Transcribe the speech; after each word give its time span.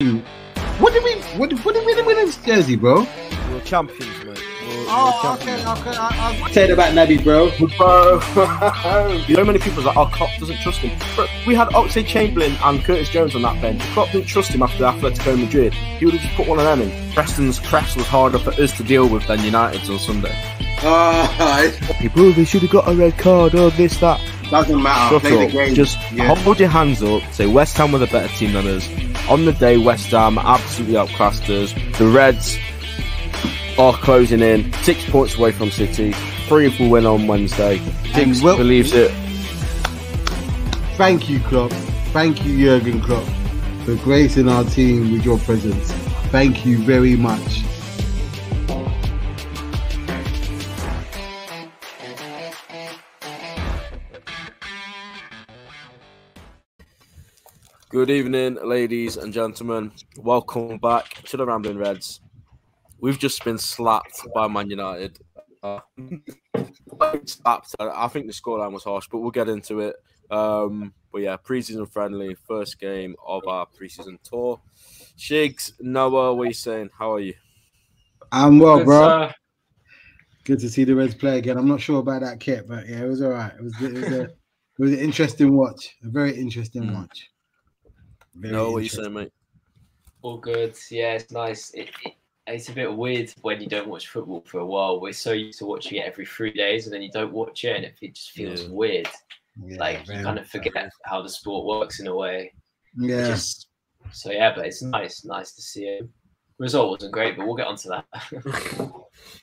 What 0.00 0.92
did 0.92 1.02
we? 1.02 1.14
What, 1.36 1.52
what 1.64 1.74
did 1.74 1.84
we 1.84 1.92
win 2.02 2.18
in 2.20 2.26
this 2.26 2.36
jersey, 2.36 2.76
bro? 2.76 3.04
We're 3.50 3.60
champions, 3.62 4.16
mate. 4.24 4.26
We're, 4.28 4.84
Oh, 4.90 5.20
we're 5.24 5.32
okay, 5.32 5.60
champions. 5.60 5.80
okay. 5.80 5.98
I, 5.98 6.40
I, 6.44 6.50
Say 6.52 6.64
it 6.66 6.70
about 6.70 6.92
Naby, 6.94 7.24
bro. 7.24 7.50
Bro, 7.76 8.20
so 9.34 9.44
many 9.44 9.58
people 9.58 9.80
are 9.80 9.86
like, 9.86 9.96
oh, 9.96 10.06
Klopp 10.14 10.30
doesn't 10.38 10.58
trust 10.60 10.78
him. 10.82 10.96
But 11.16 11.28
we 11.48 11.56
had 11.56 11.66
Oxlade 11.70 12.06
Chamberlain 12.06 12.56
and 12.62 12.80
Curtis 12.84 13.08
Jones 13.08 13.34
on 13.34 13.42
that 13.42 13.60
bench. 13.60 13.82
Klopp 13.92 14.12
didn't 14.12 14.28
trust 14.28 14.50
him 14.52 14.62
after 14.62 14.78
the 14.78 14.84
Atletico 14.92 15.36
Madrid. 15.36 15.74
He 15.74 16.04
would 16.04 16.14
have 16.14 16.22
just 16.22 16.36
put 16.36 16.46
one 16.46 16.60
of 16.60 16.64
them 16.64 16.80
in. 16.82 17.12
Preston's 17.12 17.58
press 17.58 17.96
was 17.96 18.06
harder 18.06 18.38
for 18.38 18.50
us 18.52 18.76
to 18.76 18.84
deal 18.84 19.08
with 19.08 19.26
than 19.26 19.42
United's 19.42 19.90
on 19.90 19.98
Sunday. 19.98 20.32
Uh, 20.80 21.72
People, 21.98 22.30
they 22.34 22.44
should 22.44 22.62
have 22.62 22.70
got 22.70 22.88
a 22.88 22.94
red 22.94 23.18
card 23.18 23.56
or 23.56 23.70
this, 23.72 23.98
that. 23.98 24.20
doesn't 24.48 24.80
matter. 24.80 25.14
Shut 25.16 25.22
Play 25.22 25.44
up. 25.44 25.50
the 25.50 25.56
game. 25.56 25.74
Just 25.74 25.98
Yeah. 26.12 26.32
hold 26.36 26.60
your 26.60 26.68
hands 26.68 27.02
up. 27.02 27.20
Say 27.32 27.48
West 27.48 27.76
Ham 27.78 27.90
were 27.90 27.98
the 27.98 28.06
better 28.06 28.32
team 28.36 28.52
than 28.52 28.64
us. 28.68 28.88
On 29.28 29.44
the 29.44 29.52
day, 29.52 29.76
West 29.76 30.06
Ham 30.06 30.38
absolutely 30.38 30.96
outclassed 30.96 31.48
us. 31.50 31.74
The 31.98 32.06
Reds 32.06 32.56
are 33.78 33.92
closing 33.92 34.40
in, 34.40 34.72
six 34.82 35.04
points 35.10 35.36
away 35.36 35.52
from 35.52 35.70
City. 35.70 36.12
Three 36.48 36.74
we 36.80 36.88
win 36.88 37.04
on 37.04 37.26
Wednesday. 37.26 37.78
Six 38.14 38.40
Will- 38.40 38.56
believes 38.56 38.92
it. 38.94 39.10
Thank 40.96 41.28
you, 41.28 41.40
Klopp. 41.40 41.72
Thank 42.12 42.44
you, 42.44 42.58
Jurgen 42.58 43.00
Klopp, 43.02 43.24
for 43.84 43.94
gracing 43.96 44.48
our 44.48 44.64
team 44.64 45.12
with 45.12 45.24
your 45.24 45.38
presence. 45.40 45.92
Thank 46.32 46.64
you 46.64 46.78
very 46.78 47.14
much. 47.14 47.62
Good 57.90 58.10
evening, 58.10 58.58
ladies 58.62 59.16
and 59.16 59.32
gentlemen. 59.32 59.92
Welcome 60.18 60.78
back 60.78 61.22
to 61.24 61.36
the 61.36 61.46
Rambling 61.46 61.78
Reds. 61.78 62.20
We've 63.00 63.18
just 63.18 63.42
been 63.44 63.56
slapped 63.58 64.20
by 64.34 64.46
Man 64.48 64.68
United. 64.68 65.18
Uh, 65.62 65.80
slapped. 67.24 67.74
I 67.80 68.04
I 68.04 68.08
think 68.08 68.26
the 68.26 68.32
scoreline 68.32 68.72
was 68.72 68.84
harsh, 68.84 69.06
but 69.10 69.18
we'll 69.20 69.30
get 69.30 69.48
into 69.48 69.80
it. 69.80 69.96
Um, 70.30 70.92
but 71.10 71.22
yeah, 71.22 71.36
preseason 71.38 71.90
friendly, 71.90 72.36
first 72.46 72.78
game 72.78 73.16
of 73.26 73.46
our 73.48 73.66
preseason 73.66 74.18
tour. 74.22 74.60
Shigz, 75.18 75.72
Noah, 75.80 76.34
what 76.34 76.42
are 76.42 76.46
you 76.46 76.52
saying? 76.52 76.90
How 76.96 77.14
are 77.14 77.20
you? 77.20 77.34
I'm 78.30 78.58
well, 78.58 78.78
Good, 78.78 78.84
bro. 78.86 79.00
sir. 79.00 79.34
Good 80.44 80.58
to 80.60 80.68
see 80.68 80.84
the 80.84 80.94
Reds 80.94 81.14
play 81.14 81.38
again. 81.38 81.56
I'm 81.56 81.68
not 81.68 81.80
sure 81.80 82.00
about 82.00 82.20
that 82.20 82.40
kit, 82.40 82.68
but 82.68 82.86
yeah, 82.86 83.00
it 83.00 83.08
was 83.08 83.22
all 83.22 83.30
right. 83.30 83.52
It 83.54 83.62
was, 83.62 83.74
it 83.82 83.92
was, 83.94 84.02
a, 84.04 84.20
it 84.24 84.36
was 84.78 84.92
an 84.92 84.98
interesting 84.98 85.56
watch. 85.56 85.96
A 86.04 86.08
very 86.08 86.36
interesting 86.38 86.82
Mm. 86.84 86.94
watch. 86.94 87.30
Very 88.38 88.52
Noah, 88.52 88.70
what 88.72 88.78
you 88.78 88.82
interesting. 88.84 89.04
saying, 89.04 89.14
mate? 89.14 89.32
All 90.22 90.38
good. 90.38 90.74
Yeah, 90.90 91.14
it's 91.14 91.30
nice. 91.32 91.70
It, 91.74 91.90
it, 92.04 92.14
it's 92.46 92.68
a 92.68 92.72
bit 92.72 92.94
weird 92.94 93.32
when 93.42 93.60
you 93.60 93.68
don't 93.68 93.88
watch 93.88 94.08
football 94.08 94.42
for 94.46 94.60
a 94.60 94.66
while. 94.66 95.00
We're 95.00 95.12
so 95.12 95.32
used 95.32 95.58
to 95.60 95.66
watching 95.66 95.98
it 95.98 96.06
every 96.06 96.24
three 96.26 96.52
days, 96.52 96.86
and 96.86 96.94
then 96.94 97.02
you 97.02 97.10
don't 97.10 97.32
watch 97.32 97.64
it, 97.64 97.76
and 97.76 97.84
it, 97.84 97.94
it 98.00 98.14
just 98.14 98.30
feels 98.32 98.62
Yeah. 98.62 98.68
weird. 98.70 99.08
Yeah, 99.64 99.76
like 99.78 100.06
very 100.06 100.18
you 100.18 100.24
kind 100.24 100.38
of 100.38 100.44
much 100.44 100.52
so. 100.52 100.58
forget 100.58 100.90
how 101.04 101.20
the 101.20 101.28
sport 101.28 101.66
works 101.66 102.00
in 102.00 102.06
a 102.06 102.14
way. 102.14 102.52
Yeah. 102.96 103.26
Just, 103.28 103.68
so 104.12 104.30
yeah, 104.30 104.54
but 104.54 104.66
it's 104.66 104.82
nice, 104.82 105.24
nice 105.24 105.52
to 105.52 105.62
see 105.62 105.84
it. 105.84 106.08
Result 106.58 106.90
wasn't 106.90 107.12
great, 107.12 107.36
but 107.36 107.46
we'll 107.46 107.54
get 107.56 107.66
onto 107.66 107.88
that. 107.88 108.04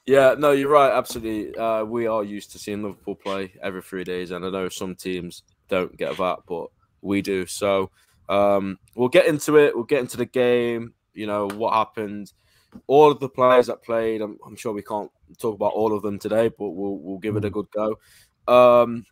Yeah, 0.06 0.36
no, 0.38 0.52
you're 0.52 0.70
right. 0.70 0.92
Absolutely. 0.92 1.54
Uh, 1.58 1.84
we 1.84 2.08
are 2.08 2.24
used 2.24 2.52
to 2.52 2.60
seeing 2.60 2.82
Liverpool 2.84 3.16
play 3.16 3.54
every 3.62 3.82
three 3.82 4.04
days, 4.04 4.32
and 4.32 4.46
I 4.46 4.50
know 4.50 4.70
some 4.70 4.96
teams 4.96 5.44
don't 5.68 5.96
get 5.98 6.16
that, 6.18 6.40
but 6.48 6.68
we 7.02 7.22
do. 7.22 7.46
So 7.46 7.90
um, 8.30 8.80
we'll 8.96 9.10
get 9.10 9.28
into 9.28 9.58
it. 9.58 9.76
We'll 9.76 9.86
get 9.86 10.02
into 10.02 10.18
the 10.18 10.26
game. 10.26 10.94
You 11.14 11.28
know 11.28 11.48
what 11.48 11.74
happened. 11.74 12.34
All 12.88 13.12
of 13.12 13.20
the 13.20 13.30
players 13.30 13.68
that 13.68 13.84
played. 13.84 14.22
I'm, 14.22 14.38
I'm 14.46 14.56
sure 14.56 14.74
we 14.74 14.84
can't 14.84 15.10
talk 15.40 15.56
about 15.56 15.74
all 15.74 15.96
of 15.96 16.02
them 16.02 16.20
today, 16.20 16.50
but 16.50 16.70
we'll 16.70 16.98
we'll 16.98 17.20
give 17.20 17.38
it 17.38 17.46
a 17.46 17.50
good 17.50 17.68
go. 17.72 17.98
Um, 18.48 19.06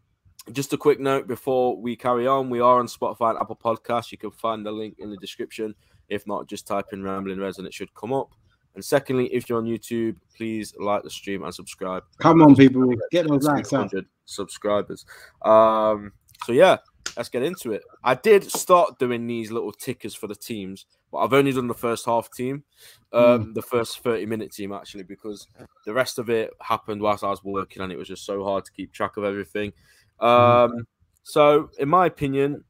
just 0.51 0.73
a 0.73 0.77
quick 0.77 0.99
note 0.99 1.27
before 1.27 1.79
we 1.79 1.95
carry 1.95 2.27
on. 2.27 2.49
We 2.49 2.59
are 2.59 2.79
on 2.79 2.87
Spotify 2.87 3.31
and 3.31 3.39
Apple 3.39 3.59
Podcasts. 3.63 4.11
You 4.11 4.17
can 4.17 4.31
find 4.31 4.65
the 4.65 4.71
link 4.71 4.95
in 4.99 5.09
the 5.09 5.17
description. 5.17 5.73
If 6.09 6.27
not, 6.27 6.47
just 6.47 6.67
type 6.67 6.87
in 6.91 7.01
Rambling 7.01 7.39
Reds 7.39 7.59
and 7.59 7.67
it 7.67 7.73
should 7.73 7.93
come 7.93 8.11
up. 8.11 8.31
And 8.75 8.83
secondly, 8.83 9.27
if 9.27 9.47
you're 9.47 9.59
on 9.59 9.65
YouTube, 9.65 10.17
please 10.35 10.73
like 10.79 11.03
the 11.03 11.09
stream 11.09 11.43
and 11.43 11.53
subscribe. 11.53 12.03
Come 12.17 12.41
on, 12.41 12.55
people. 12.55 12.91
Get 13.11 13.27
those 13.27 13.43
likes 13.43 13.71
up. 13.71 13.91
subscribers. 14.25 15.05
Um, 15.43 16.11
so 16.45 16.51
yeah, 16.51 16.77
let's 17.15 17.29
get 17.29 17.43
into 17.43 17.71
it. 17.71 17.83
I 18.03 18.15
did 18.15 18.43
start 18.51 18.99
doing 18.99 19.27
these 19.27 19.51
little 19.51 19.71
tickers 19.71 20.15
for 20.15 20.27
the 20.27 20.35
teams, 20.35 20.85
but 21.11 21.19
I've 21.19 21.33
only 21.33 21.51
done 21.51 21.67
the 21.67 21.73
first 21.73 22.05
half 22.05 22.31
team, 22.31 22.63
um, 23.11 23.53
the 23.53 23.61
first 23.61 23.99
30 23.99 24.25
minute 24.25 24.51
team 24.51 24.73
actually, 24.73 25.03
because 25.03 25.47
the 25.85 25.93
rest 25.93 26.19
of 26.19 26.29
it 26.29 26.51
happened 26.61 27.01
whilst 27.01 27.23
I 27.23 27.29
was 27.29 27.43
working 27.43 27.81
and 27.81 27.91
it 27.91 27.97
was 27.97 28.07
just 28.07 28.25
so 28.25 28.43
hard 28.43 28.65
to 28.65 28.71
keep 28.71 28.91
track 28.91 29.17
of 29.17 29.23
everything. 29.23 29.73
Um, 30.19 30.87
so 31.23 31.69
in 31.79 31.89
my 31.89 32.05
opinion, 32.05 32.63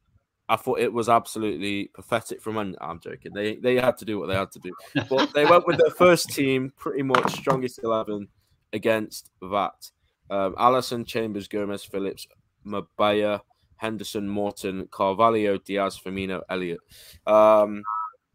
I 0.48 0.56
thought 0.56 0.78
it 0.78 0.92
was 0.92 1.08
absolutely 1.08 1.90
pathetic 1.94 2.42
from 2.42 2.56
Man. 2.56 2.76
I'm 2.80 3.00
joking. 3.00 3.32
They 3.32 3.56
they 3.56 3.76
had 3.76 3.96
to 3.98 4.04
do 4.04 4.18
what 4.18 4.26
they 4.28 4.34
had 4.34 4.52
to 4.52 4.58
do, 4.58 4.72
but 5.08 5.32
they 5.32 5.46
went 5.46 5.66
with 5.66 5.78
their 5.78 5.90
first 5.90 6.28
team, 6.28 6.70
pretty 6.76 7.02
much 7.02 7.32
strongest 7.32 7.80
eleven 7.82 8.28
against 8.72 9.30
that. 9.40 9.90
Um, 10.28 10.54
Alisson, 10.56 11.06
Chambers, 11.06 11.48
Gomez, 11.48 11.84
Phillips, 11.84 12.26
Mabaya, 12.66 13.40
Henderson, 13.76 14.28
Morton, 14.28 14.88
Carvalho, 14.90 15.58
Diaz, 15.58 15.98
Firmino, 16.02 16.42
Elliott. 16.48 16.80
Um, 17.26 17.82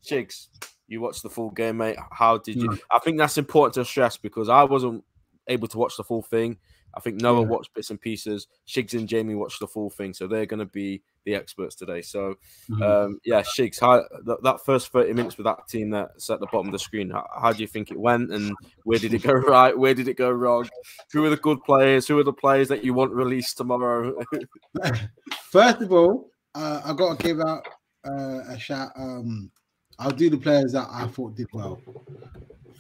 Shigz, 0.04 0.48
you 0.88 1.02
watched 1.02 1.24
the 1.24 1.30
full 1.30 1.52
game, 1.52 1.78
mate. 1.78 1.98
How 2.12 2.38
did 2.38 2.56
you? 2.62 2.78
I 2.92 3.00
think 3.00 3.18
that's 3.18 3.38
important 3.38 3.74
to 3.76 3.86
stress 3.86 4.18
because 4.18 4.50
I 4.50 4.64
wasn't 4.64 5.04
able 5.48 5.68
to 5.68 5.78
watch 5.78 5.98
the 5.98 6.04
full 6.04 6.22
thing. 6.22 6.58
I 6.96 7.00
think 7.00 7.22
Noah 7.22 7.42
Yeah. 7.42 7.48
watched 7.48 7.74
bits 7.74 7.90
and 7.92 8.02
pieces. 8.02 8.48
Shigz 8.68 8.98
and 8.98 9.08
Jamie 9.08 9.36
watched 9.36 9.60
the 9.60 9.68
full 9.68 9.90
thing, 9.90 10.14
so 10.14 10.28
they're 10.28 10.46
going 10.48 10.60
to 10.60 10.66
be 10.66 11.04
the 11.26 11.36
experts 11.36 11.76
today. 11.76 12.02
So, 12.02 12.36
Mhm. 12.70 12.82
um, 12.82 13.20
yeah, 13.26 13.42
Shigz, 13.42 13.80
how 13.80 14.04
that, 14.26 14.44
that 14.44 14.66
first 14.66 14.92
thirty 14.92 15.14
minutes 15.14 15.38
with 15.38 15.46
that 15.46 15.68
team 15.68 15.90
that's 15.90 16.30
at 16.30 16.40
the 16.40 16.48
bottom 16.48 16.68
of 16.68 16.72
the 16.74 16.80
screen, 16.80 17.10
how, 17.10 17.28
how 17.42 17.54
do 17.54 17.62
you 17.62 17.68
think 17.68 17.92
it 17.92 18.00
went, 18.00 18.32
and 18.32 18.56
where 18.84 19.00
did 19.00 19.14
it 19.14 19.24
go 19.24 19.34
right? 19.34 19.78
Where 19.78 19.94
did 19.94 20.08
it 20.08 20.18
go 20.18 20.32
wrong? 20.32 20.70
Who 21.14 21.26
are 21.26 21.30
the 21.30 21.38
good 21.38 21.64
players? 21.64 22.08
Who 22.08 22.18
are 22.20 22.24
the 22.24 22.34
players 22.34 22.68
that 22.70 22.84
you 22.84 22.94
want 22.94 23.12
released 23.12 23.58
tomorrow? 23.58 24.16
First 25.52 25.82
of 25.82 25.92
all, 25.92 26.32
uh, 26.56 26.82
I 26.86 26.94
got 26.94 27.20
to 27.20 27.26
give 27.26 27.40
out 27.42 27.68
uh, 28.06 28.42
a 28.50 28.60
shout. 28.60 28.92
Um, 28.96 29.52
I'll 29.98 30.12
do 30.12 30.30
the 30.30 30.38
players 30.38 30.72
that 30.74 30.88
I 30.90 31.08
thought 31.08 31.36
did 31.36 31.48
well. 31.54 31.82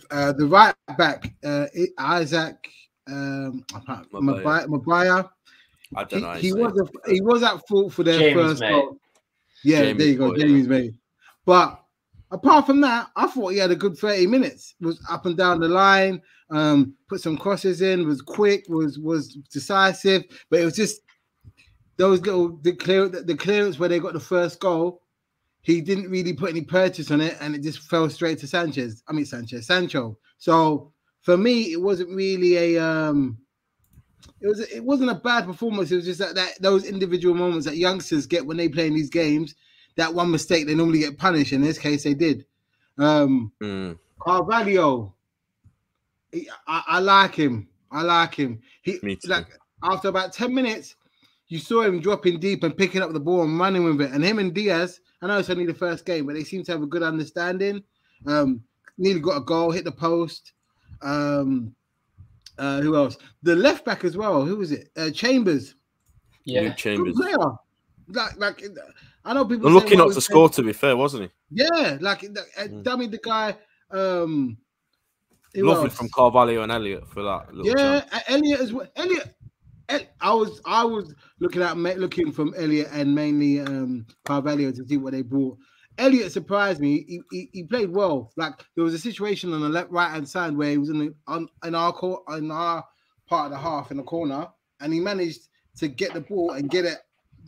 Uh, 0.10 0.32
the 0.32 0.46
right 0.46 0.74
back, 0.98 1.34
uh, 1.44 1.68
Isaac 1.98 2.56
um, 3.08 3.64
Mabaya. 4.14 5.30
Mabaya. 5.94 5.96
Mabaya. 5.96 6.00
I 6.00 6.04
don't 6.04 6.20
He, 6.20 6.22
know. 6.22 6.34
he 6.34 6.54
was 6.54 6.80
a, 7.06 7.12
he 7.12 7.22
was 7.22 7.44
at 7.44 7.68
fault 7.68 7.94
for 7.94 8.04
their 8.04 8.20
James, 8.20 8.34
first 8.34 8.62
mate. 8.62 8.70
goal. 8.72 8.98
Yeah, 9.64 9.82
James 9.84 9.98
there 9.98 10.08
you 10.08 10.18
go, 10.18 10.30
Boy, 10.30 10.36
yeah. 10.38 10.46
James 10.46 10.68
mate. 10.68 10.94
But 11.46 11.84
apart 12.32 12.66
from 12.66 12.82
that, 12.82 13.08
I 13.16 13.28
thought 13.28 13.50
he 13.50 13.58
had 13.58 13.72
a 13.72 13.76
good 13.76 13.98
30 13.98 14.28
minutes. 14.28 14.76
Was 14.82 15.04
up 15.10 15.26
and 15.26 15.36
down 15.38 15.60
the 15.60 15.68
line, 15.68 16.22
um, 16.52 16.94
put 17.08 17.22
some 17.22 17.38
crosses 17.38 17.82
in, 17.82 18.08
was 18.08 18.22
quick, 18.22 18.66
was 18.70 19.00
was 19.00 19.36
decisive, 19.52 20.24
but 20.50 20.60
it 20.60 20.66
was 20.66 20.76
just 20.76 21.02
those 21.98 22.22
little 22.22 22.58
the 22.62 22.74
clear 22.74 23.08
the 23.10 23.36
clearance 23.36 23.80
where 23.80 23.90
they 23.90 24.00
got 24.00 24.14
the 24.14 24.20
first 24.20 24.60
goal. 24.60 25.02
He 25.62 25.82
didn't 25.82 26.10
really 26.10 26.34
put 26.34 26.52
any 26.52 26.62
purchase 26.62 27.12
on 27.12 27.20
it, 27.20 27.36
and 27.42 27.54
it 27.54 27.62
just 27.62 27.80
fell 27.80 28.10
straight 28.10 28.40
to 28.40 28.48
Sanchez. 28.48 29.04
I 29.08 29.14
mean 29.14 29.26
Sanchez, 29.26 29.68
Sancho. 29.68 30.18
So 30.38 30.94
for 31.22 31.36
me, 31.38 31.74
it 31.74 31.82
wasn't 31.82 32.16
really 32.16 32.78
a 32.78 32.84
um 32.84 33.38
it 34.41 34.47
was 34.47 34.59
it 34.59 34.84
wasn't 34.84 35.09
a 35.09 35.16
bad 35.16 35.46
performance. 35.46 35.91
It 35.91 35.97
was 35.97 36.06
just 36.06 36.19
that, 36.19 36.35
that 36.35 36.62
those 36.62 36.85
individual 36.85 37.35
moments 37.35 37.66
that 37.66 37.78
youngsters 37.78 38.25
get 38.25 38.46
when 38.46 38.57
they 38.57 38.69
play 38.69 38.88
in 38.88 38.94
these 38.94 39.09
games. 39.09 39.56
That 39.96 40.13
one 40.13 40.31
mistake 40.31 40.66
they 40.66 40.75
normally 40.75 41.00
get 41.00 41.18
punished. 41.18 41.52
In 41.53 41.62
this 41.62 41.78
case, 41.78 42.03
they 42.03 42.13
did. 42.13 42.46
Um 42.97 43.52
Mm. 43.61 43.97
Carvalho, 44.20 45.16
he- 46.32 46.49
I, 46.67 46.84
I 46.88 46.99
like 46.99 47.35
him. 47.35 47.67
I 47.91 48.02
like 48.03 48.35
him. 48.35 48.61
He 48.82 48.99
like 49.26 49.47
after 49.84 50.09
about 50.09 50.34
10 50.34 50.53
minutes, 50.53 50.96
you 51.47 51.58
saw 51.59 51.82
him 51.84 51.99
dropping 52.02 52.40
deep 52.40 52.64
and 52.64 52.78
picking 52.78 53.02
up 53.02 53.11
the 53.14 53.20
ball 53.20 53.44
and 53.44 53.58
running 53.59 53.84
with 53.84 54.02
it. 54.02 54.11
And 54.11 54.23
him 54.23 54.40
and 54.40 54.53
Diaz, 54.53 54.99
I 55.22 55.28
know 55.28 55.40
it's 55.40 55.49
only 55.49 55.66
the 55.66 55.73
first 55.73 56.05
game, 56.05 56.26
but 56.26 56.35
they 56.35 56.44
seem 56.44 56.64
to 56.64 56.72
have 56.73 56.84
a 56.84 56.88
good 56.88 57.03
understanding. 57.03 57.84
Um, 58.26 58.61
nearly 58.97 59.22
got 59.22 59.38
a 59.38 59.41
goal, 59.41 59.72
hit 59.72 59.85
the 59.85 59.91
post. 59.91 60.52
Um, 61.02 61.73
uh, 62.59 62.82
who 62.82 62.96
else? 62.96 63.17
The 63.44 63.56
left 63.56 63.85
back 63.85 64.03
as 64.03 64.16
well. 64.17 64.46
Who 64.46 64.58
was 64.58 64.72
it? 64.72 64.90
Uh, 64.96 65.09
Chambers. 65.11 65.76
yeah, 66.46 66.61
Luke 66.61 66.70
Good 66.72 66.78
Chambers. 66.78 67.16
player. 67.16 67.38
Like, 68.09 68.38
like 68.40 68.64
I 69.26 69.34
know 69.34 69.46
people. 69.46 69.70
Well, 69.70 69.79
say 69.79 69.85
lucky 69.85 69.96
not 69.97 70.08
to 70.09 70.14
said- 70.16 70.23
score. 70.23 70.50
To 70.50 70.61
be 70.64 70.73
fair, 70.73 70.96
wasn't 70.97 71.23
he? 71.23 71.29
Yeah, 71.64 71.97
like 72.02 72.23
uh, 72.23 72.61
Mm. 72.64 72.84
tell 72.84 72.97
me 72.97 73.08
the 73.08 73.17
guy. 73.20 73.56
Um, 73.91 74.58
who 75.56 75.64
Lovely 75.66 75.85
else? 75.85 75.96
from 75.97 76.09
Carvalho 76.14 76.61
and 76.61 76.72
Elliott 76.72 77.08
for 77.08 77.23
that. 77.23 77.53
Little 77.53 77.66
Yeah, 77.79 78.00
jump. 78.02 78.23
Elliott 78.29 78.59
as 78.59 78.72
well. 78.73 78.88
Elliott, 78.96 79.35
I 80.22 80.34
was 80.34 80.61
I 80.66 80.84
was 80.84 81.14
looking 81.40 81.61
at 81.64 81.76
ma- 81.78 81.94
looking 81.97 82.32
from 82.32 82.53
Elliott 82.58 82.90
and 82.91 83.14
mainly 83.16 83.59
um 83.61 84.06
Carvalho 84.26 84.72
to 84.72 84.85
see 84.88 84.97
what 84.97 85.14
they 85.14 85.22
brought. 85.23 85.58
Elliott 85.99 86.31
surprised 86.31 86.79
me. 86.81 87.03
He, 87.07 87.22
he, 87.31 87.49
he 87.53 87.63
played 87.63 87.91
well. 87.91 88.31
Like 88.37 88.53
there 88.75 88.84
was 88.84 88.93
a 88.93 88.99
situation 88.99 89.53
on 89.53 89.61
the 89.61 89.69
left 89.69 89.91
right 89.91 90.09
hand 90.09 90.28
side 90.28 90.55
where 90.55 90.72
he 90.72 90.78
was 90.78 90.90
in 90.90 90.99
the 90.99 91.13
on 91.28 91.47
in 91.66 91.75
our 91.75 91.91
court 91.93 92.23
in 92.37 92.49
our 92.51 92.84
part 93.28 93.46
of 93.47 93.51
the 93.51 93.57
half 93.57 93.91
in 93.91 93.97
the 93.97 94.03
corner, 94.03 94.47
and 94.79 94.93
he 94.93 94.99
managed 94.99 95.49
to 95.78 95.87
get 95.87 96.13
the 96.13 96.22
ball 96.22 96.51
and 96.51 96.69
get 96.69 96.85
it 96.85 96.99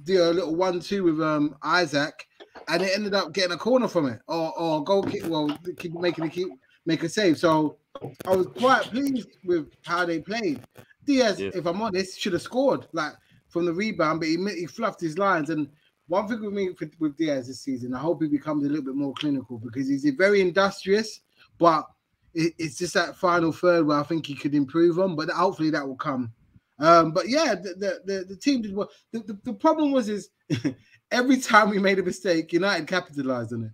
do 0.03 0.23
a 0.23 0.31
little 0.31 0.55
one 0.55 0.79
two 0.79 1.03
with 1.03 1.21
um 1.21 1.55
Isaac, 1.63 2.25
and 2.67 2.81
it 2.81 2.91
ended 2.95 3.13
up 3.13 3.33
getting 3.33 3.53
a 3.53 3.57
corner 3.57 3.87
from 3.87 4.07
it 4.07 4.19
or 4.27 4.57
or 4.59 4.83
goal 4.83 5.03
kick. 5.03 5.23
Well, 5.25 5.57
keep 5.77 5.93
making 5.93 6.25
it 6.25 6.33
keep 6.33 6.49
make 6.85 7.03
a 7.03 7.09
save. 7.09 7.37
So 7.37 7.77
I 8.25 8.35
was 8.35 8.47
quite 8.47 8.83
pleased 8.83 9.29
with 9.45 9.69
how 9.85 10.05
they 10.05 10.19
played. 10.19 10.61
Diaz, 11.05 11.39
Yeah. 11.39 11.51
if 11.53 11.65
I'm 11.65 11.81
honest, 11.81 12.19
should 12.19 12.33
have 12.33 12.41
scored 12.41 12.87
like 12.93 13.13
from 13.49 13.65
the 13.65 13.73
rebound, 13.73 14.19
but 14.19 14.29
he 14.29 14.37
he 14.55 14.65
fluffed 14.65 15.01
his 15.01 15.17
lines. 15.17 15.49
And 15.49 15.69
one 16.11 16.27
thing 16.27 16.41
with 16.41 16.53
me 16.53 16.69
with, 16.77 16.91
with 16.99 17.15
Diaz 17.15 17.47
this 17.47 17.61
season, 17.61 17.93
I 17.93 17.99
hope 17.99 18.21
he 18.21 18.27
becomes 18.27 18.65
a 18.65 18.67
little 18.69 18.83
bit 18.83 18.95
more 18.95 19.13
clinical 19.13 19.57
because 19.57 19.87
he's 19.87 20.03
very 20.17 20.41
industrious, 20.41 21.21
but 21.57 21.85
it, 22.33 22.53
it's 22.57 22.77
just 22.77 22.93
that 22.95 23.15
final 23.15 23.53
third 23.53 23.87
where 23.87 23.97
I 23.97 24.03
think 24.03 24.25
he 24.25 24.35
could 24.35 24.53
improve 24.53 24.99
on. 24.99 25.15
But 25.15 25.29
hopefully 25.29 25.69
that 25.69 25.87
will 25.87 25.95
come. 25.95 26.33
Um, 26.79 27.11
but 27.11 27.29
yeah, 27.29 27.55
the, 27.55 27.75
the, 27.75 27.99
the, 28.05 28.25
the 28.25 28.35
team 28.35 28.61
did 28.61 28.75
well. 28.75 28.89
The, 29.13 29.19
the, 29.19 29.39
the 29.45 29.53
problem 29.53 29.93
was 29.93 30.09
is 30.09 30.29
every 31.11 31.37
time 31.37 31.69
we 31.69 31.79
made 31.79 31.99
a 31.99 32.03
mistake, 32.03 32.51
United 32.51 32.87
capitalized 32.87 33.53
on 33.53 33.63
it 33.65 33.71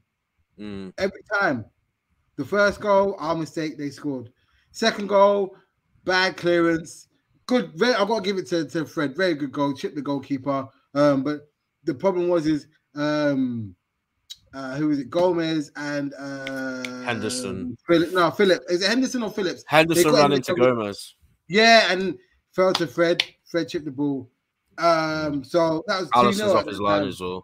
Mm. 0.62 0.92
every 0.98 1.22
time. 1.40 1.66
The 2.36 2.46
first 2.46 2.80
goal, 2.82 3.16
our 3.20 3.36
mistake, 3.36 3.78
they 3.78 3.90
scored. 3.92 4.32
Second 4.72 5.08
goal, 5.08 5.56
bad 6.04 6.36
clearance. 6.38 7.08
Good. 7.46 7.72
I've 7.82 8.08
got 8.08 8.24
to 8.24 8.24
give 8.24 8.38
it 8.38 8.48
to, 8.48 8.66
to 8.66 8.86
Fred. 8.86 9.16
Very 9.16 9.34
good 9.36 9.52
goal. 9.52 9.74
Chip 9.74 9.96
the 9.96 10.02
goalkeeper. 10.02 10.68
Um, 10.94 11.24
but 11.24 11.48
the 11.88 11.96
problem 11.96 12.28
was 12.28 12.46
is 12.46 12.68
um, 12.96 13.76
uh, 14.54 14.76
who 14.76 14.88
was 14.90 15.00
it? 15.00 15.10
Gomez 15.10 15.72
and 15.76 16.14
uh, 16.20 17.04
Henderson. 17.04 17.76
No, 17.90 18.30
Philip. 18.30 18.64
Is 18.70 18.84
it 18.84 18.90
Henderson 18.90 19.24
or 19.24 19.32
Phillips? 19.32 19.64
Henderson 19.68 20.14
ran 20.14 20.34
into. 20.34 20.54
Gomez. 20.54 21.16
Yeah, 21.48 21.92
and 21.92 22.18
fell 22.56 22.74
to 22.74 22.86
Fred. 22.86 23.24
Fred 23.46 23.70
chipped 23.70 23.86
the 23.86 23.92
ball. 23.92 24.30
Um, 24.78 25.44
so 25.44 25.84
that 25.88 26.02
was 26.02 26.10
2-0 26.12 26.24
Alisson's 26.24 26.52
off 26.52 26.66
his 26.68 26.80
line 26.80 27.00
time. 27.02 27.10
as 27.10 27.20
well. 27.20 27.44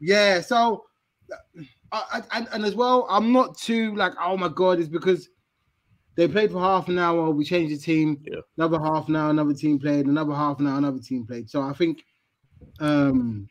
Yeah, 0.00 0.40
so 0.40 0.84
I, 1.92 2.02
I, 2.12 2.22
and, 2.32 2.48
and 2.52 2.64
as 2.64 2.74
well, 2.74 3.06
I'm 3.08 3.32
not 3.32 3.56
too 3.56 3.94
like, 3.94 4.12
oh 4.20 4.36
my 4.36 4.48
god, 4.48 4.80
it's 4.80 4.88
because 4.88 5.30
they 6.16 6.28
played 6.28 6.52
for 6.52 6.60
half 6.60 6.88
an 6.88 6.98
hour, 6.98 7.30
we 7.30 7.44
changed 7.44 7.74
the 7.74 7.78
team, 7.78 8.20
Yeah. 8.24 8.40
another 8.58 8.78
half 8.78 9.08
an 9.08 9.16
hour, 9.16 9.30
another 9.30 9.54
team 9.54 9.78
played, 9.78 10.06
another 10.06 10.34
half 10.34 10.60
an 10.60 10.66
hour, 10.66 10.76
another 10.78 11.00
team 11.00 11.26
played. 11.26 11.48
So 11.48 11.62
I 11.62 11.72
think 11.72 12.04
um 12.80 13.48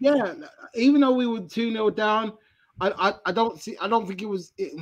yeah, 0.00 0.34
even 0.74 1.00
though 1.00 1.14
we 1.14 1.26
were 1.26 1.42
2-0 1.42 1.90
down, 1.90 2.36
I, 2.80 2.90
I 3.10 3.14
I 3.26 3.32
don't 3.32 3.60
see 3.60 3.76
I 3.78 3.88
don't 3.88 4.06
think 4.06 4.22
it 4.22 4.26
was 4.26 4.52
it, 4.58 4.72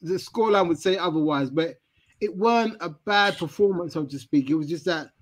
the 0.00 0.14
scoreline 0.14 0.68
would 0.68 0.78
say 0.80 0.96
otherwise, 0.96 1.50
but 1.50 1.78
it 2.20 2.36
weren't 2.36 2.76
a 2.80 2.90
bad 2.90 3.38
performance, 3.38 3.94
so 3.94 4.06
to 4.06 4.18
speak. 4.18 4.50
It 4.50 4.54
was 4.54 4.68
just 4.68 4.84
that 4.86 5.12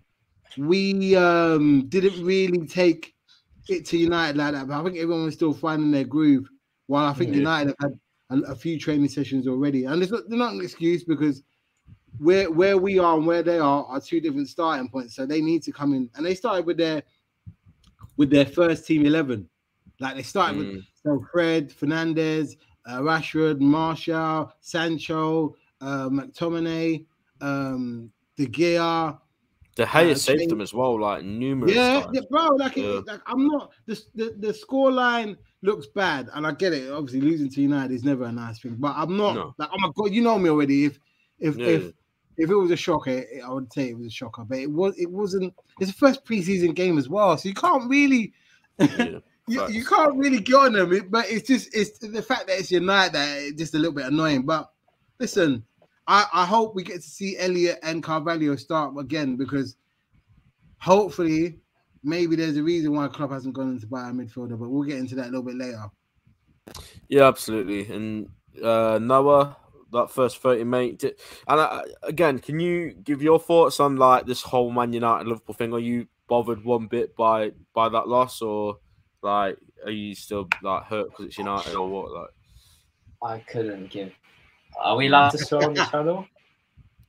we 0.56 1.16
um 1.16 1.88
didn't 1.88 2.24
really 2.24 2.66
take 2.66 3.14
it 3.68 3.86
to 3.86 3.98
United 3.98 4.36
like 4.38 4.54
that. 4.54 4.68
But 4.68 4.80
I 4.80 4.84
think 4.84 4.98
everyone 4.98 5.26
was 5.26 5.34
still 5.34 5.54
finding 5.54 5.90
their 5.90 6.04
groove. 6.04 6.48
While 6.86 7.06
I 7.06 7.14
think 7.14 7.32
Yeah. 7.32 7.34
United 7.34 7.74
have 7.80 7.90
had 8.30 8.40
a, 8.44 8.52
a 8.52 8.56
few 8.56 8.78
training 8.78 9.08
sessions 9.08 9.48
already, 9.48 9.84
and 9.86 10.02
it's 10.02 10.12
not, 10.12 10.24
they're 10.28 10.38
not 10.38 10.54
an 10.54 10.62
excuse 10.62 11.04
because 11.04 11.42
where 12.18 12.50
where 12.50 12.76
we 12.78 12.98
are 12.98 13.16
and 13.16 13.26
where 13.26 13.42
they 13.42 13.58
are 13.58 13.84
are 13.86 14.00
two 14.00 14.20
different 14.20 14.48
starting 14.48 14.88
points. 14.88 15.14
So 15.14 15.26
they 15.26 15.40
need 15.40 15.62
to 15.64 15.72
come 15.72 15.94
in, 15.94 16.10
and 16.14 16.24
they 16.26 16.34
started 16.34 16.66
with 16.66 16.76
their 16.76 17.02
with 18.20 18.28
their 18.28 18.44
first 18.44 18.86
team 18.86 19.06
eleven. 19.06 19.48
Like 19.98 20.14
they 20.16 20.22
started 20.22 20.58
with 20.58 20.66
Mm. 20.68 20.82
so 21.02 21.24
Fred, 21.32 21.70
Fernandes, 21.70 22.58
uh, 22.86 23.00
Rashford, 23.00 23.60
Martial, 23.60 24.52
Sancho, 24.60 25.56
uh, 25.80 26.08
McTominay, 26.10 27.06
um, 27.40 28.12
De 28.36 28.46
Gea. 28.46 29.18
De 29.74 29.86
Gea 29.86 30.10
Uh, 30.10 30.14
saved 30.14 30.50
them 30.50 30.60
as 30.60 30.74
well, 30.74 31.00
like 31.00 31.24
numerous 31.24 31.74
Yeah, 31.74 32.04
yeah, 32.12 32.20
bro. 32.30 32.48
Like, 32.56 32.76
it- 32.76 32.84
Yeah. 32.84 33.00
like 33.10 33.22
I'm 33.26 33.46
not 33.46 33.72
the 33.86 33.98
the, 34.14 34.26
the 34.38 34.52
score 34.52 34.92
line 34.92 35.38
looks 35.62 35.86
bad, 35.86 36.28
and 36.34 36.46
I 36.46 36.52
get 36.52 36.74
it. 36.74 36.92
Obviously, 36.92 37.22
losing 37.22 37.48
to 37.48 37.62
United 37.62 37.94
is 37.94 38.04
never 38.04 38.24
a 38.24 38.32
nice 38.32 38.58
thing, 38.60 38.76
but 38.78 38.92
I'm 38.96 39.16
not 39.16 39.34
No. 39.34 39.54
like, 39.58 39.70
oh 39.72 39.78
my 39.78 39.90
god, 39.96 40.12
you 40.12 40.20
know 40.20 40.38
me 40.38 40.50
already. 40.50 40.84
If 40.84 40.98
if 41.38 41.56
Yeah, 41.56 41.66
if. 41.68 41.82
If 42.40 42.50
it 42.50 42.54
was 42.54 42.70
a 42.70 42.76
shocker, 42.76 43.10
it- 43.10 43.42
I 43.44 43.52
would 43.52 43.72
say 43.72 43.90
it 43.90 43.96
was 43.98 44.06
a 44.06 44.10
shocker, 44.10 44.44
but 44.44 44.58
it 44.58 44.70
was 44.70 44.98
it 44.98 45.10
wasn't. 45.10 45.54
It's 45.80 45.90
the 45.90 45.96
first 45.96 46.24
preseason 46.24 46.74
game 46.74 46.98
as 46.98 47.08
well, 47.08 47.36
so 47.38 47.48
you 47.48 47.54
can't 47.54 47.88
really. 47.88 48.32
Yeah, 48.78 49.18
You, 49.48 49.66
you 49.68 49.84
can't 49.84 50.14
really 50.16 50.38
get 50.38 50.54
on 50.54 50.72
them, 50.74 51.08
but 51.10 51.28
it's 51.28 51.48
just 51.48 51.74
it's 51.74 51.98
the 51.98 52.22
fact 52.22 52.46
that 52.46 52.60
it's 52.60 52.70
United 52.70 53.14
that 53.14 53.38
it's 53.38 53.58
just 53.58 53.74
a 53.74 53.78
little 53.78 53.92
bit 53.94 54.06
annoying. 54.06 54.42
But 54.42 54.70
listen, 55.18 55.64
I, 56.06 56.24
I 56.32 56.46
hope 56.46 56.76
we 56.76 56.84
get 56.84 56.96
to 57.02 57.08
see 57.08 57.36
Elliott 57.36 57.80
and 57.82 58.00
Carvalho 58.00 58.54
start 58.54 58.94
again 58.96 59.36
because 59.36 59.76
hopefully 60.78 61.58
maybe 62.04 62.36
there's 62.36 62.56
a 62.56 62.62
reason 62.62 62.94
why 62.94 63.08
Klopp 63.08 63.32
hasn't 63.32 63.54
gone 63.54 63.70
into 63.70 63.88
buy 63.88 64.08
a 64.08 64.12
midfielder, 64.12 64.58
but 64.58 64.68
we'll 64.68 64.84
get 64.84 64.98
into 64.98 65.16
that 65.16 65.24
a 65.26 65.30
little 65.30 65.42
bit 65.42 65.56
later. 65.56 65.86
Yeah, 67.08 67.26
absolutely. 67.26 67.92
And 67.92 68.28
uh, 68.62 68.98
Noah, 69.02 69.56
that 69.92 70.10
first 70.10 70.38
30, 70.38 70.64
mate. 70.64 71.02
And 71.02 71.60
uh, 71.60 71.82
again, 72.02 72.38
can 72.38 72.60
you 72.60 72.92
give 72.92 73.22
your 73.22 73.38
thoughts 73.38 73.80
on 73.80 73.96
like 73.96 74.26
this 74.26 74.42
whole 74.42 74.70
Man 74.70 74.92
United 74.92 75.26
Liverpool 75.28 75.54
thing? 75.54 75.72
Are 75.72 75.78
you 75.78 76.06
bothered 76.28 76.64
one 76.64 76.86
bit 76.86 77.16
by 77.16 77.50
by 77.74 77.88
that 77.88 78.08
loss, 78.08 78.40
or 78.42 78.78
like 79.22 79.56
are 79.84 79.90
you 79.90 80.14
still 80.14 80.48
like 80.62 80.84
hurt 80.84 81.10
because 81.10 81.26
it's 81.26 81.38
United 81.38 81.74
or 81.74 81.88
what? 81.88 82.12
Like, 82.12 82.30
I 83.22 83.38
couldn't 83.50 83.90
give. 83.90 84.12
Are 84.78 84.96
we 84.96 85.08
allowed 85.08 85.30
to 85.30 85.38
swear 85.38 85.64
on 85.64 85.74
the 85.74 85.84
channel? 85.84 86.26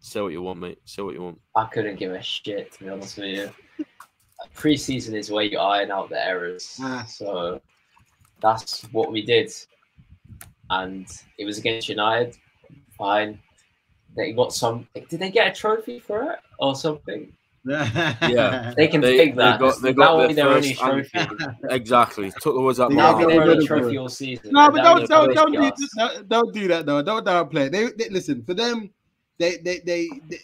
say 0.04 0.20
what 0.20 0.32
you 0.32 0.42
want, 0.42 0.60
mate. 0.60 0.80
Say 0.86 1.04
what 1.04 1.14
you 1.14 1.22
want. 1.22 1.40
I 1.56 1.66
couldn't 1.66 1.98
give 1.98 2.12
a 2.12 2.22
shit 2.24 2.72
to 2.74 2.84
be 2.84 2.90
honest 2.90 3.18
with 3.18 3.28
you. 3.28 3.86
Pre-season 4.56 5.16
is 5.16 5.30
where 5.30 5.44
you 5.44 5.60
iron 5.60 5.92
out 5.92 6.10
the 6.10 6.26
errors, 6.26 6.80
Ah. 6.82 7.06
so 7.08 7.62
that's 8.42 8.82
what 8.92 9.12
we 9.12 9.22
did, 9.22 9.52
and 10.72 11.06
it 11.38 11.46
was 11.46 11.60
against 11.60 11.88
United. 11.88 12.36
Fine, 13.02 13.40
they 14.16 14.32
got 14.34 14.54
some. 14.54 14.88
Did 14.94 15.20
they 15.20 15.32
get 15.32 15.48
a 15.52 15.56
trophy 15.60 16.00
for 16.00 16.32
it 16.34 16.40
or 16.60 16.76
something? 16.76 17.34
yeah, 17.66 18.74
They 18.78 18.88
can 18.88 19.02
They- 19.02 19.18
take 19.18 19.36
they 19.36 19.42
that. 19.42 19.60
got- 19.60 19.82
they 19.82 19.90
that 19.90 19.96
got 19.98 20.18
will 20.18 20.28
be 20.28 20.34
their 20.34 20.46
their 20.46 20.56
only 20.56 20.74
trophy. 20.74 21.20
Exactly. 21.70 22.32
Took 22.42 22.56
the 22.56 22.62
words 22.62 22.80
out. 22.80 22.90
They 22.90 22.96
my 22.96 23.02
That'll 23.14 23.18
be 23.20 23.24
mouth. 23.26 23.30
their 23.34 23.40
their 23.46 23.52
only 23.54 23.68
trophy. 23.68 23.82
trophy 23.84 23.98
all 23.98 24.10
season. 24.10 24.52
No, 24.52 24.70
but 24.72 24.84
don't 24.84 25.08
don't 25.10 25.34
don't 25.36 25.52
do, 25.52 25.72
don't, 25.98 26.30
don't 26.30 26.54
do 26.54 26.68
that 26.70 26.86
though. 26.86 27.02
Don't 27.02 27.26
downplay. 27.26 27.72
They, 27.72 27.88
they 27.98 28.10
listen 28.10 28.44
for 28.44 28.54
them. 28.54 28.90
They, 29.38 29.58
they 29.58 29.80
they 29.80 30.10
they 30.30 30.40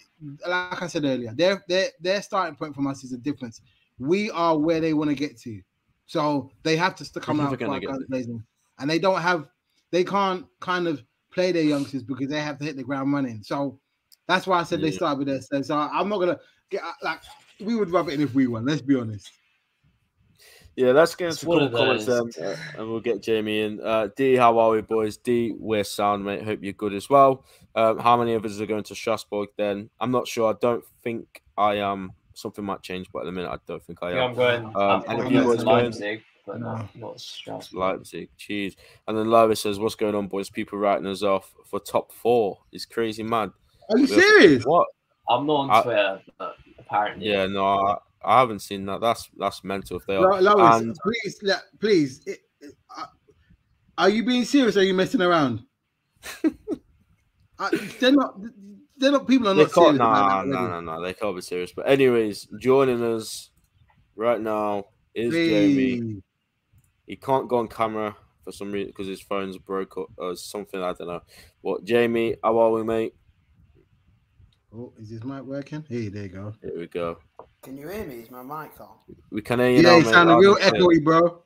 like 0.46 0.82
I 0.82 0.86
said 0.88 1.04
earlier. 1.04 1.32
Their 1.32 1.62
their 1.68 1.88
their 2.00 2.22
starting 2.22 2.56
point 2.56 2.74
from 2.74 2.86
us 2.88 3.04
is 3.04 3.12
a 3.12 3.18
difference. 3.18 3.60
We 4.00 4.30
are 4.30 4.56
where 4.58 4.80
they 4.80 4.94
want 4.94 5.10
to 5.10 5.16
get 5.16 5.38
to, 5.42 5.60
so 6.06 6.50
they 6.64 6.76
have 6.76 6.94
to 6.96 7.20
come 7.20 7.38
out 7.40 7.56
gonna 7.58 7.66
quite 7.70 7.82
get 7.82 7.90
guns 7.90 8.04
blazing, 8.08 8.42
and 8.80 8.88
they 8.90 8.98
don't 8.98 9.20
have. 9.20 9.46
They 9.90 10.04
can't 10.04 10.46
kind 10.60 10.86
of 10.86 11.02
play 11.38 11.52
their 11.52 11.62
youngsters 11.62 12.02
because 12.02 12.28
they 12.28 12.40
have 12.40 12.58
to 12.58 12.64
hit 12.64 12.76
the 12.76 12.82
ground 12.82 13.12
running. 13.12 13.44
So 13.44 13.78
that's 14.26 14.44
why 14.44 14.58
I 14.58 14.64
said 14.64 14.80
they 14.80 14.90
Yeah. 14.90 14.96
start 14.96 15.18
with 15.18 15.28
their. 15.28 15.40
So 15.40 15.62
so 15.62 15.78
I'm 15.78 16.08
not 16.08 16.18
gonna 16.18 16.40
get 16.68 16.82
like 17.02 17.20
we 17.60 17.76
would 17.76 17.90
rub 17.90 18.08
it 18.08 18.14
in 18.14 18.20
if 18.22 18.34
we 18.34 18.48
won. 18.48 18.66
Let's 18.66 18.82
be 18.82 18.96
honest. 18.96 19.30
Yeah, 20.74 20.90
let's 20.92 21.14
get 21.14 21.28
It's 21.28 21.42
into 21.42 21.48
one 21.48 21.62
a 21.62 21.66
of 21.66 21.70
couple 21.72 21.86
comments 21.86 22.06
those. 22.06 22.34
then, 22.36 22.44
uh, 22.44 22.56
and 22.76 22.88
we'll 22.90 23.00
get 23.00 23.22
Jamie 23.22 23.60
in. 23.60 23.80
Uh, 23.80 24.08
D, 24.16 24.34
how 24.34 24.58
are 24.58 24.70
we, 24.70 24.80
boys? 24.80 25.16
D, 25.16 25.54
we're 25.58 25.84
sound, 25.84 26.24
mate. 26.24 26.42
Hope 26.42 26.60
you're 26.62 26.72
good 26.72 26.94
as 26.94 27.08
well. 27.08 27.44
Um, 27.74 27.98
how 27.98 28.16
many 28.16 28.34
of 28.34 28.44
us 28.44 28.60
are 28.60 28.66
going 28.66 28.84
to 28.84 28.94
Strasbourg 28.94 29.48
then? 29.56 29.90
I'm 30.00 30.10
not 30.12 30.26
sure. 30.28 30.52
I 30.52 30.56
don't 30.60 30.84
think 31.02 31.42
I 31.56 31.76
am. 31.76 32.12
Something 32.34 32.64
might 32.64 32.82
change, 32.82 33.08
but 33.12 33.20
at 33.20 33.24
the 33.26 33.32
minute, 33.32 33.50
I 33.50 33.58
don't 33.66 33.82
think 33.82 33.98
I 34.02 34.12
Yeah, 34.12 34.24
am. 34.24 34.30
I'm 34.30 34.36
going. 34.36 34.64
Um, 34.64 34.74
I'm 34.76 35.02
and 35.08 35.18
going 35.18 35.32
to 35.32 35.44
boys 35.44 35.64
going? 35.64 36.22
Leipzig, 36.48 36.60
but 36.60 36.60
not 36.60 36.96
not 36.96 37.20
Strasbourg. 37.20 37.78
Leipzig, 37.78 38.28
cheese. 38.36 38.76
And 39.06 39.16
then 39.16 39.28
Lois 39.30 39.60
says, 39.60 39.78
"What's 39.78 39.94
going 39.94 40.14
on, 40.14 40.26
boys? 40.28 40.50
People 40.50 40.78
writing 40.78 41.06
us 41.06 41.22
off 41.22 41.52
for 41.66 41.78
top 41.80 42.12
four. 42.12 42.58
It's 42.72 42.86
crazy 42.86 43.22
mad." 43.22 43.50
Are 43.90 43.98
you 43.98 44.04
We 44.04 44.10
have- 44.10 44.20
serious? 44.20 44.64
What? 44.64 44.86
I'm 45.28 45.46
not 45.46 45.54
on 45.54 45.70
I- 45.70 45.82
Twitter, 45.82 46.22
but 46.38 46.56
apparently. 46.78 47.28
Yeah, 47.28 47.46
no, 47.46 47.64
I, 47.66 47.96
I 48.24 48.40
haven't 48.40 48.60
seen 48.60 48.84
that. 48.86 49.00
That's 49.00 49.28
that's 49.36 49.62
mental. 49.64 49.98
If 49.98 50.06
they 50.06 50.16
are, 50.16 50.40
Lo- 50.40 50.54
Lois, 50.54 50.80
And- 50.80 50.96
please, 51.02 51.38
le- 51.42 51.62
please. 51.80 52.22
it- 52.26 52.40
it- 52.60 52.74
uh, 52.96 53.06
are 53.98 54.08
you 54.08 54.24
being 54.24 54.44
serious? 54.44 54.76
Are 54.76 54.82
you 54.84 54.94
messing 54.94 55.20
around? 55.22 55.64
Uh, 57.60 57.70
they're 57.98 58.12
not. 58.12 58.38
They're 58.96 59.10
not. 59.10 59.26
People 59.26 59.48
are 59.48 59.54
They 59.54 59.62
not 59.62 59.72
can't, 59.72 59.84
serious. 59.86 59.98
nah, 59.98 60.26
about 60.26 60.44
that 60.44 60.50
nah, 60.52 60.58
already. 60.60 60.86
nah, 60.86 60.96
nah, 60.96 61.00
they 61.00 61.12
can't 61.14 61.34
be 61.34 61.42
serious. 61.42 61.72
But 61.72 61.88
anyways, 61.88 62.46
joining 62.60 63.02
us 63.02 63.50
right 64.14 64.40
now 64.40 64.84
is 65.12 65.34
Jamie. 65.34 66.22
Please. 67.08 67.12
He 67.12 67.16
can't 67.16 67.48
go 67.48 67.58
on 67.58 67.68
camera 67.68 68.16
for 68.44 68.52
some 68.52 68.70
reason 68.72 68.88
because 68.90 69.06
his 69.06 69.20
phone's 69.20 69.58
broke 69.58 69.96
or, 69.96 70.06
or 70.16 70.36
something. 70.36 70.80
I 70.82 70.92
don't 70.92 71.08
know. 71.08 71.20
What, 71.62 71.84
Jamie? 71.84 72.36
How 72.42 72.58
are 72.58 72.70
we, 72.70 72.84
mate? 72.84 73.14
Oh, 74.74 74.92
is 75.00 75.08
his 75.10 75.24
mic 75.24 75.42
working? 75.42 75.84
Hey, 75.88 76.08
there 76.08 76.24
you 76.24 76.28
go. 76.28 76.52
Here 76.62 76.78
we 76.78 76.86
go. 76.86 77.18
Can 77.62 77.76
you 77.78 77.88
hear 77.88 78.04
me? 78.04 78.16
Is 78.16 78.30
my 78.30 78.42
mic 78.42 78.78
on? 78.80 78.88
We 79.30 79.40
can 79.40 79.58
hear 79.60 79.70
you 79.70 79.76
yeah, 79.76 79.82
now, 79.82 79.96
you 79.96 80.04
mate. 80.04 80.40
real 80.40 80.56
echoey, 80.56 81.02
bro. 81.02 81.42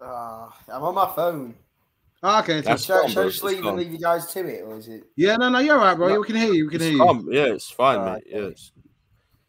Uh, 0.00 0.48
I'm 0.68 0.82
on 0.82 0.94
my 0.94 1.12
phone. 1.14 1.54
Ah, 2.22 2.42
okay. 2.42 2.62
so- 2.62 2.68
That's 2.70 2.84
Shall, 2.84 3.00
calm, 3.02 3.10
shall 3.10 3.20
I 3.20 3.24
bro. 3.24 3.30
just 3.30 3.44
It's 3.44 3.52
leave 3.52 3.62
calm. 3.62 3.68
and 3.68 3.78
leave 3.78 3.92
you 3.92 3.98
guys 3.98 4.26
to 4.32 4.46
it, 4.46 4.62
or 4.62 4.78
is 4.78 4.88
it? 4.88 5.04
yeah, 5.16 5.36
no, 5.36 5.50
no, 5.50 5.58
you're 5.58 5.78
all 5.78 5.84
right, 5.84 5.94
bro. 5.96 6.08
No, 6.08 6.20
we 6.20 6.26
can 6.26 6.36
hear 6.36 6.52
you. 6.54 6.64
We 6.64 6.70
can 6.70 6.76
It's 6.80 6.84
hear 6.84 6.92
you. 6.94 6.98
calm. 6.98 7.28
Yeah, 7.30 7.44
it's 7.52 7.70
fine, 7.70 7.98
Alright, 7.98 8.22
mate. 8.26 8.34
Yeah, 8.34 8.46
it's, 8.48 8.72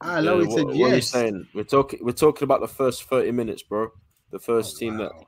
Ah, 0.01 0.19
yeah, 0.19 0.29
Lowy 0.29 0.45
what, 0.47 0.51
said 0.57 0.65
what 0.67 0.91
are 0.91 0.95
you 0.95 1.01
saying? 1.01 1.47
We're 1.53 1.63
talking. 1.63 1.99
We're 2.03 2.11
talking 2.11 2.43
about 2.43 2.59
the 2.59 2.67
first 2.67 3.03
thirty 3.05 3.31
minutes, 3.31 3.63
bro. 3.63 3.91
The 4.31 4.39
first 4.39 4.75
Oh, 4.75 4.79
team 4.79 4.97
that 4.97 5.11
wow. 5.13 5.21
uh, 5.21 5.23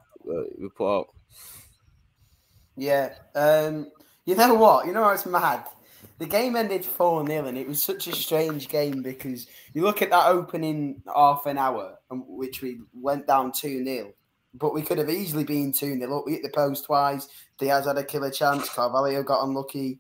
we 0.58 0.70
put 0.70 0.98
out. 0.98 1.08
Yeah. 2.76 3.14
Um, 3.36 3.92
you 4.26 4.36
know 4.36 4.54
what? 4.54 4.86
You 4.86 4.94
know 4.94 5.02
what's 5.02 5.26
mad? 5.26 5.66
The 6.20 6.26
game 6.26 6.56
ended 6.56 6.84
4 6.84 7.26
0, 7.26 7.46
and 7.46 7.58
it 7.58 7.68
was 7.68 7.84
such 7.84 8.08
a 8.08 8.16
strange 8.16 8.70
game 8.70 9.02
because 9.02 9.48
you 9.74 9.84
look 9.84 10.02
at 10.02 10.10
that 10.10 10.28
opening 10.28 11.02
half 11.14 11.46
an 11.46 11.58
hour, 11.58 11.98
and 12.10 12.24
which 12.28 12.62
we 12.62 12.80
went 12.94 13.28
down 13.28 13.52
2 13.52 13.84
0, 13.84 14.14
but 14.54 14.74
we 14.74 14.82
could 14.82 14.98
have 14.98 15.10
easily 15.10 15.44
been 15.44 15.72
2 15.72 16.00
0 16.00 16.18
up. 16.18 16.26
We 16.26 16.34
hit 16.34 16.44
the 16.44 16.50
post 16.50 16.86
twice. 16.86 17.28
Diaz 17.60 17.86
had 17.86 17.98
a 17.98 18.04
killer 18.04 18.32
chance. 18.32 18.70
Carvalho 18.70 19.24
got 19.24 19.44
unlucky. 19.44 20.00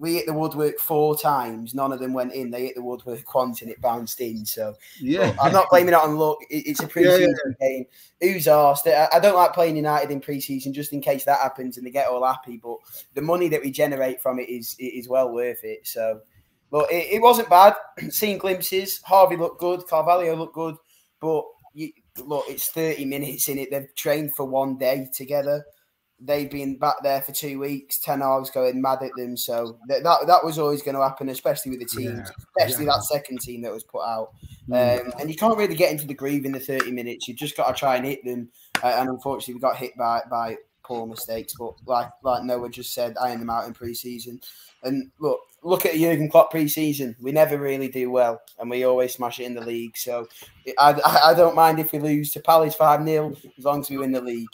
We 0.00 0.14
hit 0.14 0.26
the 0.26 0.32
woodwork 0.32 0.78
four 0.78 1.16
times. 1.16 1.74
None 1.74 1.92
of 1.92 2.00
them 2.00 2.14
went 2.14 2.32
in. 2.32 2.50
They 2.50 2.66
hit 2.66 2.74
the 2.74 2.82
woodwork 2.82 3.34
once 3.34 3.60
and 3.60 3.70
it 3.70 3.80
bounced 3.82 4.20
in. 4.20 4.46
So 4.46 4.74
Yeah. 4.98 5.36
I'm 5.40 5.52
not 5.52 5.68
blaming 5.70 5.92
it 5.94 6.00
on 6.00 6.16
luck. 6.16 6.38
It's 6.48 6.80
a 6.80 6.82
Yeah, 6.96 7.02
yeah, 7.02 7.16
pre-season 7.18 7.56
game. 7.60 7.84
Who's 8.20 8.48
asked? 8.48 8.86
I 8.86 9.08
I 9.12 9.20
don't 9.20 9.36
like 9.36 9.52
playing 9.52 9.76
United 9.76 10.10
in 10.10 10.20
pre-season 10.20 10.72
just 10.72 10.92
in 10.94 11.00
case 11.02 11.24
that 11.24 11.38
happens 11.40 11.76
and 11.76 11.86
they 11.86 11.90
get 11.90 12.08
all 12.08 12.24
happy. 12.24 12.56
But 12.56 12.78
the 13.14 13.22
money 13.22 13.48
that 13.48 13.62
we 13.62 13.70
generate 13.70 14.22
from 14.22 14.38
it 14.38 14.48
is 14.48 14.74
is 14.78 15.08
well 15.08 15.30
worth 15.32 15.62
it. 15.64 15.86
So, 15.86 16.20
but 16.70 16.90
it, 16.90 17.14
it 17.14 17.22
wasn't 17.22 17.50
bad. 17.50 17.74
Seeing 18.08 18.38
glimpses. 18.38 19.00
Harvey 19.04 19.36
looked 19.36 19.60
good. 19.60 19.86
Carvalho 19.86 20.34
looked 20.34 20.54
good. 20.54 20.76
But 21.20 21.44
you, 21.74 21.90
look, 22.24 22.44
it's 22.48 22.70
30 22.70 23.04
minutes 23.04 23.48
in 23.48 23.58
it. 23.58 23.70
They've 23.70 23.94
trained 23.94 24.34
for 24.34 24.44
one 24.46 24.78
day 24.78 25.08
together. 25.14 25.64
They've 26.22 26.50
been 26.50 26.76
back 26.76 26.96
there 27.02 27.22
for 27.22 27.32
two 27.32 27.58
weeks. 27.58 27.98
Ten 27.98 28.22
hours 28.22 28.50
going 28.50 28.80
mad 28.80 29.02
at 29.02 29.12
them. 29.16 29.36
So 29.36 29.78
that 29.88 30.02
that, 30.02 30.26
that 30.26 30.44
was 30.44 30.58
always 30.58 30.82
going 30.82 30.94
to 30.94 31.02
happen, 31.02 31.28
especially 31.30 31.70
with 31.70 31.80
the 31.80 31.86
teams, 31.86 32.28
Yeah, 32.28 32.44
especially 32.58 32.86
yeah. 32.86 32.92
that 32.92 33.04
second 33.04 33.40
team 33.40 33.62
that 33.62 33.72
was 33.72 33.84
put 33.84 34.02
out. 34.02 34.32
Mm. 34.68 35.06
Um, 35.06 35.12
and 35.18 35.30
you 35.30 35.36
can't 35.36 35.56
really 35.56 35.74
get 35.74 35.90
into 35.90 36.06
the 36.06 36.14
groove 36.14 36.44
in 36.44 36.52
the 36.52 36.60
30 36.60 36.92
minutes. 36.92 37.26
You've 37.26 37.38
just 37.38 37.56
got 37.56 37.68
to 37.68 37.78
try 37.78 37.96
and 37.96 38.04
hit 38.04 38.24
them. 38.24 38.50
Uh, 38.82 38.94
and 38.98 39.08
unfortunately, 39.08 39.54
we 39.54 39.60
got 39.60 39.76
hit 39.76 39.96
by 39.96 40.22
by 40.30 40.56
poor 40.82 41.06
mistakes. 41.06 41.54
But 41.58 41.74
like 41.86 42.10
like 42.22 42.44
Noah 42.44 42.68
just 42.68 42.92
said, 42.92 43.16
iron 43.20 43.38
them 43.38 43.50
out 43.50 43.66
in 43.66 43.72
pre-season. 43.72 44.40
And 44.82 45.10
look, 45.20 45.40
look 45.62 45.86
at 45.86 45.94
Jurgen 45.94 46.30
Klopp 46.30 46.50
pre-season. 46.50 47.14
We 47.20 47.32
never 47.32 47.58
really 47.58 47.88
do 47.88 48.10
well, 48.10 48.40
and 48.58 48.70
we 48.70 48.84
always 48.84 49.14
smash 49.14 49.40
it 49.40 49.44
in 49.44 49.54
the 49.54 49.60
league. 49.60 49.96
So 49.96 50.26
I, 50.78 50.92
I, 51.04 51.30
I 51.30 51.34
don't 51.34 51.54
mind 51.54 51.78
if 51.78 51.92
we 51.92 51.98
lose 51.98 52.30
to 52.32 52.40
Palace 52.40 52.74
five 52.74 53.04
0 53.04 53.36
as 53.58 53.64
long 53.64 53.80
as 53.80 53.90
we 53.90 53.98
win 53.98 54.12
the 54.12 54.20
league. 54.20 54.48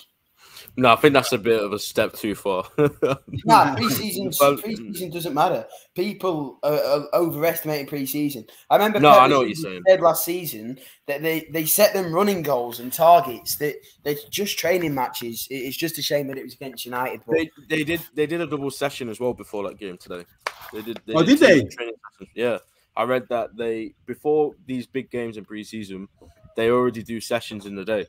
No, 0.78 0.92
I 0.92 0.96
think 0.96 1.14
that's 1.14 1.32
a 1.32 1.38
bit 1.38 1.62
of 1.62 1.72
a 1.72 1.78
step 1.78 2.12
too 2.12 2.34
far. 2.34 2.64
Nah, 3.44 3.76
pre-season 3.76 4.30
pre-season 4.58 5.10
doesn't 5.10 5.34
matter. 5.34 5.66
People 5.94 6.58
are, 6.62 6.78
are 6.78 7.06
overestimating 7.14 7.86
pre-season. 7.86 8.44
I 8.70 8.76
remember. 8.76 9.00
No, 9.00 9.12
Pep 9.12 9.20
I 9.20 9.26
know 9.28 9.38
what 9.38 9.48
you're 9.48 9.54
saying. 9.54 9.82
Said 9.86 10.00
last 10.00 10.24
season 10.24 10.78
that 11.06 11.22
they 11.22 11.48
they 11.52 11.64
set 11.64 11.92
them 11.92 12.12
running 12.12 12.42
goals 12.42 12.80
and 12.80 12.92
targets. 12.92 13.56
That 13.56 13.76
they're 14.02 14.16
just 14.30 14.58
training 14.58 14.94
matches. 14.94 15.46
It's 15.50 15.76
just 15.76 15.98
a 15.98 16.02
shame 16.02 16.26
that 16.28 16.38
it 16.38 16.44
was 16.44 16.54
against 16.54 16.84
United. 16.84 17.20
But 17.26 17.36
they 17.36 17.50
they 17.68 17.84
did 17.84 18.00
they 18.14 18.26
did 18.26 18.40
a 18.40 18.46
double 18.46 18.70
session 18.70 19.08
as 19.08 19.20
well 19.20 19.32
before 19.32 19.68
that 19.68 19.78
game 19.78 19.96
today. 19.96 20.24
They 20.72 20.82
did. 20.82 21.00
Oh, 21.14 21.22
did 21.22 21.38
two 21.38 21.46
they? 21.46 21.64
training. 21.64 21.94
Yeah, 22.34 22.58
I 22.96 23.04
read 23.04 23.28
that 23.28 23.56
they 23.56 23.94
before 24.06 24.54
these 24.66 24.86
big 24.86 25.10
games 25.10 25.36
in 25.36 25.44
preseason, 25.44 26.08
they 26.56 26.70
already 26.70 27.02
do 27.02 27.20
sessions 27.20 27.66
in 27.66 27.76
the 27.76 27.84
day. 27.84 28.06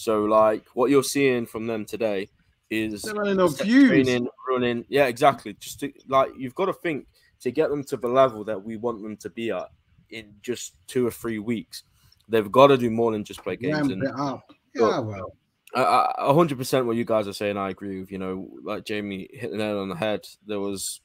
So 0.00 0.24
like 0.24 0.64
what 0.74 0.90
you're 0.90 1.02
seeing 1.02 1.46
from 1.46 1.66
them 1.66 1.84
today 1.84 2.28
is 2.70 3.02
They're 3.02 3.14
running 3.14 3.40
on 3.40 3.50
set 3.50 3.66
fumes. 3.66 3.88
training, 3.88 4.28
running. 4.48 4.84
Yeah, 4.88 5.06
exactly. 5.06 5.54
Just 5.54 5.80
to, 5.80 5.92
like 6.08 6.30
you've 6.36 6.54
got 6.54 6.66
to 6.66 6.72
think 6.72 7.06
to 7.40 7.50
get 7.50 7.70
them 7.70 7.84
to 7.84 7.96
the 7.96 8.08
level 8.08 8.44
that 8.44 8.62
we 8.62 8.76
want 8.76 9.02
them 9.02 9.16
to 9.18 9.30
be 9.30 9.50
at 9.50 9.68
in 10.10 10.34
just 10.42 10.74
two 10.86 11.06
or 11.06 11.10
three 11.10 11.38
weeks. 11.38 11.84
They've 12.28 12.50
got 12.50 12.68
to 12.68 12.76
do 12.76 12.90
more 12.90 13.12
than 13.12 13.24
just 13.24 13.42
play 13.42 13.56
games. 13.56 13.88
And 13.88 14.02
it 14.02 14.10
up. 14.14 14.44
Look, 14.74 14.90
Yeah, 14.92 14.98
well. 15.00 15.36
A 15.72 16.34
hundred 16.34 16.58
percent 16.58 16.86
what 16.86 16.96
you 16.96 17.04
guys 17.04 17.28
are 17.28 17.32
saying. 17.32 17.56
I 17.56 17.70
agree 17.70 18.00
with. 18.00 18.10
You 18.10 18.18
know, 18.18 18.48
like 18.64 18.84
Jamie 18.84 19.28
hit 19.32 19.52
the 19.52 19.56
nail 19.56 19.78
on 19.78 19.88
the 19.88 19.94
head. 19.94 20.26
There 20.44 20.58
was 20.58 21.00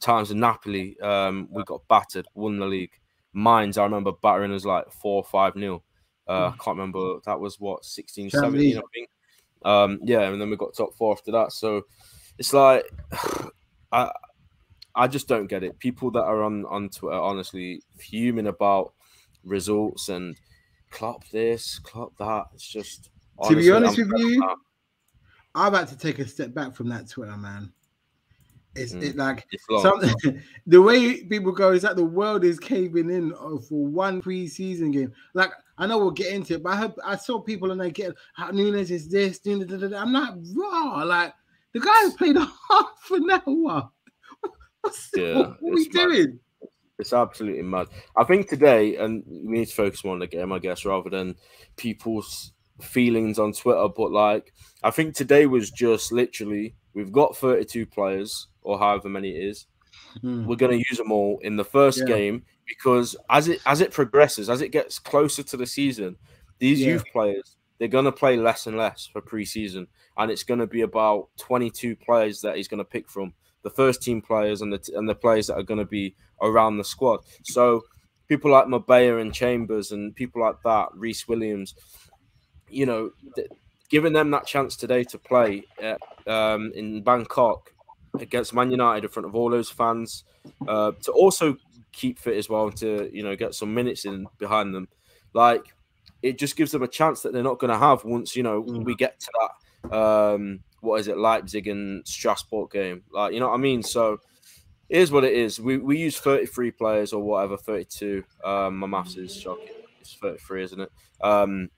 times 0.00 0.30
in 0.30 0.40
Napoli, 0.40 0.98
um, 1.00 1.48
we 1.50 1.62
got 1.64 1.86
battered, 1.88 2.26
won 2.34 2.58
the 2.58 2.66
league. 2.66 2.92
Mainz, 3.32 3.78
I 3.78 3.84
remember 3.84 4.12
battering 4.12 4.52
us 4.52 4.64
like 4.64 4.90
four 4.92 5.16
or 5.16 5.24
five 5.24 5.56
nil. 5.56 5.82
Uh, 6.28 6.48
I 6.48 6.50
can't 6.62 6.76
remember. 6.76 7.18
That 7.24 7.40
was 7.40 7.58
what 7.58 7.84
16, 7.84 8.30
17, 8.30 8.78
I 8.78 8.80
think. 8.94 9.08
Um, 9.64 9.98
yeah, 10.04 10.22
and 10.22 10.40
then 10.40 10.50
we 10.50 10.56
got 10.56 10.74
top 10.74 10.94
four 10.94 11.12
after 11.12 11.32
that. 11.32 11.52
So 11.52 11.82
it's 12.38 12.52
like 12.52 12.84
I 13.92 14.10
I 14.94 15.06
just 15.06 15.28
don't 15.28 15.46
get 15.46 15.62
it. 15.62 15.78
People 15.78 16.10
that 16.12 16.24
are 16.24 16.42
on 16.42 16.64
on 16.66 16.90
Twitter, 16.90 17.16
honestly, 17.16 17.82
fuming 17.96 18.46
about 18.46 18.92
results 19.44 20.08
and 20.08 20.36
Klopp 20.90 21.28
this, 21.30 21.78
Klopp 21.78 22.16
that. 22.18 22.46
It's 22.54 22.66
just 22.66 23.10
To 23.48 23.56
be 23.56 23.70
honest 23.70 23.98
I'm 23.98 24.08
with 24.08 24.20
you. 24.20 24.56
I've 25.54 25.72
had 25.72 25.88
to 25.88 25.98
take 25.98 26.18
a 26.18 26.26
step 26.26 26.54
back 26.54 26.74
from 26.74 26.88
that 26.90 27.08
Twitter, 27.08 27.36
man. 27.36 27.72
It's 28.78 28.92
Mm. 28.94 29.02
it 29.02 29.16
like 29.16 29.46
something 29.80 30.42
the 30.66 30.80
way 30.82 31.24
people 31.24 31.52
go 31.52 31.72
is 31.72 31.82
that 31.82 31.96
the 31.96 32.04
world 32.04 32.44
is 32.44 32.58
caving 32.58 33.10
in 33.10 33.32
uh, 33.34 33.58
for 33.68 33.86
one 33.86 34.22
preseason 34.22 34.92
game. 34.92 35.12
Like 35.34 35.50
I 35.76 35.86
know 35.86 35.98
we'll 35.98 36.10
get 36.10 36.32
into 36.32 36.54
it, 36.54 36.62
but 36.62 36.72
I 36.72 36.76
heard, 36.76 36.92
I 37.04 37.16
saw 37.16 37.40
people 37.40 37.70
and 37.70 37.80
they 37.80 37.90
get 37.90 38.12
how 38.34 38.50
Nunez 38.50 38.90
is 38.90 39.08
this. 39.08 39.38
da, 39.38 39.58
da, 39.58 39.64
da, 39.64 39.76
da, 39.76 39.88
da." 39.88 39.98
I'm 40.00 40.12
not 40.12 40.36
raw. 40.54 41.02
Like 41.04 41.32
the 41.72 41.80
guy 41.80 41.94
has 42.00 42.14
played 42.14 42.36
half 42.70 43.10
an 43.10 43.30
hour. 43.30 43.90
What's 44.80 45.10
Yeah, 45.14 45.34
what, 45.38 45.46
are 45.48 45.56
we 45.60 45.82
it's 45.82 45.94
mad. 45.94 46.08
doing? 46.08 46.40
It's 46.98 47.12
absolutely 47.12 47.62
mad. 47.62 47.86
I 48.16 48.24
think 48.24 48.48
today, 48.48 48.96
and 48.96 49.22
we 49.26 49.58
need 49.58 49.68
to 49.68 49.74
focus 49.74 50.04
more 50.04 50.14
on 50.14 50.18
the 50.20 50.26
game, 50.26 50.52
I 50.52 50.58
guess, 50.58 50.84
rather 50.84 51.08
than 51.10 51.36
people's 51.76 52.52
feelings 52.80 53.38
on 53.38 53.52
Twitter. 53.52 53.88
But 53.88 54.10
like, 54.10 54.52
I 54.82 54.90
think 54.90 55.14
today 55.14 55.46
was 55.46 55.70
just 55.70 56.10
literally 56.12 56.74
we've 56.94 57.12
got 57.12 57.36
32 57.36 57.86
players 57.86 58.48
or 58.68 58.78
however 58.78 59.08
many 59.08 59.30
it 59.30 59.42
is. 59.44 59.66
Hmm. 60.20 60.46
We're 60.46 60.56
going 60.56 60.78
to 60.78 60.84
use 60.90 60.98
them 60.98 61.10
all 61.10 61.38
in 61.42 61.56
the 61.56 61.64
first 61.64 62.00
Yeah. 62.00 62.14
game 62.16 62.44
because 62.66 63.16
as 63.30 63.48
it 63.48 63.60
as 63.66 63.80
it 63.80 63.92
progresses, 63.92 64.50
as 64.50 64.60
it 64.60 64.68
gets 64.70 64.98
closer 64.98 65.42
to 65.42 65.56
the 65.56 65.66
season, 65.66 66.16
these 66.58 66.80
Yeah. 66.80 66.88
youth 66.92 67.04
players 67.12 67.56
they're 67.78 67.86
going 67.88 68.04
to 68.04 68.10
play 68.12 68.36
less 68.36 68.66
and 68.66 68.76
less 68.76 69.06
for 69.06 69.22
preseason, 69.22 69.86
and 70.16 70.32
it's 70.32 70.42
going 70.42 70.58
to 70.58 70.66
be 70.66 70.80
about 70.80 71.28
22 71.38 71.94
players 71.94 72.40
that 72.40 72.56
he's 72.56 72.66
going 72.66 72.78
to 72.78 72.84
pick 72.84 73.08
from 73.08 73.32
the 73.62 73.70
first 73.70 74.02
team 74.02 74.20
players 74.20 74.62
and 74.62 74.72
the 74.72 74.78
t- 74.78 74.94
and 74.94 75.08
the 75.08 75.14
players 75.14 75.46
that 75.46 75.54
are 75.54 75.62
going 75.62 75.78
to 75.78 75.84
be 75.86 76.14
around 76.42 76.76
the 76.76 76.82
squad. 76.84 77.20
So 77.44 77.82
people 78.28 78.50
like 78.50 78.66
Mabaya 78.66 79.20
and 79.20 79.32
Chambers 79.32 79.92
and 79.92 80.12
people 80.16 80.42
like 80.42 80.56
that, 80.64 80.88
Rhys 80.92 81.28
Williams, 81.28 81.74
you 82.68 82.84
know, 82.84 83.12
th- 83.36 83.46
giving 83.90 84.12
them 84.12 84.32
that 84.32 84.44
chance 84.44 84.76
today 84.76 85.04
to 85.04 85.16
play 85.18 85.62
at, 85.80 86.00
um, 86.26 86.72
in 86.74 87.02
Bangkok 87.04 87.72
against 88.22 88.54
Man 88.54 88.70
United 88.70 89.04
in 89.04 89.10
front 89.10 89.26
of 89.26 89.34
all 89.34 89.50
those 89.50 89.70
fans, 89.70 90.24
uh, 90.66 90.92
to 91.02 91.12
also 91.12 91.56
keep 91.92 92.18
fit 92.18 92.36
as 92.36 92.48
well, 92.48 92.66
and 92.68 92.76
to 92.78 93.10
you 93.12 93.22
know 93.22 93.36
get 93.36 93.54
some 93.54 93.72
minutes 93.74 94.04
in 94.04 94.26
behind 94.38 94.74
them, 94.74 94.88
like 95.34 95.62
it 96.22 96.38
just 96.38 96.56
gives 96.56 96.72
them 96.72 96.82
a 96.82 96.88
chance 96.88 97.22
that 97.22 97.32
they're 97.32 97.42
not 97.42 97.58
going 97.58 97.72
to 97.72 97.78
have 97.78 98.04
once 98.04 98.34
you 98.34 98.42
know 98.42 98.62
Mm. 98.62 98.84
we 98.84 98.94
get 98.94 99.20
to 99.20 99.30
that. 99.40 99.96
Um, 99.96 100.60
what 100.80 101.00
is 101.00 101.08
it, 101.08 101.16
Leipzig 101.18 101.66
and 101.68 102.06
Strasbourg 102.06 102.70
game? 102.70 103.02
Like 103.12 103.32
you 103.34 103.40
know 103.40 103.48
what 103.48 103.54
I 103.54 103.58
mean? 103.58 103.82
So 103.82 104.18
it 104.88 104.98
is 104.98 105.10
what 105.12 105.24
it 105.24 105.32
is. 105.32 105.60
We 105.60 105.76
we 105.78 105.98
use 105.98 106.18
33 106.18 106.70
players 106.72 107.12
or 107.12 107.22
whatever, 107.22 107.56
32. 107.56 108.24
Um, 108.44 108.78
my 108.78 108.86
maths 108.86 109.16
is 109.16 109.34
shocking. 109.34 109.68
It's 110.00 110.14
33, 110.14 110.62
isn't 110.64 110.80
it? 110.80 110.90
Um, 111.20 111.68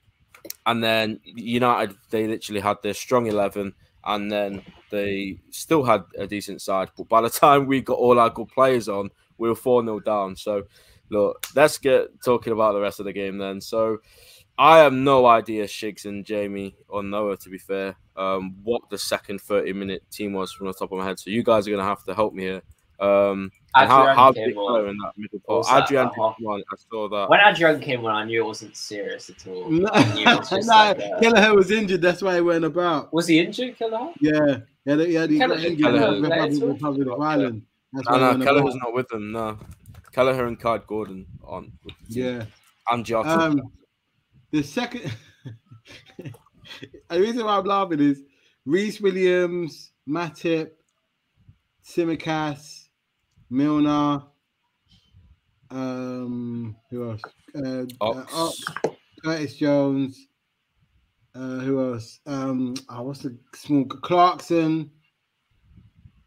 and 0.65 0.83
then 0.83 1.19
United, 1.23 1.95
they 2.09 2.25
literally 2.27 2.61
had 2.61 2.77
their 2.81 2.93
strong 2.95 3.27
11, 3.27 3.73
and 4.03 4.31
then 4.31 4.61
they 4.89 5.39
still 5.49 5.83
had 5.83 6.03
a 6.17 6.27
decent 6.27 6.61
side. 6.61 6.89
But 6.97 7.09
by 7.09 7.21
the 7.21 7.29
time 7.43 7.65
we 7.65 7.81
got 7.81 7.97
all 7.97 8.19
our 8.19 8.29
good 8.29 8.49
players 8.49 8.89
on, 8.89 9.09
we 9.37 9.49
were 9.49 9.55
4 9.55 9.83
0 9.83 9.99
down. 10.01 10.35
So, 10.35 10.63
look, 11.09 11.45
let's 11.55 11.77
get 11.77 12.07
talking 12.23 12.53
about 12.53 12.73
the 12.73 12.81
rest 12.81 12.99
of 12.99 13.05
the 13.05 13.13
game 13.13 13.37
then. 13.37 13.61
So, 13.61 13.97
I 14.57 14.79
have 14.79 14.93
no 14.93 15.25
idea, 15.25 15.65
Shigz 15.65 16.05
and 16.05 16.25
Jamie 16.25 16.75
or 16.87 17.01
Noah, 17.01 17.37
to 17.37 17.49
be 17.49 17.57
fair, 17.57 17.95
um, 18.15 18.57
what 18.63 18.83
the 18.89 18.97
second 18.97 19.41
30 19.41 19.73
minute 19.73 20.03
team 20.11 20.33
was 20.33 20.51
from 20.51 20.67
the 20.67 20.73
top 20.73 20.91
of 20.91 20.99
my 20.99 21.05
head. 21.05 21.19
So, 21.19 21.29
you 21.29 21.43
guys 21.43 21.67
are 21.67 21.71
going 21.71 21.83
to 21.83 21.89
have 21.89 22.03
to 22.03 22.13
help 22.13 22.33
me 22.33 22.43
here. 22.43 22.61
Um, 23.01 23.51
and 23.75 23.89
how, 23.89 24.01
Adrian 24.01 24.15
how 24.15 24.31
came 24.33 24.47
big 24.49 24.57
on. 24.57 24.89
in 24.89 24.97
that 24.97 25.11
middle 25.17 25.39
part? 25.39 25.65
Adrian 25.83 26.05
that 26.05 26.13
half- 26.15 26.37
did 26.37 26.45
one. 26.45 26.61
I 26.71 26.75
saw 26.89 27.09
that. 27.09 27.29
When 27.29 27.39
Adrian 27.43 27.79
came 27.81 28.05
on, 28.05 28.15
I 28.15 28.23
knew 28.25 28.43
it 28.43 28.45
wasn't 28.45 28.77
serious 28.77 29.29
at 29.29 29.47
all. 29.47 29.69
No, 29.71 29.89
I 29.91 30.35
was 30.37 30.51
no, 30.51 30.57
like 30.73 30.99
a- 30.99 31.19
Kelleher 31.21 31.55
was 31.55 31.71
injured. 31.71 32.01
That's 32.01 32.21
why 32.21 32.35
he 32.35 32.41
went 32.41 32.63
about. 32.63 33.11
Was 33.13 33.27
he 33.27 33.39
injured, 33.39 33.75
Killer? 33.77 34.11
Yeah, 34.19 34.57
yeah, 34.85 34.95
yeah. 34.95 35.27
He 35.27 35.39
got 35.39 35.51
injured. 35.51 35.79
Kelleher- 35.79 36.15
in 36.15 36.21
Republic, 36.21 36.63
Republic 36.63 37.07
of 37.07 37.21
Ireland. 37.21 37.63
That's 37.93 38.07
No, 38.07 38.33
no, 38.33 38.45
Kelleher's 38.45 38.75
about. 38.75 38.85
not 38.87 38.93
with 38.93 39.07
them. 39.09 39.31
No, 39.31 39.57
Kelleher 40.13 40.45
and 40.45 40.59
Kaide 40.59 40.85
Gordon 40.85 41.25
on. 41.43 41.71
With 41.83 41.95
the 42.07 42.13
team. 42.13 42.23
Yeah. 42.23 42.45
and 42.91 43.05
Jota. 43.05 43.29
Um, 43.29 43.61
the 44.51 44.61
second, 44.63 45.11
the 46.19 47.19
reason 47.19 47.45
why 47.45 47.57
I'm 47.57 47.65
laughing 47.65 47.99
is 47.99 48.21
Rhys 48.65 49.01
Williams, 49.01 49.91
Matip, 50.07 50.71
Tsimikas, 51.85 52.80
Milner. 53.51 54.23
Um, 55.69 56.75
who 56.89 57.11
else? 57.11 57.21
Uh, 57.53 57.83
Ox. 57.99 58.33
uh, 58.33 58.45
Ox, 58.45 58.63
Curtis 59.23 59.55
Jones. 59.55 60.27
Uh, 61.35 61.59
who 61.59 61.93
else? 61.93 62.19
Um, 62.25 62.73
oh, 62.89 63.03
what's 63.03 63.19
the 63.19 63.37
small 63.55 63.85
Clarkson? 63.85 64.89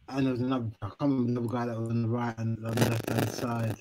And 0.08 0.26
there 0.26 0.32
was 0.32 0.40
another. 0.40 0.70
I 0.82 0.86
can't 0.86 1.00
remember 1.00 1.32
the 1.32 1.40
other 1.40 1.52
guy 1.52 1.66
that 1.66 1.80
was 1.80 1.88
on 1.90 2.02
the 2.02 2.08
right 2.08 2.38
and 2.38 2.64
on 2.64 2.74
the 2.74 2.90
left 2.90 3.08
hand 3.08 3.30
side. 3.30 3.76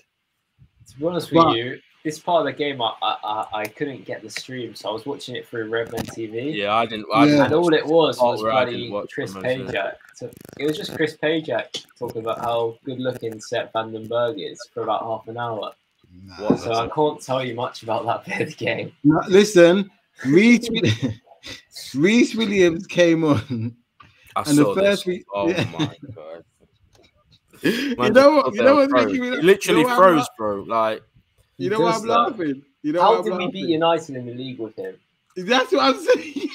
To 0.89 1.00
be 1.00 1.05
honest 1.05 1.31
with 1.31 1.43
But- 1.43 1.55
you, 1.57 1.79
this 2.03 2.19
part 2.19 2.41
of 2.41 2.45
the 2.45 2.57
game, 2.57 2.81
I, 2.81 2.93
I 3.01 3.17
I- 3.24 3.48
I 3.62 3.65
couldn't 3.65 4.03
get 4.05 4.22
the 4.22 4.29
stream, 4.29 4.75
so 4.75 4.89
I 4.89 4.91
was 4.93 5.05
watching 5.05 5.36
it 5.36 5.48
through 5.48 5.69
Redmen 5.69 6.03
TV. 6.07 6.53
Yeah, 6.53 6.75
I 6.75 6.86
didn't. 6.86 7.05
I 7.13 7.22
Yeah. 7.22 7.25
didn't 7.31 7.45
And 7.45 7.53
all 7.53 7.74
it 7.74 7.86
was 7.86 8.17
Oh, 8.19 8.31
was 8.31 8.43
right, 8.43 8.65
bloody 8.67 9.07
Chris 9.13 9.33
the 9.33 9.39
it. 9.39 9.67
Pajak. 9.67 9.93
So 10.15 10.29
it 10.60 10.65
was 10.67 10.77
just 10.77 10.93
Chris 10.95 11.15
Pajak 11.17 11.86
talking 11.98 12.22
about 12.22 12.39
how 12.39 12.77
good 12.83 13.00
looking 13.00 13.39
Sepp 13.39 13.72
van 13.74 13.91
den 13.93 14.07
Berg 14.07 14.39
is 14.39 14.60
for 14.74 14.83
about 14.83 15.01
half 15.03 15.27
an 15.27 15.38
hour. 15.38 15.72
Nah. 16.25 16.55
So 16.57 16.74
I 16.74 16.88
can't 16.89 17.19
tell 17.22 17.43
you 17.43 17.55
much 17.55 17.83
about 17.83 18.05
that 18.05 18.25
bit 18.38 18.41
of 18.41 18.50
the 18.50 18.65
game. 18.65 18.91
No, 19.03 19.22
listen, 19.27 19.89
Rhys 20.25 20.69
Rhys 21.95 22.36
Williams 22.36 22.86
came 22.88 23.24
on. 23.24 23.75
I 24.36 24.43
And 24.48 24.57
the 24.57 24.74
first 24.75 25.01
this. 25.01 25.05
week- 25.05 25.25
Oh 25.33 25.48
yeah. 25.50 25.65
my 25.77 25.95
god. 26.15 26.43
you 27.63 27.95
know 28.12 28.36
what? 28.36 28.53
You 28.55 28.62
know 28.62 28.75
there 28.86 28.88
what's 28.88 28.93
making 28.93 29.22
me 29.22 29.27
He 29.27 29.31
laugh? 29.36 29.43
literally 29.43 29.81
you 29.81 29.88
know 29.88 29.95
froze, 29.95 30.27
bro. 30.38 30.62
Like 30.63 31.01
You 31.57 31.69
know 31.69 31.79
why 31.81 31.91
I'm 31.93 32.03
laughing? 32.03 32.63
You 32.81 32.93
know 32.93 33.01
How 33.01 33.22
did 33.22 33.36
we 33.38 33.48
beat 33.51 33.69
United 33.69 34.15
in 34.15 34.25
the 34.25 34.33
league 34.33 34.60
with 34.60 34.75
him? 34.75 34.95
That's 35.38 35.72
what 35.72 35.81
I'm 35.95 36.00
saying. 36.00 36.50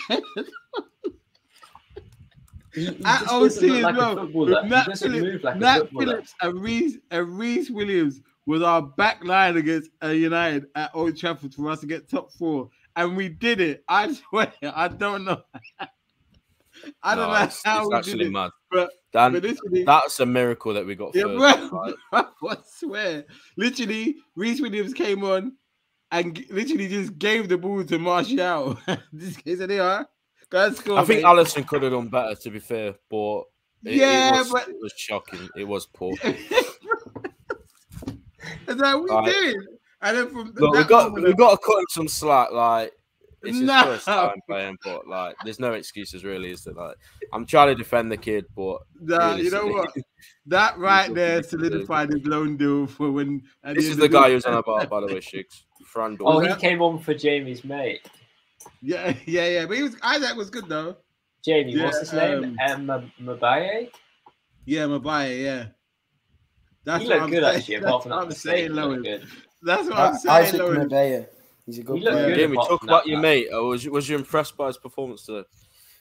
He, 2.74 2.84
he 2.86 3.04
At 3.04 3.28
OT 3.28 3.46
as 3.46 3.62
like 3.82 3.96
well, 3.96 4.12
a 4.12 4.16
footballer. 4.22 4.62
with 4.62 4.70
Nat 4.70 4.84
Phillips- 4.98 5.22
move 5.22 5.42
like 5.44 5.56
Nat. 5.56 5.88
Phillips 5.90 6.34
and 6.42 6.60
Rhys 6.62 6.98
and 7.10 7.38
Rhys 7.38 7.70
Williams 7.70 8.20
was 8.46 8.62
our 8.62 8.82
back 8.82 9.24
line 9.24 9.56
against 9.56 9.90
uh, 10.02 10.08
United 10.08 10.66
at 10.74 10.90
Old 10.94 11.16
Trafford 11.16 11.54
for 11.54 11.70
us 11.70 11.80
to 11.80 11.86
get 11.86 12.08
top 12.08 12.30
four, 12.32 12.68
and 12.96 13.16
we 13.16 13.28
did 13.28 13.60
it. 13.60 13.84
I 13.88 14.12
swear, 14.30 14.52
I 14.62 14.88
don't 14.88 15.24
know. 15.24 15.42
I 17.02 17.14
don't 17.14 17.28
no, 17.28 17.34
know 17.38 17.44
it's, 17.44 17.62
how 17.64 17.80
it's 17.80 17.88
we 17.90 17.94
actually 17.96 18.18
did 18.18 18.26
it, 18.28 18.30
mad. 18.32 18.50
but 18.70 18.90
Dan, 19.12 19.32
but 19.32 19.42
literally, 19.42 19.84
that's 19.84 20.20
a 20.20 20.26
miracle 20.26 20.74
that 20.74 20.84
we 20.86 20.94
got 20.94 21.14
Yeah, 21.14 21.22
first. 21.24 21.70
bro, 21.70 21.80
like, 22.12 22.26
I 22.42 22.56
swear. 22.66 23.24
Literally, 23.56 24.16
Rhys 24.36 24.60
Williams 24.60 24.92
came 24.94 25.24
on 25.24 25.56
and 26.10 26.34
g- 26.36 26.46
literally 26.50 26.88
just 26.88 27.18
gave 27.18 27.48
the 27.48 27.56
ball 27.58 27.84
to 27.84 27.98
Martial. 27.98 28.78
this 29.12 29.36
case, 29.36 29.58
they 29.58 29.78
are. 29.78 30.06
Go 30.50 30.72
score. 30.72 30.98
I 30.98 31.04
think 31.04 31.22
mate. 31.22 31.28
Alisson 31.28 31.66
could 31.66 31.82
have 31.82 31.92
done 31.92 32.08
better, 32.08 32.34
to 32.34 32.50
be 32.50 32.58
fair, 32.58 32.94
but 33.10 33.42
it, 33.84 33.94
Yeah, 33.96 34.28
it 34.28 34.38
was, 34.38 34.50
but- 34.50 34.68
it 34.68 34.76
was 34.80 34.92
shocking. 34.96 35.48
It 35.56 35.64
was 35.64 35.86
poor. 35.86 36.14
It's 38.66 38.80
like 38.80 39.02
we 39.02 39.10
Right. 39.10 39.24
did. 39.24 39.56
And 40.02 40.16
then 40.16 40.28
from 40.30 40.52
Look, 40.54 40.74
we 40.74 40.84
got 40.84 41.12
we 41.14 41.34
got 41.34 41.50
to 41.52 41.66
cut 41.66 41.78
him 41.78 41.84
some 41.90 42.08
slack. 42.08 42.52
Like 42.52 42.92
it's 43.42 43.56
his 43.58 43.66
No. 43.66 43.84
first 43.84 44.04
time 44.06 44.40
playing, 44.48 44.76
but 44.84 45.06
like 45.06 45.36
there's 45.44 45.60
no 45.60 45.72
excuses 45.72 46.24
really. 46.24 46.50
Is 46.50 46.64
there? 46.64 46.74
Like 46.74 46.96
I'm 47.32 47.46
trying 47.46 47.68
to 47.68 47.74
defend 47.74 48.10
the 48.10 48.16
kid, 48.16 48.46
but 48.56 48.78
Nah, 49.00 49.34
you 49.36 49.50
know 49.50 49.66
what? 49.66 49.90
That 50.46 50.78
right 50.78 51.12
there 51.14 51.42
Something 51.42 51.58
to 51.58 51.64
do. 51.64 51.70
solidified 51.70 52.12
his 52.12 52.26
loan 52.26 52.56
deal 52.56 52.86
for 52.86 53.10
when. 53.12 53.42
at 53.64 53.76
this 53.76 53.84
is 53.84 53.92
of 53.92 53.98
the 53.98 54.08
guy 54.08 54.24
week- 54.24 54.32
who's 54.32 54.44
on 54.46 54.54
about, 54.54 54.88
by 54.90 55.00
the 55.00 55.06
way, 55.06 55.20
Shigz. 55.20 55.62
Frandor. 55.94 56.22
Oh, 56.22 56.40
he 56.40 56.48
Yeah. 56.48 56.56
came 56.56 56.82
on 56.82 56.98
for 56.98 57.14
Jamie's 57.14 57.64
mate. 57.64 58.00
Yeah, 58.82 59.14
yeah, 59.26 59.46
yeah. 59.46 59.66
But 59.66 59.76
he 59.76 59.82
was 59.84 59.96
Isaac 60.02 60.36
was 60.36 60.50
good 60.50 60.68
though. 60.68 60.96
Jamie, 61.44 61.72
Yeah, 61.74 61.84
what's 61.84 62.00
his 62.00 62.12
name? 62.12 62.56
um, 62.66 62.90
Um, 62.90 63.12
Mabaye? 63.22 63.90
Yeah, 64.64 64.84
Mabai. 64.84 65.42
Yeah. 65.44 65.66
That's 66.84 67.02
He 67.04 67.08
what 67.08 67.14
looked 67.14 67.22
I'm 67.24 67.30
good 67.30 67.42
saying. 67.44 67.56
actually, 67.56 67.74
That's 67.76 67.86
apart 67.86 68.02
from 68.02 68.10
what 68.10 68.16
that 68.16 68.22
I'm 68.22 68.28
mistake. 68.28 68.50
saying, 68.52 68.62
he 68.62 68.68
looked 68.74 69.26
That's 69.62 69.88
what 69.88 69.96
I- 69.98 70.06
I'm 70.08 70.14
saying, 70.16 70.44
Isaac 70.46 70.60
Lois. 70.60 71.26
Mabaya. 71.68 71.74
He's 71.74 71.78
a 71.78 71.82
good 71.82 71.98
He 71.98 72.04
looked 72.04 72.14
player. 72.16 72.26
good. 72.28 72.36
Jamie, 72.36 72.52
apart 72.56 72.68
talk 72.68 72.82
about 72.82 73.06
your 73.06 73.20
mate. 73.20 73.48
Or 73.52 73.64
was 73.68 73.84
you, 73.84 73.92
was 73.92 74.08
you 74.08 74.16
impressed 74.16 74.56
by 74.56 74.66
his 74.68 74.78
performance 74.78 75.24
today? 75.24 75.46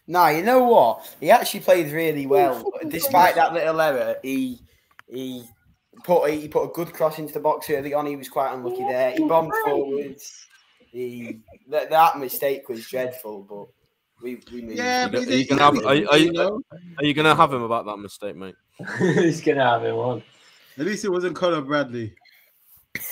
Nah, 0.08 0.30
you 0.30 0.41
know 0.43 0.63
what? 0.63 1.15
He 1.19 1.30
actually 1.32 1.60
played 1.62 1.91
really 1.91 2.25
well. 2.27 2.71
Despite 2.88 3.36
that 3.36 3.53
little 3.53 3.80
error, 3.82 4.15
he 4.23 4.62
he 5.10 5.43
put 6.03 6.30
he 6.32 6.47
put 6.47 6.63
a 6.63 6.73
good 6.73 6.93
cross 6.93 7.19
into 7.19 7.34
the 7.34 7.39
box 7.41 7.69
early 7.69 7.93
on. 7.93 8.06
He 8.06 8.15
was 8.15 8.30
quite 8.30 8.53
unlucky 8.53 8.84
there. 8.84 9.12
He 9.12 9.27
bombed 9.27 9.51
forwards. 9.65 10.45
He 10.91 11.39
that, 11.69 11.89
that 11.89 12.17
mistake 12.19 12.69
was 12.69 12.88
dreadful, 12.88 13.43
but 13.43 13.67
we 14.23 14.39
we 14.53 14.62
moved. 14.62 14.77
Yeah, 14.77 15.06
You 15.08 15.12
but 15.12 15.25
go- 15.25 15.32
he's 15.32 15.39
you 15.39 15.43
a- 15.43 15.47
can 15.47 15.58
have- 15.58 15.86
are 15.86 15.95
you- 15.95 16.08
are 16.10 16.17
you- 16.17 16.32
you? 16.34 16.63
Are 16.99 17.03
you 17.03 17.13
gonna 17.13 17.36
have 17.36 17.53
him 17.53 17.63
about 17.63 17.86
that 17.88 17.97
mistake, 17.97 18.38
mate? 18.38 18.56
He's 18.99 19.41
gonna 19.41 19.63
have 19.69 19.84
him 19.84 19.95
on. 19.95 20.23
At 20.77 20.86
least 20.86 21.03
it 21.03 21.10
wasn't 21.10 21.36
Conor 21.36 21.62
Bradley. 21.62 22.13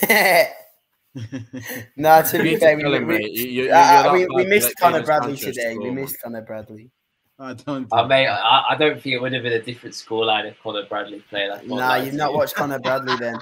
nah, 1.96 2.22
to 2.22 2.36
You 2.38 2.42
be 2.42 2.56
fair, 2.56 2.78
kill 2.78 2.92
we, 2.92 2.98
we, 3.00 3.04
mate. 3.04 3.32
You- 3.32 3.64
you- 3.64 3.70
uh, 3.72 4.10
we, 4.12 4.26
we 4.26 4.44
missed 4.46 4.66
let 4.68 4.76
Conor 4.76 5.02
Bradley 5.04 5.36
today. 5.36 5.74
score, 5.74 5.84
We 5.84 5.90
missed 5.90 6.20
Conor 6.20 6.42
Bradley. 6.42 6.90
I 7.38 7.52
don't. 7.54 7.86
Oh, 7.92 8.06
mate, 8.06 8.26
I, 8.28 8.64
I 8.70 8.76
don't 8.78 9.00
think 9.00 9.14
it 9.14 9.18
would 9.20 9.32
have 9.32 9.42
been 9.42 9.52
a 9.52 9.62
different 9.62 9.94
scoreline 9.94 10.46
if 10.50 10.60
Conor 10.62 10.84
Bradley 10.88 11.20
played. 11.28 11.50
I 11.50 11.56
can't 11.58 11.68
Nah, 11.68 11.76
lie 11.76 12.02
you've 12.04 12.14
not 12.14 12.32
watched 12.34 12.54
Connor 12.54 12.78
Bradley 12.78 13.16
then. 13.16 13.38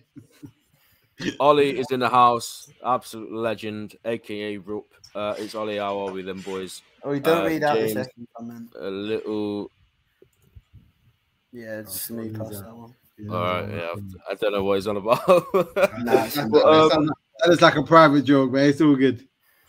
Ollie 1.40 1.78
is 1.78 1.86
in 1.90 2.00
the 2.00 2.08
house, 2.22 2.68
absolute 2.84 3.32
legend, 3.32 3.96
aka 4.04 4.56
Rup. 4.58 4.86
Uh, 5.14 5.34
it's 5.38 5.54
Ollie. 5.54 5.76
How 5.78 5.98
are 6.06 6.10
we, 6.12 6.22
then, 6.22 6.40
boys? 6.40 6.82
Oh, 7.02 7.10
we 7.10 7.20
don't 7.20 7.42
Uh, 7.44 7.48
read 7.48 7.62
out 7.62 7.76
James. 7.76 7.94
the 7.94 8.04
second 8.04 8.28
comment. 8.36 8.72
A 8.78 8.90
little. 8.90 9.70
Yeah, 11.52 11.82
just 11.82 12.10
Oh, 12.10 12.14
move 12.14 12.34
past 12.34 12.50
that? 12.52 12.64
that 12.64 12.74
one. 12.76 12.94
Yeah, 13.18 13.32
All 13.34 13.42
right, 13.42 13.68
yeah, 13.70 13.94
I 14.30 14.34
don't 14.34 14.52
know 14.52 14.64
what 14.64 14.74
he's 14.76 14.86
on 14.86 14.96
about. 14.96 15.26
Nah, 15.28 15.42
That 15.54 16.26
it's 16.26 16.34
sounds 16.34 16.54
Um, 16.54 16.60
that 16.62 16.90
sounds 16.92 17.08
like- 17.08 17.16
that 17.44 17.50
is 17.52 17.60
like 17.62 17.76
a 17.76 17.82
private 17.82 18.22
joke, 18.22 18.52
but 18.52 18.62
it's 18.62 18.80
all 18.80 18.94
good. 18.96 19.26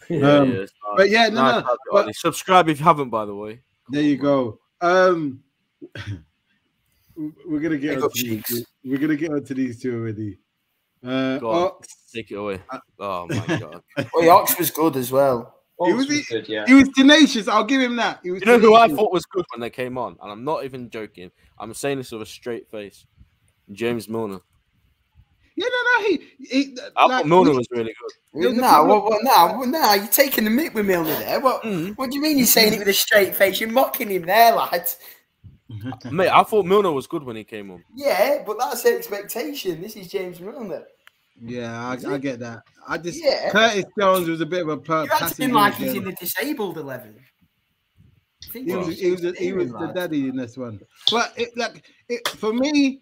Yeah, 0.10 0.18
Um, 0.40 0.50
yeah, 0.52 0.56
it's. 0.62 0.74
But 0.98 1.10
yeah, 1.10 1.28
no, 1.30 1.42
Nice 1.42 1.54
no. 1.56 1.62
to 1.62 1.68
have 1.68 1.78
you, 1.86 1.92
but- 1.92 2.16
Subscribe 2.16 2.70
if 2.70 2.80
you 2.80 2.84
haven't, 2.86 3.10
by 3.10 3.26
the 3.26 3.36
way. 3.36 3.62
There 3.90 4.02
you 4.02 4.18
go. 4.18 4.60
Um, 4.82 5.44
we're 7.46 7.60
gonna 7.60 7.78
get 7.78 7.96
Big 7.96 8.04
onto 8.04 8.22
these 8.24 8.66
We're 8.84 8.98
gonna 8.98 9.16
get 9.16 9.32
onto 9.32 9.54
these 9.54 9.82
two 9.82 9.96
already. 10.00 10.40
Uh, 11.06 11.38
Go 11.38 11.50
on. 11.52 11.64
Ox, 11.68 11.88
Take 12.14 12.32
it 12.32 12.36
away. 12.36 12.62
Uh, 12.70 12.80
Oh 13.00 13.28
my 13.28 13.46
god. 13.60 13.82
Oh, 14.16 14.30
Ox 14.30 14.58
was 14.58 14.72
good 14.72 14.96
as 14.96 15.12
well. 15.12 15.60
He 15.86 15.92
was 15.92 16.08
was 16.08 16.08
the- 16.08 16.24
good, 16.30 16.48
yeah. 16.50 16.66
he 16.66 16.74
was 16.76 16.90
tenacious. 16.96 17.48
I'll 17.48 17.66
give 17.66 17.82
him 17.82 17.98
that. 17.98 18.20
He 18.24 18.32
was 18.32 18.42
You 18.42 18.46
know 18.48 18.60
who 18.60 18.76
I 18.76 18.88
thought 18.88 19.12
was 19.12 19.26
good 19.26 19.44
when 19.54 19.60
they 19.62 19.70
came 19.70 19.98
on, 19.98 20.16
and 20.22 20.32
I'm 20.32 20.44
not 20.46 20.64
even 20.64 20.90
joking. 20.90 21.30
I'm 21.60 21.74
saying 21.74 21.98
this 21.98 22.12
with 22.12 22.22
a 22.22 22.26
straight 22.26 22.70
face. 22.72 23.06
James 23.72 24.08
Milner. 24.10 24.40
Yeah, 25.56 25.68
no, 25.70 26.00
no. 26.02 26.06
He, 26.08 26.22
he 26.40 26.78
I 26.98 27.06
like, 27.06 27.12
thought 27.22 27.28
Milner 27.28 27.52
we- 27.52 27.58
was 27.58 27.68
really 27.72 27.94
good. 27.94 28.44
Yeah, 28.44 28.50
the 28.50 28.62
Nah, 28.62 28.70
problem- 28.74 28.90
what, 28.90 29.04
what, 29.12 29.24
nah, 29.24 29.58
what, 29.60 29.70
nah, 29.70 29.94
you're 29.94 30.08
taking 30.08 30.46
the 30.46 30.50
mick 30.50 30.74
with 30.74 30.86
Milner 30.88 31.14
there. 31.20 31.40
What, 31.40 31.62
Mm. 31.64 31.96
what 31.96 32.10
do 32.10 32.16
you 32.18 32.22
mean 32.24 32.38
you're 32.40 32.48
saying 32.48 32.74
it 32.74 32.80
with 32.80 32.88
a 32.88 32.94
straight 32.94 33.36
face? 33.36 33.60
You're 33.62 33.70
mocking 33.70 34.10
him 34.10 34.24
there, 34.26 34.54
lad. 34.56 34.90
Mate, 36.12 36.30
I 36.30 36.44
thought 36.44 36.66
Milner 36.66 36.92
was 36.92 37.08
good 37.08 37.24
when 37.24 37.36
he 37.36 37.44
came 37.44 37.70
on. 37.72 37.84
Yeah, 37.96 38.44
but 38.46 38.58
that's 38.60 38.84
the 38.84 38.96
expectation. 38.98 39.82
This 39.82 39.96
is 39.96 40.08
James 40.08 40.40
Milner. 40.40 40.84
Yeah, 41.42 41.88
I, 41.88 42.14
I 42.14 42.18
get 42.20 42.40
that. 42.40 42.62
I 42.88 42.98
just 42.98 43.24
Yeah. 43.24 43.50
Curtis 43.52 43.86
Jones 44.00 44.28
was 44.28 44.42
a 44.42 44.46
bit 44.46 44.62
of 44.64 44.70
a 44.70 44.78
per- 44.78 45.04
You're 45.06 45.14
acting 45.14 45.52
like 45.52 45.76
he's 45.76 45.92
again. 45.92 46.04
in 46.04 46.10
the 46.10 46.12
disabled 46.14 46.78
11. 46.78 47.16
Think 48.52 48.70
He 48.70 48.76
was, 48.76 49.00
he 49.00 49.12
was, 49.12 49.38
he 49.38 49.54
was 49.54 49.72
the 49.72 49.88
daddy 49.96 50.28
in 50.30 50.36
this 50.36 50.58
one. 50.58 50.80
But 51.12 51.34
it 51.38 51.56
like 51.58 51.84
it 52.10 52.28
for 52.28 52.54
me, 52.54 53.00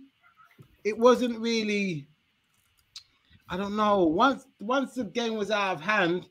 it 0.84 0.98
wasn't 0.98 1.40
really. 1.40 2.08
I 3.50 3.58
don't 3.58 3.76
know. 3.76 4.06
Once 4.06 4.46
once 4.60 4.94
the 4.94 5.04
game 5.04 5.36
was 5.36 5.52
out 5.52 5.76
of 5.76 5.82
hand, 5.82 6.28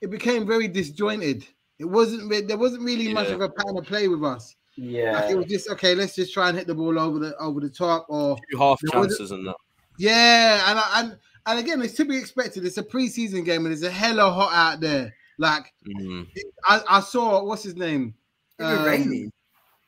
it 0.00 0.10
became 0.10 0.46
very 0.46 0.66
disjointed. 0.68 1.46
It 1.78 1.84
wasn't. 1.84 2.28
re- 2.30 2.42
There 2.42 2.58
wasn't 2.58 2.82
really 2.84 3.12
much 3.12 3.28
of 3.28 3.40
a 3.40 3.48
plan 3.48 3.76
of 3.76 3.84
play 3.84 4.08
with 4.08 4.22
us. 4.24 4.56
Like, 4.76 4.86
Yeah. 4.90 5.28
it 5.30 5.36
was 5.36 5.46
just 5.46 5.68
okay. 5.70 5.94
Let's 5.94 6.16
just 6.16 6.32
try 6.34 6.48
and 6.48 6.58
hit 6.58 6.66
the 6.66 6.74
ball 6.74 6.98
over 6.98 7.18
the 7.18 7.36
over 7.38 7.60
the 7.60 7.70
top, 7.70 8.06
or 8.08 8.36
Two 8.50 8.58
half 8.58 8.80
chances 8.90 9.30
and 9.30 9.46
that. 9.46 9.56
yeah. 9.98 10.68
And 10.70 10.78
I- 10.78 11.00
and 11.00 11.18
and 11.46 11.58
again, 11.60 11.80
it's 11.82 11.94
to 11.94 12.04
be 12.04 12.16
expected. 12.16 12.64
It's 12.64 12.78
a 12.78 12.82
preseason 12.82 13.44
game, 13.44 13.66
and 13.66 13.72
it's 13.72 13.82
a 13.84 13.90
hella 13.90 14.30
hot 14.30 14.52
out 14.52 14.80
there. 14.80 15.14
Like 15.38 15.72
Mm. 15.88 16.28
I, 16.64 16.80
I 16.88 17.00
saw 17.00 17.42
what's 17.44 17.62
his 17.64 17.76
name. 17.76 18.14
It 18.58 18.62
was 18.64 18.78
Um, 18.78 18.84
raining. 18.84 19.32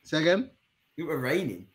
Say 0.02 0.20
again. 0.20 0.50
It 0.96 1.04
was 1.04 1.18
raining. 1.18 1.66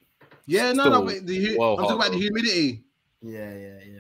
Yeah, 0.48 0.72
no, 0.74 0.90
no, 0.90 1.02
Still 1.02 1.06
but 1.06 1.28
the, 1.28 1.56
well 1.58 1.74
I'm 1.74 1.86
talking 1.86 1.96
about 1.96 2.12
the 2.12 2.18
humidity. 2.18 2.84
Yeah, 3.22 3.54
yeah, 3.56 3.80
yeah. 3.86 4.00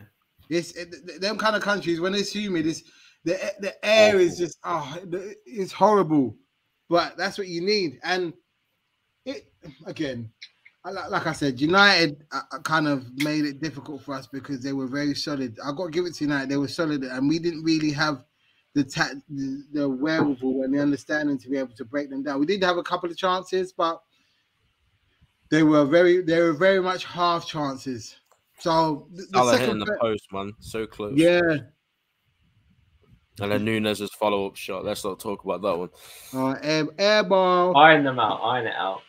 It's 0.49 0.71
it, 0.73 1.21
them 1.21 1.37
kind 1.37 1.55
of 1.55 1.61
countries 1.61 1.99
when 2.01 2.13
it's 2.15 2.33
humid, 2.33 2.67
it's 2.67 2.83
the 3.23 3.33
the 3.59 3.85
air 3.85 4.19
is 4.19 4.37
just 4.37 4.57
oh, 4.63 4.97
the- 5.05 5.35
it's 5.45 5.71
horrible. 5.71 6.37
But 6.89 7.15
that's 7.15 7.37
what 7.37 7.47
you 7.47 7.61
need, 7.61 7.99
and 8.03 8.33
it 9.25 9.53
again, 9.85 10.31
I- 10.83 10.91
like, 10.91 11.09
like 11.11 11.27
I 11.27 11.33
said, 11.33 11.61
United 11.61 12.25
uh, 12.31 12.41
uh, 12.51 12.59
kind 12.59 12.87
of 12.87 13.05
made 13.23 13.45
it 13.45 13.61
difficult 13.61 14.01
for 14.03 14.15
us 14.15 14.27
because 14.27 14.61
they 14.61 14.73
were 14.73 14.87
very 14.87 15.15
solid. 15.15 15.57
I 15.63 15.71
got 15.71 15.85
to 15.85 15.91
give 15.91 16.05
it 16.05 16.15
to 16.15 16.23
United; 16.25 16.49
they 16.49 16.57
were 16.57 16.67
solid, 16.67 17.03
and 17.03 17.29
we 17.29 17.39
didn't 17.39 17.63
really 17.63 17.91
have 17.91 18.25
the 18.73 18.83
ta- 18.83 19.13
the, 19.29 19.63
the 19.73 19.89
wherewithal 19.89 20.63
and 20.63 20.73
the 20.73 20.79
understanding 20.79 21.37
to 21.39 21.49
be 21.49 21.57
able 21.57 21.75
to 21.75 21.85
break 21.85 22.09
them 22.09 22.23
down. 22.23 22.39
We 22.39 22.45
did 22.45 22.63
have 22.63 22.77
a 22.77 22.83
couple 22.83 23.09
of 23.09 23.17
chances, 23.17 23.71
but 23.73 24.01
They 25.51 25.63
were 25.63 25.85
very, 25.85 26.21
they 26.21 26.39
were 26.41 26.53
very 26.53 26.81
much 26.81 27.03
half 27.05 27.45
chances. 27.45 28.15
So 28.59 29.07
the, 29.11 29.23
the 29.23 29.27
Salah 29.37 29.51
second, 29.53 29.65
hitting 29.65 29.79
the 29.79 29.85
threat- 29.85 29.99
post, 29.99 30.27
man, 30.31 30.53
so 30.59 30.87
close. 30.87 31.13
yeah, 31.17 31.41
And 33.39 33.51
then 33.51 33.65
Nunez's 33.65 34.11
follow 34.19 34.47
up 34.47 34.55
shot. 34.55 34.85
Let's 34.85 35.03
not 35.03 35.19
talk 35.19 35.43
about 35.43 35.61
that 35.63 35.77
one. 35.77 35.89
uh, 36.33 36.57
air, 36.61 36.87
air 36.97 37.23
ball. 37.23 37.75
Iron 37.77 38.03
them 38.03 38.19
out, 38.19 38.39
iron 38.43 38.67
it 38.67 38.75
out. 38.75 39.01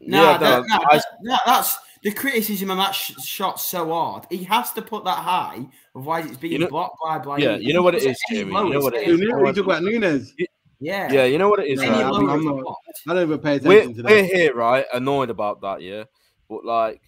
Nah, 0.00 0.32
Yeah, 0.32 0.38
that, 0.38 0.64
nah, 0.66 0.78
I- 0.90 0.96
that- 0.96 1.04
that- 1.24 1.42
that's 1.46 1.76
the 2.02 2.10
criticism 2.12 2.70
of 2.70 2.78
that 2.78 2.92
sh- 2.92 3.12
shot 3.24 3.60
so 3.60 3.88
hard. 3.92 4.26
He 4.30 4.42
has 4.44 4.72
to 4.72 4.82
put 4.82 5.04
that 5.04 5.18
high, 5.18 5.66
otherwise 5.94 6.26
it's 6.26 6.36
being 6.38 6.54
You 6.54 6.58
know- 6.60 6.68
blocked 6.68 6.96
by 7.04 7.18
Blind. 7.18 7.42
Yeah, 7.42 7.56
you 7.56 7.72
know 7.74 7.82
what 7.82 7.94
it 7.94 8.02
is, 8.02 8.18
Jamie? 8.30 8.46
You 8.52 8.68
know 8.70 8.80
what 8.80 8.94
it 8.94 9.06
You 9.06 9.14
is? 9.14 9.20
know, 9.20 9.38
we 9.38 9.52
talk 9.52 9.64
about 9.64 9.82
Nunez. 9.82 10.34
Yeah, 10.80 11.12
Yeah, 11.12 11.24
you 11.24 11.38
know 11.38 11.48
what 11.48 11.60
it 11.60 11.68
is. 11.68 11.78
Right? 11.80 11.90
I'm- 11.90 12.28
I'm 12.28 12.44
not- 12.44 12.76
I 13.06 13.14
don't 13.14 13.22
even 13.22 13.38
pay 13.38 13.58
we're, 13.58 13.80
attention 13.82 14.02
to 14.04 14.10
we're 14.10 14.24
here, 14.24 14.54
right? 14.54 14.86
Annoyed 14.92 15.30
about 15.30 15.60
that, 15.60 15.82
yeah. 15.82 16.04
But 16.48 16.64
like, 16.64 17.02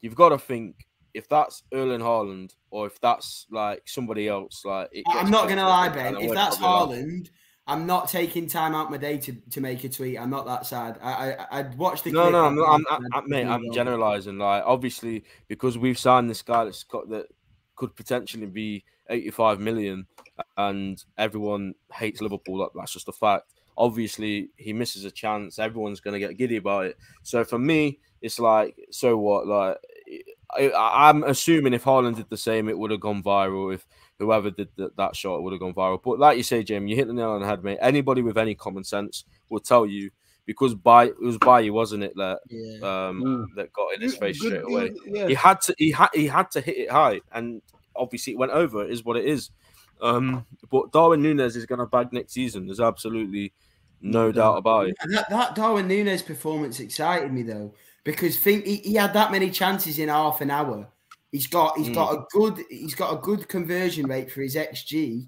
you've 0.00 0.14
got 0.14 0.28
to 0.30 0.38
think 0.38 0.86
if 1.14 1.28
that's 1.28 1.62
Erling 1.72 2.00
Haaland 2.00 2.54
or 2.70 2.86
if 2.86 3.00
that's 3.00 3.46
like 3.50 3.82
somebody 3.86 4.28
else, 4.28 4.64
like 4.64 4.90
I'm 5.06 5.30
not 5.30 5.48
gonna 5.48 5.66
lie, 5.66 5.88
Ben. 5.88 6.16
If 6.16 6.34
that's 6.34 6.58
probably 6.58 6.98
laugh. 6.98 7.06
Haaland, 7.06 7.30
I'm 7.66 7.86
not 7.86 8.08
taking 8.08 8.46
time 8.46 8.74
out 8.74 8.90
my 8.90 8.98
day 8.98 9.16
to, 9.18 9.32
to 9.32 9.60
make 9.60 9.82
a 9.82 9.88
tweet. 9.88 10.18
I'm 10.18 10.30
not 10.30 10.46
that 10.46 10.66
sad. 10.66 10.98
I 11.02 11.32
I 11.32 11.46
I'd 11.60 11.78
watch 11.78 12.02
the. 12.02 12.12
No, 12.12 12.20
clip 12.22 12.32
no, 12.32 12.44
I'm, 12.44 12.58
I'm, 12.58 12.64
I'd- 12.70 12.84
I'm, 12.90 13.06
I'm, 13.14 13.28
mate, 13.28 13.46
I'm 13.46 13.72
generalizing. 13.72 14.38
Like, 14.38 14.62
obviously, 14.66 15.24
because 15.48 15.78
we've 15.78 15.98
signed 15.98 16.28
this 16.30 16.42
guy 16.42 16.64
that's 16.64 16.84
got 16.84 17.08
that 17.08 17.26
could 17.76 17.94
potentially 17.94 18.46
be 18.46 18.84
85 19.08 19.60
million, 19.60 20.06
and 20.56 21.02
everyone 21.18 21.74
hates 21.92 22.20
Liverpool. 22.20 22.58
That, 22.58 22.70
that's 22.74 22.92
just 22.92 23.08
a 23.08 23.12
fact. 23.12 23.52
Obviously, 23.78 24.48
he 24.56 24.72
misses 24.72 25.04
a 25.04 25.10
chance. 25.10 25.58
Everyone's 25.58 26.00
going 26.00 26.18
to 26.18 26.26
get 26.26 26.38
giddy 26.38 26.56
about 26.56 26.86
it. 26.86 26.96
So 27.22 27.44
for 27.44 27.58
me, 27.58 28.00
it's 28.22 28.38
like, 28.38 28.74
so 28.90 29.16
what? 29.18 29.46
Like, 29.46 29.76
I, 30.56 31.08
I'm 31.08 31.24
assuming 31.24 31.74
if 31.74 31.84
Haaland 31.84 32.16
did 32.16 32.30
the 32.30 32.36
same, 32.36 32.68
it 32.68 32.78
would 32.78 32.90
have 32.90 33.00
gone 33.00 33.22
viral. 33.22 33.74
If 33.74 33.86
whoever 34.18 34.50
did 34.50 34.68
that, 34.76 34.96
that 34.96 35.14
shot 35.14 35.42
would 35.42 35.52
have 35.52 35.60
gone 35.60 35.74
viral. 35.74 36.00
But 36.02 36.18
like 36.18 36.36
you 36.36 36.42
say, 36.42 36.62
Jim, 36.62 36.86
you 36.86 36.96
hit 36.96 37.06
the 37.06 37.12
nail 37.12 37.30
on 37.30 37.42
the 37.42 37.46
head, 37.46 37.62
mate. 37.62 37.78
Anybody 37.80 38.22
with 38.22 38.38
any 38.38 38.54
common 38.54 38.84
sense 38.84 39.24
will 39.50 39.60
tell 39.60 39.86
you 39.86 40.10
because 40.46 40.74
by 40.74 41.06
it 41.06 41.20
was 41.20 41.36
by 41.38 41.60
you, 41.60 41.72
wasn't 41.72 42.04
it? 42.04 42.14
That 42.16 42.38
Yeah. 42.48 42.76
um 43.08 43.22
Mm. 43.22 43.46
that 43.56 43.72
got 43.72 43.94
in 43.94 44.00
his 44.00 44.16
face 44.16 44.40
Good- 44.40 44.60
straight 44.60 44.64
away. 44.72 44.92
Yeah. 45.06 45.28
He 45.28 45.34
had 45.34 45.60
to 45.62 45.74
he 45.78 45.90
had 45.90 46.08
he 46.14 46.26
had 46.26 46.50
to 46.52 46.60
hit 46.60 46.76
it 46.78 46.90
high, 46.90 47.20
and 47.32 47.60
obviously 47.94 48.32
it 48.34 48.38
went 48.38 48.52
over. 48.52 48.84
It 48.84 48.90
is 48.90 49.04
what 49.04 49.16
it 49.16 49.24
is. 49.26 49.50
Um, 50.00 50.44
but 50.70 50.92
Darwin 50.92 51.22
Nunez 51.22 51.56
is 51.56 51.64
going 51.66 51.78
to 51.78 51.86
bag 51.86 52.12
next 52.12 52.34
season. 52.34 52.66
There's 52.66 52.80
absolutely 52.80 53.52
no 54.02 54.26
No 54.26 54.32
doubt 54.32 54.58
about 54.58 54.88
it. 54.88 54.96
That, 55.08 55.30
that 55.30 55.54
Darwin 55.54 55.88
Nunez 55.88 56.20
performance 56.20 56.80
excited 56.80 57.32
me 57.32 57.42
though 57.42 57.72
because 58.04 58.36
think 58.38 58.66
he, 58.66 58.76
he 58.76 58.94
had 58.94 59.14
that 59.14 59.32
many 59.32 59.50
chances 59.50 59.98
in 59.98 60.10
half 60.10 60.42
an 60.42 60.50
hour. 60.50 60.86
He's 61.32 61.46
got 61.46 61.76
he's 61.78 61.88
Mm. 61.88 61.94
got 61.94 62.12
a 62.14 62.24
good 62.30 62.64
he's 62.70 62.94
got 62.94 63.14
a 63.14 63.16
good 63.20 63.48
conversion 63.48 64.06
rate 64.06 64.30
for 64.30 64.42
his 64.42 64.54
xG. 64.54 65.26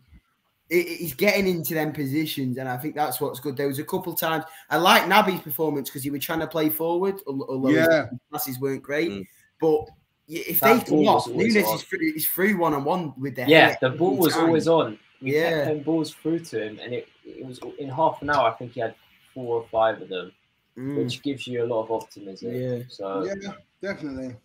He- 0.69 0.97
He's 0.97 1.15
getting 1.15 1.47
into 1.47 1.73
them 1.75 1.93
positions, 1.93 2.59
and 2.59 2.69
I 2.69 2.77
think 2.77 2.95
that's 2.95 3.21
what's 3.21 3.41
good. 3.41 3.57
There 3.57 3.69
was 3.69 3.79
a 3.79 3.85
couple 3.85 4.15
times 4.15 4.45
I 4.69 4.77
like 4.77 5.05
Naby's 5.05 5.41
performance 5.41 5.89
because 5.89 6.03
he 6.03 6.11
was 6.11 6.23
trying 6.23 6.41
to 6.41 6.47
play 6.47 6.69
forward, 6.69 7.21
although 7.27 7.69
Yeah. 7.71 8.09
his 8.11 8.19
passes 8.31 8.61
weren't 8.61 8.83
great. 8.83 9.11
Mm. 9.11 9.27
But 9.61 9.89
if 10.29 10.61
That 10.61 10.85
they 10.85 10.91
ball 10.91 11.05
come 11.07 11.15
was 11.15 11.27
off, 11.27 11.35
Nunez 11.35 11.57
is 11.57 11.83
free, 11.83 12.11
is 12.11 12.27
free 12.27 12.55
one 12.55 12.75
on 12.75 12.85
one 12.85 13.15
with 13.19 13.37
the 13.37 13.47
Yeah, 13.49 13.77
the 13.81 13.91
ball 13.91 14.17
was 14.17 14.35
time. 14.35 14.45
always 14.47 14.69
on. 14.69 14.99
We 15.23 15.35
Yeah. 15.35 15.51
kept 15.51 15.65
playing 15.67 15.83
balls 15.85 16.15
through 16.15 16.41
to 16.41 16.63
him, 16.67 16.79
and 16.83 16.93
it, 16.93 17.09
it 17.25 17.45
was 17.47 17.59
in 17.79 17.89
half 17.89 18.21
an 18.23 18.29
hour. 18.31 18.51
I 18.51 18.53
think 18.55 18.73
he 18.73 18.81
had 18.81 18.95
four 19.35 19.63
or 19.63 19.67
five 19.69 20.03
of 20.03 20.09
them, 20.11 20.33
Mm, 20.77 20.97
which 21.03 21.23
gives 21.23 21.47
you 21.47 21.65
a 21.65 21.67
lot 21.67 21.85
of 21.85 21.91
optimism. 21.91 22.55
Yeah. 22.55 22.79
So 22.89 23.25
Yeah, 23.25 23.53
definitely, 23.81 24.37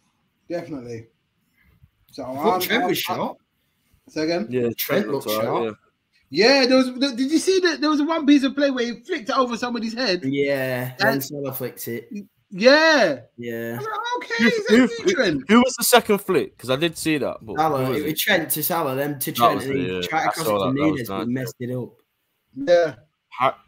definitely. 0.50 1.08
So 2.12 2.24
I 2.24 2.30
I'm, 2.30 2.38
thought 2.38 2.62
Trent 2.62 2.82
I'm- 2.84 2.90
was 2.90 2.98
shot. 2.98 3.38
Say 4.08 4.24
again. 4.24 4.48
Yeah, 4.50 4.62
Trent 4.62 4.78
Trent 4.78 5.08
looked 5.10 5.28
looked 5.28 5.38
alright, 5.46 5.46
sharp. 5.46 5.78
Yeah, 5.78 5.83
there 6.34 6.78
was. 6.78 6.89
Did 7.15 7.32
you 7.32 7.38
see 7.39 7.60
that? 7.62 7.80
There 7.82 7.89
was 7.89 8.02
one 8.02 8.26
piece 8.26 8.43
of 8.43 8.56
play 8.56 8.72
where 8.72 8.86
he 8.86 9.00
flicked 9.02 9.30
it 9.30 9.38
over 9.38 9.56
somebody's 9.58 9.93
head. 9.93 10.24
Yeah, 10.24 10.93
And- 11.00 11.24
Salah 11.24 11.54
flicked 11.54 11.88
it. 11.88 12.10
Yeah. 12.56 13.22
Yeah. 13.38 13.80
Like, 13.80 13.88
okay, 14.17 14.43
Who- 14.69 14.84
is 14.84 15.00
who- 15.00 15.12
Trent? 15.13 15.43
Who 15.50 15.58
was 15.62 15.74
the 15.76 15.84
second 15.84 16.19
flick? 16.19 16.56
Because 16.56 16.69
I 16.69 16.76
did 16.76 16.98
see 16.98 17.17
that. 17.17 17.38
But 17.41 17.54
who 17.54 17.58
Salah, 17.58 17.89
was 17.89 17.98
it 17.98 18.06
it? 18.06 18.12
was 18.12 18.19
Trent 18.22 18.52
to 18.52 18.63
Salah, 18.63 18.96
then 18.96 19.17
to 19.19 19.32
Trent, 19.32 19.56
was 19.56 19.65
and 19.65 19.76
he 19.80 19.91
yeah. 19.96 20.02
tried 20.02 20.22
I 20.22 20.26
across 20.26 20.46
to 20.46 20.52
that, 20.54 20.60
that 20.60 20.65
was 20.65 20.76
Nunez, 20.76 21.08
but 21.10 21.17
nice, 21.17 21.28
messed 21.28 21.56
it 21.60 21.76
up. 21.76 21.93
Yeah. 22.56 22.96
Ha- 23.39 23.60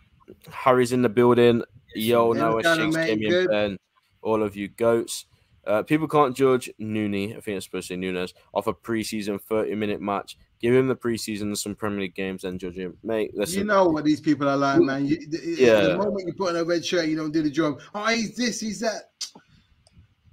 Harry's 0.51 0.91
in 0.91 1.01
the 1.01 1.09
building. 1.09 1.63
Yo, 1.95 2.33
Yeah, 2.33 2.39
Noah 2.41 2.61
Dana, 2.63 2.75
Shakes, 2.83 2.95
mate, 2.95 3.07
Damien. 3.19 3.47
Ben, 3.47 3.77
all 4.21 4.43
of 4.43 4.55
you 4.55 4.67
goats. 4.67 5.25
Uh, 5.65 5.81
people 5.81 6.07
can't 6.07 6.35
judge 6.35 6.69
Nooney, 6.79 7.35
I 7.35 7.39
think 7.39 7.57
it's 7.57 7.65
supposed 7.65 7.87
to 7.87 7.93
say 7.93 7.97
Nunez, 7.97 8.35
off 8.53 8.67
a 8.67 8.73
preseason 8.73 9.41
30 9.41 9.73
minute 9.73 9.99
match. 9.99 10.37
Give 10.61 10.73
him 10.73 10.87
the 10.87 10.95
preseason 10.95 11.55
some 11.57 11.75
Premier 11.75 12.01
League 12.01 12.15
games, 12.15 12.43
then 12.43 12.57
judge 12.57 12.75
him. 12.75 12.97
Mate, 13.03 13.31
listen. 13.35 13.59
You 13.59 13.65
know 13.65 13.87
what 13.89 14.03
these 14.05 14.21
people 14.21 14.47
are 14.47 14.55
like, 14.57 14.79
man. 14.79 15.05
You, 15.05 15.17
the, 15.29 15.55
Yeah. 15.59 15.81
the 15.81 15.97
moment 15.97 16.25
you 16.27 16.33
put 16.33 16.49
on 16.49 16.55
a 16.55 16.63
red 16.63 16.83
shirt, 16.85 17.07
you 17.07 17.15
don't 17.15 17.31
do 17.31 17.41
the 17.43 17.49
job. 17.49 17.79
Oh, 17.93 18.05
he's 18.07 18.35
this, 18.35 18.59
he's 18.61 18.79
that. 18.79 19.11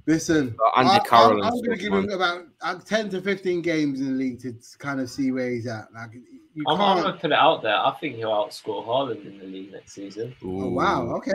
Listen, 0.06 0.56
Uh, 0.64 0.80
Andy 0.80 0.90
I, 0.90 0.98
Carroll 1.00 1.44
I'm, 1.44 1.52
I'm 1.52 1.60
going 1.62 1.70
to 1.70 1.76
give 1.76 1.92
man. 1.92 2.04
him 2.04 2.10
about 2.10 2.42
uh, 2.60 2.74
10 2.78 3.10
to 3.10 3.20
15 3.22 3.62
games 3.62 4.00
in 4.00 4.06
the 4.06 4.12
league 4.12 4.40
to 4.42 4.54
kind 4.78 5.00
of 5.00 5.08
see 5.08 5.30
where 5.30 5.50
he's 5.50 5.66
at. 5.66 5.92
Like, 5.94 6.10
you 6.54 6.64
I'm, 6.66 6.80
I'm 6.80 7.02
gonna 7.02 7.16
put 7.16 7.30
it 7.30 7.38
out 7.38 7.62
there. 7.62 7.76
I 7.76 7.94
think 8.00 8.16
he'll 8.16 8.30
outscore 8.30 8.84
Haaland 8.84 9.24
in 9.24 9.38
the 9.38 9.44
league 9.44 9.72
next 9.72 9.92
season. 9.92 10.34
Oh, 10.44 10.68
wow. 10.70 11.06
Okay. 11.16 11.30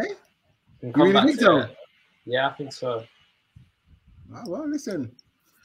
Can 0.81 0.91
really 0.91 1.13
back 1.13 1.25
think 1.27 1.39
so? 1.39 1.67
Yeah, 2.25 2.47
I 2.49 2.53
think 2.53 2.73
so. 2.73 3.03
Oh, 4.35 4.43
well, 4.47 4.69
listen, 4.69 5.11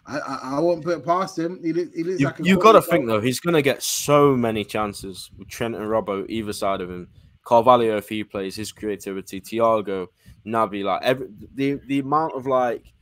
I, 0.07 0.19
I, 0.19 0.39
I 0.57 0.61
won't 0.61 0.83
put 0.83 0.99
it 0.99 1.05
past 1.05 1.39
him. 1.39 1.61
He, 1.63 1.69
he 1.69 2.03
looks 2.03 2.21
You, 2.21 2.27
like 2.27 2.41
a 2.41 2.43
you 2.45 2.57
got 2.57 2.73
to 2.73 2.81
quality 2.81 2.91
think, 2.91 3.07
though, 3.07 3.21
he's 3.21 3.41
going 3.41 3.55
to 3.55 3.63
get 3.63 3.83
so 3.83 4.35
many 4.37 4.65
chances 4.65 5.31
with 5.39 5.49
Trent 5.49 5.77
and 5.77 5.85
Robbo 5.87 6.27
either 6.29 6.53
side 6.53 6.81
of 6.81 6.91
him. 6.91 7.09
Carvalho, 7.45 7.97
if 7.97 8.09
he 8.09 8.25
plays, 8.25 8.57
his 8.57 8.73
creativity, 8.73 9.41
Thiago, 9.41 10.09
Naby, 10.47 10.85
like 10.85 11.03
every, 11.03 11.29
the, 11.55 11.81
the 11.87 12.01
amount 12.01 12.35
of 12.35 12.47
like 12.47 12.93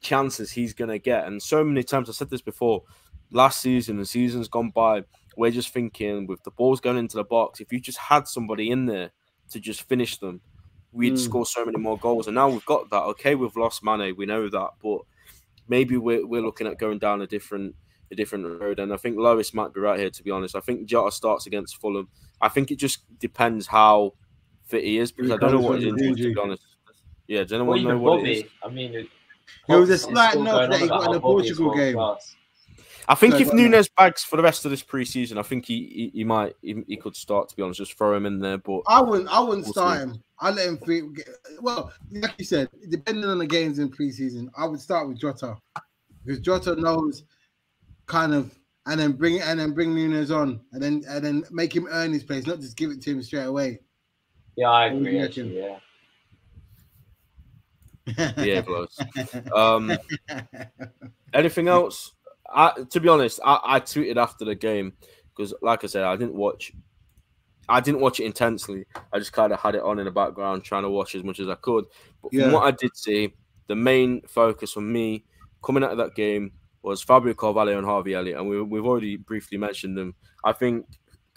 chances 0.00 0.50
he's 0.50 0.74
going 0.74 0.90
to 0.90 0.98
get. 0.98 1.26
And 1.26 1.42
so 1.42 1.62
many 1.64 1.82
times, 1.82 2.08
I 2.08 2.12
said 2.12 2.30
this 2.30 2.42
before, 2.42 2.82
last 3.30 3.60
season, 3.60 3.96
the 3.98 4.04
season's 4.06 4.48
gone 4.48 4.70
by, 4.70 5.04
we're 5.36 5.50
just 5.50 5.70
thinking 5.70 6.26
with 6.26 6.42
the 6.44 6.50
balls 6.52 6.80
going 6.80 6.98
into 6.98 7.16
the 7.16 7.24
box, 7.24 7.60
if 7.60 7.72
you 7.72 7.80
just 7.80 7.98
had 7.98 8.28
somebody 8.28 8.70
in 8.70 8.86
there 8.86 9.10
to 9.50 9.60
just 9.60 9.82
finish 9.82 10.18
them, 10.18 10.40
we'd 10.92 11.14
Mm. 11.14 11.18
score 11.18 11.46
so 11.46 11.64
many 11.64 11.78
more 11.78 11.98
goals. 11.98 12.26
And 12.26 12.34
now 12.36 12.48
we've 12.48 12.64
got 12.66 12.90
that. 12.90 13.02
Okay, 13.02 13.34
we've 13.34 13.56
lost 13.56 13.82
Mane, 13.84 14.14
we 14.16 14.26
know 14.26 14.48
that, 14.48 14.70
but 14.82 15.00
maybe 15.68 15.96
we're, 15.96 16.26
we're 16.26 16.42
looking 16.42 16.66
at 16.66 16.78
going 16.78 16.98
down 16.98 17.22
a 17.22 17.26
different 17.26 17.74
a 18.10 18.14
different 18.14 18.60
road. 18.60 18.78
And 18.80 18.92
I 18.92 18.96
think 18.96 19.16
Lois 19.18 19.54
might 19.54 19.72
be 19.72 19.80
right 19.80 19.98
here, 19.98 20.10
to 20.10 20.22
be 20.22 20.30
honest. 20.30 20.54
I 20.54 20.60
think 20.60 20.86
Jota 20.86 21.10
starts 21.10 21.46
against 21.46 21.80
Fulham. 21.80 22.08
I 22.40 22.48
think 22.48 22.70
it 22.70 22.76
just 22.76 23.00
depends 23.18 23.66
how 23.66 24.12
fit 24.66 24.84
he 24.84 24.98
is 24.98 25.10
because 25.12 25.30
I 25.30 25.36
don't 25.38 25.52
know 25.52 25.60
what 25.60 25.76
his 25.76 25.84
Recovers 25.86 26.00
from 26.00 26.08
injury, 26.10 26.28
to 26.30 26.34
be 26.34 26.40
honest. 26.40 26.62
Yeah, 27.26 27.42
does 27.44 27.52
Or 27.52 27.54
anyone 27.56 27.76
know 27.82 27.88
even 27.90 28.00
what 28.00 28.20
it 28.20 28.28
is? 28.30 28.42
Bobby. 28.42 28.50
I 28.62 28.68
mean, 28.68 28.94
it- 28.94 29.08
There 29.68 29.78
was 29.78 29.90
a 29.90 29.98
slight 29.98 30.38
knock 30.38 30.70
that 30.70 30.72
on 30.74 30.80
he 30.80 30.88
got 30.88 31.04
in 31.06 31.12
the 31.12 31.12
how 31.14 31.18
Bobby 31.20 31.48
is 31.48 31.56
Portugal 31.58 31.74
game. 31.74 31.94
class. 31.94 32.36
I 33.08 33.14
think 33.14 33.34
So, 33.34 33.40
if 33.40 33.46
I 33.48 33.50
don't. 33.50 33.56
Nunez 33.56 33.88
bags 33.88 34.22
for 34.22 34.36
the 34.36 34.42
rest 34.42 34.64
of 34.64 34.70
this 34.70 34.82
preseason, 34.82 35.36
I 35.38 35.42
think 35.42 35.66
he 35.66 36.10
he, 36.12 36.18
he 36.18 36.24
might 36.24 36.56
he, 36.62 36.82
he 36.86 36.96
could 36.96 37.16
start. 37.16 37.48
To 37.50 37.56
be 37.56 37.62
honest, 37.62 37.78
just 37.78 37.96
throw 37.98 38.16
him 38.16 38.26
in 38.26 38.38
there. 38.38 38.58
But 38.58 38.82
I 38.86 39.00
wouldn't. 39.02 39.28
I 39.28 39.40
wouldn't 39.40 39.66
We'll 39.66 39.72
start 39.72 39.98
see. 39.98 40.02
him. 40.04 40.22
I 40.40 40.50
let 40.50 40.66
him 40.66 40.78
free. 40.78 41.02
Well, 41.60 41.92
like 42.10 42.34
you 42.38 42.44
said, 42.44 42.68
depending 42.88 43.24
on 43.24 43.38
the 43.38 43.46
games 43.46 43.78
in 43.78 43.90
preseason, 43.90 44.48
I 44.56 44.66
would 44.66 44.80
start 44.80 45.08
with 45.08 45.18
Jota 45.18 45.56
because 46.24 46.40
Jota 46.40 46.76
knows 46.76 47.24
kind 48.06 48.34
of, 48.34 48.56
and 48.86 48.98
then 48.98 49.12
bring 49.12 49.40
and 49.40 49.60
then 49.60 49.72
bring 49.72 49.94
Nunez 49.94 50.30
on, 50.30 50.60
and 50.72 50.82
then 50.82 51.04
and 51.08 51.24
then 51.24 51.44
make 51.50 51.74
him 51.74 51.86
earn 51.90 52.12
his 52.12 52.24
place, 52.24 52.46
not 52.46 52.60
just 52.60 52.76
give 52.76 52.90
it 52.90 53.02
to 53.02 53.10
him 53.10 53.22
straight 53.22 53.44
away. 53.44 53.80
Yeah, 54.56 54.70
I 54.70 54.86
agree. 54.86 55.20
Actually, 55.20 55.58
yeah. 55.58 55.78
yeah, 58.36 58.60
close. 58.62 58.98
Um, 59.54 59.96
anything 61.32 61.68
else? 61.68 62.12
I, 62.54 62.72
to 62.90 63.00
be 63.00 63.08
honest, 63.08 63.40
I, 63.44 63.58
I 63.64 63.80
tweeted 63.80 64.16
after 64.16 64.44
the 64.44 64.54
game 64.54 64.92
because, 65.36 65.52
like 65.62 65.84
I 65.84 65.88
said, 65.88 66.04
I 66.04 66.16
didn't 66.16 66.36
watch. 66.36 66.72
I 67.68 67.80
didn't 67.80 68.00
watch 68.00 68.20
it 68.20 68.24
intensely. 68.26 68.84
I 69.12 69.18
just 69.18 69.32
kind 69.32 69.52
of 69.52 69.58
had 69.58 69.74
it 69.74 69.82
on 69.82 69.98
in 69.98 70.04
the 70.04 70.10
background, 70.10 70.64
trying 70.64 70.82
to 70.82 70.90
watch 70.90 71.14
as 71.14 71.24
much 71.24 71.40
as 71.40 71.48
I 71.48 71.54
could. 71.56 71.86
But 72.22 72.32
Yeah. 72.32 72.44
from 72.44 72.52
what 72.52 72.66
I 72.66 72.70
did 72.72 72.94
see, 72.94 73.32
the 73.68 73.74
main 73.74 74.20
focus 74.28 74.72
for 74.72 74.82
me 74.82 75.24
coming 75.64 75.82
out 75.82 75.92
of 75.92 75.98
that 75.98 76.14
game 76.14 76.52
was 76.82 77.02
Fabio 77.02 77.32
Carvalho 77.32 77.78
and 77.78 77.86
Harvey 77.86 78.14
Elliott, 78.14 78.38
and 78.38 78.48
we, 78.48 78.60
we've 78.60 78.84
already 78.84 79.16
briefly 79.16 79.56
mentioned 79.56 79.96
them. 79.96 80.14
I 80.44 80.52
think 80.52 80.84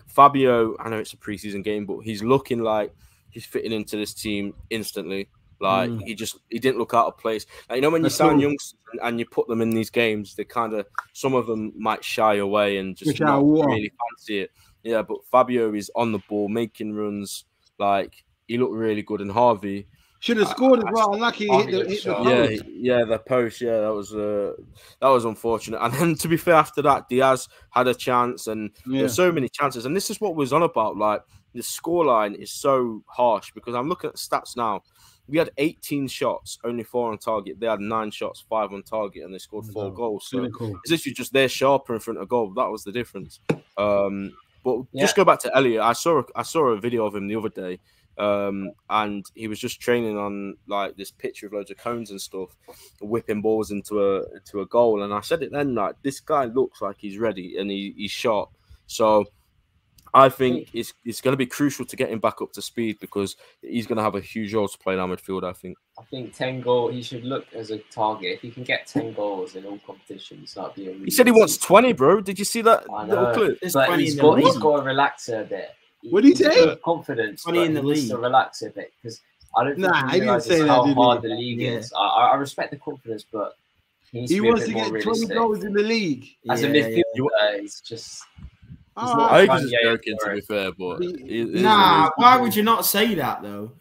Fabio. 0.07 0.75
I 0.79 0.89
know 0.89 0.97
it's 0.97 1.13
a 1.13 1.17
preseason 1.17 1.63
game, 1.63 1.85
but 1.85 1.99
he's 1.99 2.21
looking 2.23 2.59
like 2.59 2.93
he's 3.29 3.45
fitting 3.45 3.71
into 3.71 3.95
this 3.95 4.13
team 4.13 4.53
instantly. 4.69 5.29
Like 5.59 5.89
Mm. 5.89 6.03
he 6.05 6.15
just 6.15 6.37
he 6.49 6.59
didn't 6.59 6.77
look 6.79 6.93
out 6.93 7.07
of 7.07 7.17
place. 7.17 7.45
Like, 7.69 7.77
you 7.77 7.81
know 7.81 7.89
when 7.89 8.01
you 8.01 8.05
That's 8.05 8.15
sign 8.15 8.33
cool. 8.33 8.41
youngsters 8.41 8.75
and, 8.91 9.01
and 9.03 9.19
you 9.19 9.25
put 9.25 9.47
them 9.47 9.61
in 9.61 9.71
these 9.71 9.89
games, 9.89 10.35
they 10.35 10.43
kind 10.43 10.73
of 10.73 10.85
some 11.13 11.33
of 11.33 11.47
them 11.47 11.73
might 11.77 12.03
shy 12.03 12.35
away 12.35 12.77
and 12.77 12.95
just 12.95 13.19
out 13.21 13.43
not 13.43 13.65
really 13.67 13.91
fancy 14.17 14.39
it. 14.41 14.51
Yeah, 14.83 15.01
but 15.01 15.25
Fabio 15.31 15.73
is 15.73 15.91
on 15.95 16.11
the 16.11 16.19
ball, 16.29 16.47
making 16.47 16.93
runs. 16.93 17.45
Like 17.79 18.23
he 18.47 18.57
looked 18.57 18.73
really 18.75 19.01
good, 19.01 19.21
and 19.21 19.31
Harvey, 19.31 19.87
Should 20.19 20.37
have 20.37 20.47
scored 20.49 20.79
as 20.79 20.85
well. 20.91 21.13
Unlucky 21.13 21.47
hit 21.47 21.71
the, 21.71 21.85
hit 21.89 22.03
the. 22.05 22.59
Yeah, 22.71 22.97
yeah, 22.99 23.05
the 23.05 23.19
post. 23.19 23.59
Yeah, 23.61 23.79
that 23.81 23.93
was 23.93 24.13
uh, 24.15 24.53
that 25.01 25.09
was 25.09 25.25
unfortunate. 25.25 25.79
And 25.83 25.93
then 25.93 26.15
to 26.23 26.27
be 26.27 26.37
fair, 26.37 26.55
after 26.55 26.81
that, 26.83 27.09
Diaz 27.09 27.47
had 27.71 27.87
a 27.87 27.93
chance, 27.93 28.47
and 28.47 28.71
Yeah. 28.87 28.99
there's 29.01 29.15
so 29.15 29.31
many 29.31 29.49
chances. 29.49 29.85
And 29.85 29.95
this 29.95 30.09
is 30.09 30.21
what 30.21 30.35
was 30.35 30.53
on 30.53 30.63
about. 30.63 30.97
Like 30.97 31.21
the 31.53 31.61
scoreline 31.61 32.35
is 32.35 32.51
so 32.51 33.03
harsh 33.07 33.51
because 33.53 33.75
I'm 33.75 33.89
looking 33.89 34.09
at 34.09 34.15
stats 34.15 34.55
now. 34.55 34.81
We 35.27 35.37
had 35.37 35.51
18 35.57 36.07
shots, 36.07 36.57
only 36.63 36.83
four 36.83 37.11
on 37.11 37.17
target. 37.17 37.59
They 37.59 37.67
had 37.67 37.79
nine 37.81 38.11
shots, 38.11 38.45
five 38.49 38.71
on 38.73 38.83
target, 38.83 39.23
and 39.23 39.33
they 39.33 39.39
scored 39.39 39.65
four 39.65 39.89
Wow. 39.89 39.95
goals. 39.95 40.27
So 40.29 40.37
Cynical. 40.37 40.77
it's 40.83 40.91
literally 40.91 41.13
just 41.13 41.33
they're 41.33 41.49
sharper 41.49 41.93
in 41.93 41.99
front 41.99 42.19
of 42.19 42.29
goal. 42.29 42.53
That 42.53 42.69
was 42.71 42.83
the 42.83 42.91
difference. 42.91 43.39
Um, 43.77 44.31
but 44.63 44.79
Yeah. 44.91 45.01
just 45.03 45.15
go 45.15 45.25
back 45.25 45.39
to 45.41 45.55
Elliott. 45.55 45.81
I 45.81 45.93
saw 45.93 46.23
I 46.35 46.43
saw 46.43 46.67
a 46.69 46.79
video 46.79 47.05
of 47.05 47.15
him 47.15 47.27
the 47.27 47.35
other 47.35 47.49
day, 47.49 47.79
um, 48.17 48.71
and 48.89 49.25
he 49.35 49.47
was 49.47 49.59
just 49.59 49.79
training 49.81 50.17
on 50.17 50.57
like 50.67 50.95
this 50.97 51.11
pitch 51.11 51.43
with 51.43 51.53
loads 51.53 51.71
of 51.71 51.77
cones 51.77 52.09
and 52.11 52.19
stuff, 52.21 52.55
whipping 53.01 53.41
balls 53.41 53.71
into 53.71 54.01
a 54.03 54.23
into 54.35 54.61
a 54.61 54.65
goal. 54.65 55.03
And 55.03 55.13
I 55.13 55.21
said 55.21 55.43
it 55.43 55.51
then, 55.51 55.75
like 55.75 55.95
this 56.03 56.19
guy 56.19 56.45
looks 56.45 56.81
like 56.81 56.97
he's 56.99 57.17
ready 57.17 57.57
and 57.57 57.69
he, 57.69 57.93
he's 57.97 58.11
sharp. 58.11 58.49
So 58.87 59.25
I 60.13 60.29
think 60.29 60.67
mm. 60.67 60.69
it's 60.73 60.93
it's 61.05 61.21
going 61.21 61.33
to 61.33 61.37
be 61.37 61.45
crucial 61.45 61.85
to 61.85 61.95
get 61.95 62.09
him 62.09 62.19
back 62.19 62.41
up 62.41 62.51
to 62.53 62.61
speed 62.61 62.97
because 62.99 63.35
he's 63.61 63.85
going 63.87 63.97
to 63.97 64.03
have 64.03 64.15
a 64.15 64.21
huge 64.21 64.53
role 64.53 64.67
to 64.67 64.77
play 64.77 64.93
in 64.93 64.99
our 64.99 65.07
midfield. 65.07 65.43
I 65.43 65.53
think. 65.53 65.77
I 65.99 66.03
think 66.03 66.33
ten 66.35 66.61
goal. 66.61 66.89
He 66.89 67.01
should 67.01 67.23
look 67.25 67.45
as 67.53 67.71
a 67.71 67.79
target. 67.91 68.33
If 68.35 68.41
he 68.41 68.51
can 68.51 68.63
get 68.63 68.87
ten 68.87 69.13
goals 69.13 69.55
in 69.55 69.65
all 69.65 69.79
competitions, 69.85 70.53
that'd 70.53 70.75
be 70.75 70.87
a. 70.87 70.91
Really 70.91 71.05
He 71.05 71.11
said 71.11 71.25
he 71.25 71.31
wants 71.31 71.57
20, 71.57 71.93
bro. 71.93 72.21
Did 72.21 72.37
you 72.39 72.45
see 72.45 72.61
that 72.61 72.85
I 72.93 73.05
little 73.05 73.25
know. 73.25 73.33
clip? 73.33 73.59
There's 73.61 73.73
But 73.73 73.87
20 73.87 74.03
he's 74.03 74.11
in 74.13 74.17
the 74.17 74.23
got 74.23 74.39
he's 74.39 74.53
league. 74.53 74.61
got 74.61 74.77
to 74.77 74.83
relax 74.83 75.29
a 75.29 75.43
bit. 75.49 75.69
What'd 76.09 76.23
he 76.25 76.29
He's 76.31 76.39
say? 76.39 76.65
got 76.65 76.81
Confidence. 76.83 77.43
20 77.43 77.65
in 77.65 77.73
the 77.73 77.81
he 77.81 77.87
needs 77.87 78.09
to 78.09 78.17
relax 78.17 78.61
a 78.61 78.69
bit 78.69 78.93
because 79.01 79.19
I 79.57 79.63
don't 79.63 79.75
think 79.75 79.87
Nah, 79.87 79.95
he 79.95 80.01
he 80.03 80.11
didn't 80.11 80.21
realizes 80.25 80.47
say 80.47 80.61
that, 80.61 80.67
how 80.67 80.83
did 80.83 80.89
he? 80.89 80.93
hard 80.95 81.21
the 81.23 81.29
league 81.29 81.61
Yeah. 81.61 81.69
is. 81.71 81.93
I, 81.93 81.99
I 81.99 82.27
I 82.27 82.35
respect 82.35 82.71
the 82.71 82.77
confidence, 82.77 83.25
but 83.31 83.55
he 84.11 84.19
needs 84.21 84.31
He 84.31 84.37
to 84.37 84.41
be 84.43 84.47
a 84.47 84.51
wants 84.51 84.65
bit 84.65 84.71
to 84.71 84.77
more 84.77 84.91
get 84.91 85.03
20 85.03 85.25
goals 85.33 85.63
in 85.63 85.73
the 85.73 85.81
league. 85.83 86.27
As 86.49 86.63
a 86.63 86.67
Yeah, 86.69 86.87
yeah. 86.87 87.03
midfielder, 87.17 87.61
he's 87.61 87.81
just 87.81 88.23
Oh, 88.23 88.36
Ah. 88.97 89.15
not- 89.15 89.31
I 89.31 89.47
think 89.47 89.51
he's 89.61 89.71
just 89.71 89.83
joking, 89.83 90.17
to 90.25 90.33
be 90.33 90.41
fair, 90.41 90.71
but 90.77 90.99
He- 91.01 91.07
it- 91.09 91.21
it 91.21 91.55
is 91.55 91.61
Nah, 91.61 92.01
what 92.01 92.07
it 92.07 92.13
why 92.17 92.37
would 92.37 92.55
you 92.55 92.63
not 92.63 92.85
say 92.85 93.15
that 93.15 93.41
though? 93.43 93.71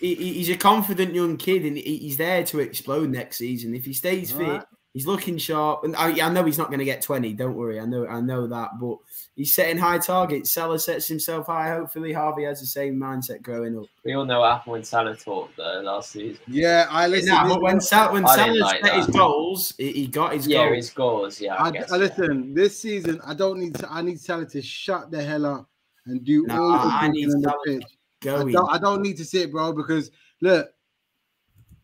He, 0.00 0.14
he- 0.14 0.32
he's 0.34 0.50
a 0.50 0.56
confident 0.56 1.14
young 1.14 1.36
kid, 1.36 1.64
and 1.64 1.76
he's 1.76 2.16
there 2.16 2.44
to 2.44 2.60
explode 2.60 3.10
next 3.10 3.38
season. 3.38 3.74
If 3.74 3.84
he 3.84 3.92
stays 3.92 4.30
fit, 4.30 4.42
Alright. 4.42 4.64
He's 4.94 5.06
looking 5.06 5.36
sharp. 5.36 5.84
And 5.84 5.94
I, 5.96 6.26
I 6.26 6.30
know 6.30 6.44
he's 6.44 6.56
not 6.56 6.68
going 6.68 6.78
to 6.78 6.84
get 6.86 7.02
twenty. 7.02 7.34
Don't 7.34 7.54
worry, 7.54 7.78
I 7.78 7.84
know, 7.84 8.06
I 8.06 8.22
know 8.22 8.46
that. 8.46 8.70
But 8.80 8.96
he's 9.36 9.54
setting 9.54 9.76
high 9.76 9.98
targets. 9.98 10.54
Salah 10.54 10.78
sets 10.78 11.06
himself 11.06 11.46
high. 11.46 11.68
Hopefully, 11.68 12.14
Harvey 12.14 12.44
has 12.44 12.60
the 12.60 12.66
same 12.66 12.96
mindset 12.98 13.42
growing 13.42 13.78
up. 13.78 13.84
we 14.04 14.14
all 14.14 14.24
know 14.24 14.40
what 14.40 14.52
happened 14.52 14.72
when 14.72 14.84
Salah 14.84 15.14
talked 15.14 15.58
though 15.58 15.82
last 15.84 16.12
season. 16.12 16.40
Yeah, 16.46 16.86
I 16.88 17.06
listen. 17.08 17.28
Nah, 17.28 17.48
but 17.48 17.60
when 17.60 17.80
Sal, 17.80 18.14
when 18.14 18.24
I 18.24 18.36
Salah 18.36 18.58
like 18.58 18.84
set 18.84 18.96
his 18.96 19.06
goals, 19.08 19.74
he, 19.76 19.92
he 19.92 20.06
got 20.06 20.32
his 20.32 20.46
goals. 20.46 20.48
Yeah, 20.48 20.64
goals. 20.64 20.76
his 20.76 20.90
goals. 20.90 21.40
Yeah, 21.40 21.54
I, 21.56 21.66
I, 21.66 21.70
guess. 21.72 21.92
I 21.92 21.96
listen. 21.96 22.54
This 22.54 22.80
season, 22.80 23.20
I 23.26 23.34
don't 23.34 23.58
need. 23.58 23.74
To, 23.74 23.92
I 23.92 24.00
need 24.00 24.18
Salah 24.20 24.46
to 24.46 24.62
shut 24.62 25.10
the 25.10 25.22
hell 25.22 25.44
up 25.44 25.68
and 26.06 26.24
do 26.24 26.44
Nah, 26.46 26.60
all 26.60 26.72
the 26.72 26.94
I 26.94 27.00
thinking 27.02 27.20
need 27.20 27.34
on 27.34 27.40
the 27.40 27.48
Salah 27.48 27.64
to 27.66 27.78
pitch. 27.78 27.84
I 27.84 28.24
Going. 28.24 28.52
don't, 28.52 28.72
I 28.72 28.78
don't 28.78 29.02
need 29.02 29.18
to 29.18 29.24
sit, 29.24 29.52
bro, 29.52 29.74
because 29.74 30.10
look, 30.40 30.70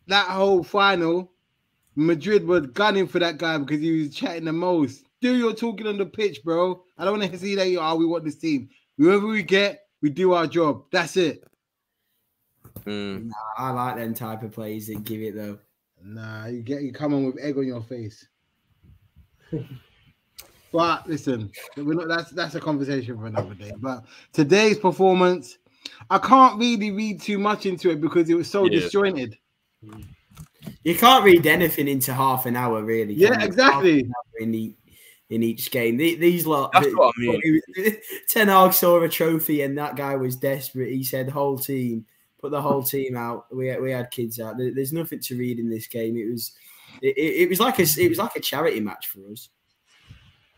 that 0.06 0.26
whole 0.28 0.62
final, 0.62 1.29
Madrid 2.00 2.46
were 2.46 2.60
gunning 2.60 3.06
for 3.06 3.18
that 3.18 3.36
guy 3.36 3.58
because 3.58 3.80
he 3.80 4.00
was 4.00 4.14
chatting 4.14 4.46
the 4.46 4.52
most. 4.52 5.04
Do 5.20 5.36
your 5.36 5.52
talking 5.52 5.86
on 5.86 5.98
the 5.98 6.06
pitch, 6.06 6.42
bro. 6.42 6.82
I 6.96 7.04
don't 7.04 7.18
want 7.18 7.30
to 7.30 7.38
see 7.38 7.54
that. 7.56 7.68
You, 7.68 7.80
oh, 7.80 7.96
we 7.96 8.06
want 8.06 8.24
this 8.24 8.36
team. 8.36 8.70
Whoever 8.96 9.26
we 9.26 9.42
get, 9.42 9.82
we 10.00 10.08
do 10.08 10.32
our 10.32 10.46
job. 10.46 10.84
That's 10.90 11.18
it. 11.18 11.44
Mm. 12.86 13.30
I 13.58 13.70
like 13.70 13.96
them 13.96 14.14
type 14.14 14.42
of 14.42 14.52
players 14.52 14.86
that 14.86 15.04
give 15.04 15.20
it 15.20 15.34
though. 15.34 15.58
Nah, 16.02 16.46
you 16.46 16.62
get 16.62 16.82
you 16.82 16.92
come 16.92 17.12
on 17.12 17.26
with 17.26 17.38
egg 17.38 17.58
on 17.58 17.66
your 17.66 17.82
face. 17.82 18.26
but 20.72 21.06
listen, 21.06 21.52
we're 21.76 21.92
not. 21.94 22.08
That's 22.08 22.30
that's 22.30 22.54
a 22.54 22.60
conversation 22.60 23.18
for 23.18 23.26
another 23.26 23.54
day. 23.54 23.72
But 23.78 24.04
today's 24.32 24.78
performance, 24.78 25.58
I 26.08 26.16
can't 26.16 26.58
really 26.58 26.92
read 26.92 27.20
too 27.20 27.38
much 27.38 27.66
into 27.66 27.90
it 27.90 28.00
because 28.00 28.30
it 28.30 28.34
was 28.34 28.50
so 28.50 28.64
Yeah. 28.64 28.80
disjointed. 28.80 29.36
You 30.84 30.94
can't 30.94 31.24
read 31.24 31.46
anything 31.46 31.88
into 31.88 32.14
half 32.14 32.46
an 32.46 32.56
hour, 32.56 32.82
really. 32.82 33.14
Yeah, 33.14 33.38
you? 33.40 33.46
exactly. 33.46 33.96
Half 33.96 34.02
an 34.04 34.12
hour 34.14 34.40
In 34.48 34.54
each, 34.54 34.74
in 35.28 35.42
each 35.42 35.70
game, 35.70 35.96
The- 35.96 36.16
these 36.16 36.46
lot. 36.46 36.72
That's 36.72 36.86
what 36.94 37.14
I 37.16 37.20
mean. 37.20 37.60
Ten 38.28 38.48
Hag 38.48 38.72
saw 38.72 39.00
a 39.02 39.08
trophy, 39.08 39.62
and 39.62 39.76
that 39.78 39.94
guy 39.96 40.16
was 40.16 40.36
desperate. 40.36 40.90
He 40.92 41.04
said, 41.04 41.28
"Whole 41.28 41.58
team, 41.58 42.06
put 42.40 42.50
the 42.50 42.60
whole 42.62 42.82
team 42.82 43.16
out." 43.16 43.46
We 43.54 43.68
had, 43.68 43.80
we 43.82 43.92
had 43.92 44.10
kids 44.10 44.40
out. 44.40 44.56
There- 44.58 44.74
There's 44.74 44.92
nothing 44.92 45.20
to 45.20 45.36
read 45.36 45.58
in 45.58 45.68
this 45.68 45.86
game. 45.86 46.16
It 46.16 46.30
was, 46.30 46.52
it, 47.02 47.16
it, 47.16 47.42
it 47.42 47.48
was 47.50 47.60
like 47.60 47.78
a, 47.78 47.82
it 47.82 48.08
was 48.08 48.18
like 48.18 48.34
a 48.36 48.40
charity 48.40 48.80
match 48.80 49.08
for 49.08 49.20
us. 49.30 49.50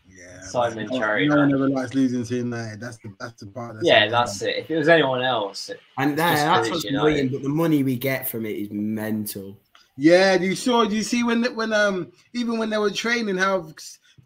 Yeah, 0.08 0.42
Simon 0.42 0.87
no, 0.87 0.98
Cherry, 0.98 1.26
No 1.26 1.37
one 1.37 1.52
ever 1.54 1.68
likes 1.68 1.94
losing 1.94 2.24
to 2.24 2.37
United. 2.37 2.80
That's 2.80 2.98
the 2.98 3.12
that's 3.18 3.40
the 3.40 3.46
part. 3.48 3.74
That's 3.74 3.87
yeah, 3.87 4.04
the- 4.06 4.11
that's 4.12 4.40
it. 4.42 4.56
If 4.56 4.70
it 4.70 4.76
was 4.76 4.88
anyone 4.88 5.22
else, 5.22 5.68
it- 5.70 5.80
And 5.98 6.16
that, 6.18 6.37
that's 6.37 6.70
what's 6.70 6.85
United. 6.85 7.14
annoying. 7.16 7.28
But 7.30 7.42
the 7.42 7.48
money 7.48 7.82
we 7.82 7.96
get 7.96 8.28
from 8.28 8.46
it 8.46 8.50
is 8.56 8.70
mental. 8.70 9.58
Yeah, 9.96 10.35
you 10.35 10.55
saw. 10.55 10.83
You 10.83 11.02
see 11.02 11.22
when 11.24 11.44
when 11.55 11.72
um 11.72 12.12
even 12.33 12.59
when 12.59 12.70
they 12.70 12.78
were 12.78 12.90
training, 12.90 13.37
how 13.37 13.68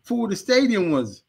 full 0.02 0.28
the 0.28 0.36
stadium 0.36 0.90
was. 0.90 1.22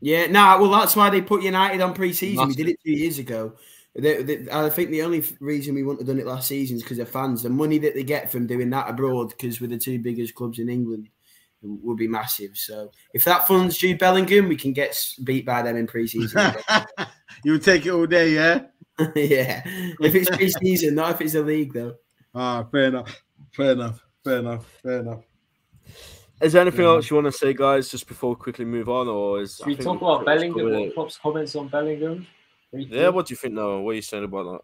Yeah, 0.00 0.26
no, 0.26 0.58
well, 0.60 0.70
that's 0.70 0.96
why 0.96 1.10
they 1.10 1.22
put 1.22 1.42
United 1.42 1.80
on 1.80 1.94
pre-season. 1.94 2.48
We 2.48 2.54
did 2.54 2.68
it 2.70 2.78
two 2.84 2.90
years 2.90 3.18
ago. 3.20 3.54
They- 3.94 4.22
they- 4.22 4.50
I 4.50 4.68
think 4.68 4.90
the 4.90 5.02
only 5.02 5.22
reason 5.38 5.76
we 5.76 5.84
wouldn't 5.84 6.00
have 6.00 6.08
done 6.08 6.18
it 6.18 6.26
last 6.26 6.48
season 6.48 6.76
is 6.76 6.82
because 6.82 6.98
of 6.98 7.08
fans. 7.08 7.42
The 7.44 7.50
money 7.50 7.78
that 7.78 7.94
they 7.94 8.02
get 8.02 8.32
from 8.32 8.48
doing 8.48 8.68
that 8.70 8.90
abroad, 8.90 9.28
because 9.28 9.60
we're 9.60 9.68
the 9.68 9.78
two 9.78 10.00
biggest 10.00 10.34
clubs 10.34 10.58
in 10.58 10.68
England, 10.68 11.08
will 11.62 11.94
be 11.94 12.08
massive. 12.08 12.56
So 12.58 12.90
if 13.14 13.24
that 13.26 13.46
funds 13.46 13.78
Jude 13.78 13.98
Bellingham, 13.98 14.48
we 14.48 14.56
can 14.56 14.72
get 14.72 14.96
beat 15.22 15.46
by 15.46 15.62
them 15.62 15.76
in 15.76 15.86
pre-season. 15.86 16.52
you 17.44 17.52
would 17.52 17.62
take 17.62 17.86
it 17.86 17.90
all 17.90 18.06
day, 18.06 18.30
yeah. 18.34 18.62
yeah, 19.14 19.62
if 20.00 20.14
it's 20.14 20.30
pre-season, 20.30 20.96
not 20.96 21.12
if 21.12 21.20
it's 21.20 21.34
a 21.34 21.42
league, 21.42 21.72
though. 21.72 21.94
Ah, 22.34 22.64
fair 22.64 22.84
enough. 22.84 23.22
Fair 23.52 23.72
enough. 23.72 24.04
Fair 24.24 24.38
enough. 24.38 24.66
Fair 24.82 25.00
enough. 25.00 25.24
Is 26.40 26.52
there 26.54 26.62
anything 26.62 26.80
Yeah. 26.80 26.88
else 26.88 27.10
you 27.10 27.16
want 27.16 27.26
to 27.26 27.32
say, 27.32 27.54
guys, 27.54 27.88
just 27.88 28.08
before 28.08 28.30
we 28.30 28.36
quickly 28.36 28.64
move 28.64 28.88
on, 28.88 29.08
or 29.08 29.42
is 29.42 29.56
should 29.56 29.66
we 29.66 29.76
talk 29.76 30.00
we've 30.00 30.10
about 30.10 30.24
Bellingham? 30.24 30.58
covered 30.58 30.80
What? 30.80 30.94
Klopp's 30.94 31.18
comments 31.18 31.54
on 31.54 31.68
Bellingham? 31.68 32.26
briefly? 32.72 32.98
Yeah, 32.98 33.10
what 33.10 33.26
do 33.26 33.32
you 33.32 33.36
think, 33.36 33.54
Noah? 33.54 33.82
What 33.82 33.90
are 33.90 33.94
you 33.94 34.02
saying 34.02 34.24
about 34.24 34.62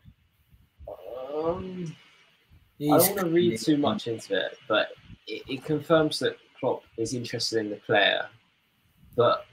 that? 0.87 0.95
Um, 1.37 1.95
I 2.81 2.85
don't 2.85 2.99
want 2.99 3.19
to 3.19 3.27
read 3.27 3.61
too 3.61 3.77
much 3.77 4.09
into 4.09 4.35
it, 4.35 4.59
but 4.67 4.89
it, 5.27 5.43
it 5.47 5.65
confirms 5.65 6.19
that 6.21 6.37
Klopp 6.59 6.83
is 6.97 7.15
interested 7.15 7.59
in 7.59 7.71
the 7.71 7.77
player, 7.77 8.27
but 9.15 9.47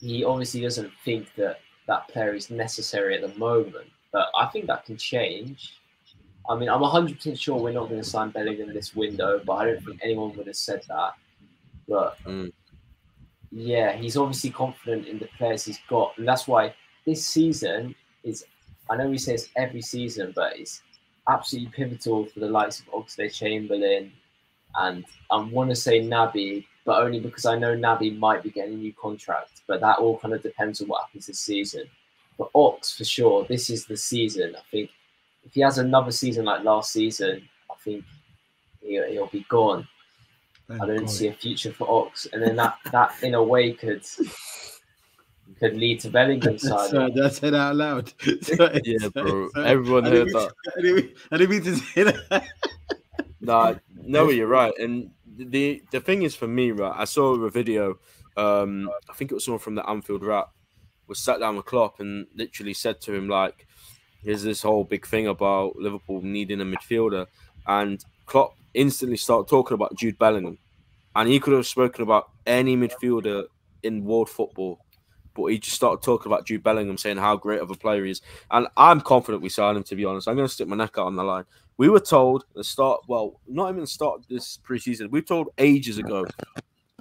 he 0.00 0.22
obviously 0.24 0.60
doesn't 0.60 0.92
think 1.04 1.34
that 1.36 1.58
that 1.88 2.06
player 2.08 2.34
is 2.34 2.50
necessary 2.50 3.16
at 3.16 3.22
the 3.22 3.36
moment. 3.38 3.88
But 4.12 4.28
I 4.36 4.46
think 4.46 4.66
that 4.66 4.84
can 4.84 4.96
change. 4.96 5.78
I 6.48 6.56
mean, 6.56 6.68
I'm 6.68 6.80
100% 6.80 7.38
sure 7.38 7.56
we're 7.58 7.72
not 7.72 7.88
going 7.88 8.00
to 8.00 8.08
sign 8.08 8.30
Bellingham 8.30 8.72
this 8.74 8.94
window, 8.94 9.40
but 9.44 9.52
I 9.54 9.64
don't 9.66 9.84
think 9.84 10.00
anyone 10.02 10.32
would 10.36 10.46
have 10.48 10.56
said 10.56 10.82
that. 10.88 11.12
But 11.88 12.18
Mm. 12.24 12.52
yeah, 13.50 13.92
he's 13.92 14.16
obviously 14.16 14.50
confident 14.50 15.06
in 15.06 15.18
the 15.18 15.28
players 15.38 15.64
he's 15.64 15.78
got, 15.88 16.16
and 16.18 16.26
that's 16.26 16.48
why 16.48 16.74
this 17.06 17.26
season 17.26 17.94
is. 18.24 18.44
I 18.90 18.96
know 18.96 19.10
he 19.10 19.18
says 19.18 19.48
every 19.56 19.82
season, 19.82 20.32
but 20.34 20.58
it's 20.58 20.82
absolutely 21.28 21.70
pivotal 21.70 22.26
for 22.26 22.40
the 22.40 22.48
likes 22.48 22.80
of 22.80 22.86
Oxlade 22.86 23.32
Chamberlain, 23.32 24.12
and 24.76 25.04
I 25.30 25.36
want 25.40 25.70
to 25.70 25.76
say 25.76 26.00
Naby, 26.00 26.66
but 26.84 27.02
only 27.02 27.20
because 27.20 27.46
I 27.46 27.56
know 27.56 27.76
Naby 27.76 28.18
might 28.18 28.42
be 28.42 28.50
getting 28.50 28.74
a 28.74 28.76
new 28.78 28.92
contract. 28.94 29.62
But 29.68 29.80
that 29.80 29.98
all 29.98 30.18
kind 30.18 30.34
of 30.34 30.42
depends 30.42 30.80
on 30.80 30.88
what 30.88 31.02
happens 31.02 31.26
this 31.26 31.38
season. 31.38 31.84
But 32.38 32.50
Ox 32.54 32.96
for 32.96 33.04
sure, 33.04 33.44
this 33.44 33.70
is 33.70 33.86
the 33.86 33.96
season. 33.96 34.56
I 34.56 34.62
think 34.70 34.90
if 35.44 35.54
he 35.54 35.60
has 35.60 35.78
another 35.78 36.10
season 36.12 36.44
like 36.44 36.64
last 36.64 36.92
season, 36.92 37.48
I 37.70 37.74
think 37.82 38.04
he'll, 38.80 39.06
he'll 39.06 39.26
be 39.28 39.44
gone. 39.48 39.86
I 40.70 40.86
don't 40.86 41.08
see 41.08 41.28
a 41.28 41.32
future 41.34 41.72
for 41.72 41.90
Ox, 41.90 42.26
and 42.32 42.42
then 42.42 42.56
that 42.56 42.78
that 42.92 43.12
in 43.22 43.34
a 43.34 43.42
way 43.42 43.72
could 43.72 44.02
could 45.58 45.74
lead 45.76 46.00
to 46.00 46.10
Bellingham 46.10 46.58
Sorry, 46.58 46.88
signing. 46.90 47.14
did 47.14 47.24
I 47.24 47.28
say 47.28 47.54
out 47.54 47.76
loud? 47.76 48.12
Sorry, 48.42 48.80
Yeah, 48.84 48.98
sorry, 48.98 49.10
bro. 49.10 49.48
sorry. 49.50 49.66
Everyone 49.66 50.06
I 50.06 50.08
heard 50.10 50.26
didn't 50.28 50.32
mean- 50.32 50.42
that. 50.44 50.52
I 50.76 50.80
didn't, 50.80 50.96
mean, 50.96 51.14
I 51.30 51.36
didn't 51.36 51.50
mean 51.50 51.64
to 51.64 51.76
say 51.76 52.02
that. 52.04 52.44
Nah, 53.44 53.74
no, 54.04 54.30
you're 54.30 54.46
right. 54.46 54.72
And 54.78 55.10
the 55.26 55.82
the 55.90 56.00
thing 56.00 56.22
is 56.22 56.36
for 56.36 56.46
me, 56.46 56.70
right? 56.70 56.92
I 56.96 57.04
saw 57.04 57.34
a 57.34 57.50
video. 57.50 57.98
Um, 58.36 58.88
I 59.10 59.14
think 59.14 59.32
it 59.32 59.34
was 59.34 59.44
someone 59.44 59.58
from 59.58 59.74
the 59.74 59.84
Anfield 59.90 60.22
Wrap 60.22 60.48
was 61.08 61.18
sat 61.18 61.40
down 61.40 61.56
with 61.56 61.66
Klopp 61.66 61.98
and 61.98 62.28
literally 62.36 62.72
said 62.72 63.00
to 63.00 63.12
him 63.12 63.28
like, 63.28 63.66
"Here's 64.22 64.42
this 64.42 64.62
whole 64.62 64.84
big 64.84 65.06
thing 65.06 65.26
about 65.26 65.76
Liverpool 65.76 66.20
needing 66.22 66.60
a 66.60 66.64
midfielder," 66.64 67.26
and 67.66 68.04
Klopp 68.26 68.56
instantly 68.74 69.16
started 69.16 69.48
talking 69.48 69.74
about 69.74 69.96
Jude 69.96 70.18
Bellingham, 70.18 70.58
and 71.14 71.28
he 71.28 71.40
could 71.40 71.52
have 71.52 71.66
spoken 71.66 72.02
about 72.02 72.30
any 72.46 72.76
midfielder 72.76 73.44
in 73.82 74.04
world 74.04 74.30
football. 74.30 74.78
But 75.34 75.46
he 75.46 75.58
just 75.58 75.76
started 75.76 76.02
talking 76.02 76.30
about 76.30 76.46
Jude 76.46 76.62
Bellingham, 76.62 76.98
saying 76.98 77.16
how 77.16 77.36
great 77.36 77.60
of 77.60 77.70
a 77.70 77.74
player 77.74 78.04
he 78.04 78.10
is. 78.10 78.20
And 78.50 78.68
I'm 78.76 79.00
confident 79.00 79.42
we 79.42 79.48
sign 79.48 79.76
him, 79.76 79.82
to 79.84 79.96
be 79.96 80.04
honest. 80.04 80.28
I'm 80.28 80.36
going 80.36 80.46
to 80.46 80.52
stick 80.52 80.68
my 80.68 80.76
neck 80.76 80.98
out 80.98 81.06
on 81.06 81.16
the 81.16 81.24
line. 81.24 81.44
We 81.78 81.88
were 81.88 82.00
told 82.00 82.44
the 82.54 82.62
start, 82.62 83.00
well, 83.08 83.40
not 83.48 83.70
even 83.70 83.86
start 83.86 84.28
this 84.28 84.58
preseason. 84.58 85.10
We 85.10 85.20
were 85.20 85.26
told 85.26 85.48
ages 85.56 85.96
ago 85.96 86.26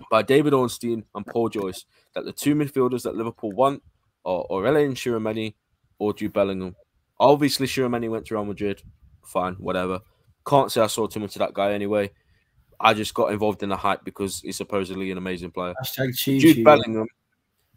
by 0.10 0.21
David 0.21 0.53
Ornstein 0.53 1.03
and 1.13 1.25
Paul 1.25 1.49
Joyce 1.49 1.86
that 2.13 2.23
the 2.23 2.31
two 2.31 2.55
midfielders 2.55 3.03
that 3.03 3.15
Liverpool 3.15 3.51
want 3.51 3.84
are 4.23 4.45
Aurelien 4.49 4.93
Tchouameni 4.93 5.53
or 5.99 6.13
Jude 6.13 6.31
Bellingham. 6.31 6.75
Obviously, 7.21 7.67
Tchouameni 7.67 8.10
went 8.10 8.25
to 8.25 8.34
Real 8.34 8.45
Madrid. 8.45 8.81
Fine, 9.23 9.53
whatever. 9.53 9.99
Can't 10.45 10.71
say 10.71 10.81
I 10.81 10.88
saw 10.88 11.05
too 11.05 11.19
much 11.19 11.36
of 11.36 11.39
that 11.39 11.53
guy 11.53 11.71
anyway. 11.73 12.10
I 12.79 12.95
just 12.95 13.13
got 13.13 13.31
involved 13.31 13.62
in 13.62 13.69
the 13.69 13.77
hype 13.77 14.03
because 14.03 14.41
he's 14.41 14.57
supposedly 14.57 15.12
an 15.12 15.19
amazing 15.19 15.51
player. 15.51 15.75
Hashtag 15.84 16.17
choo 16.17 16.39
Jude. 16.39 16.65
Bellingham. 16.65 17.07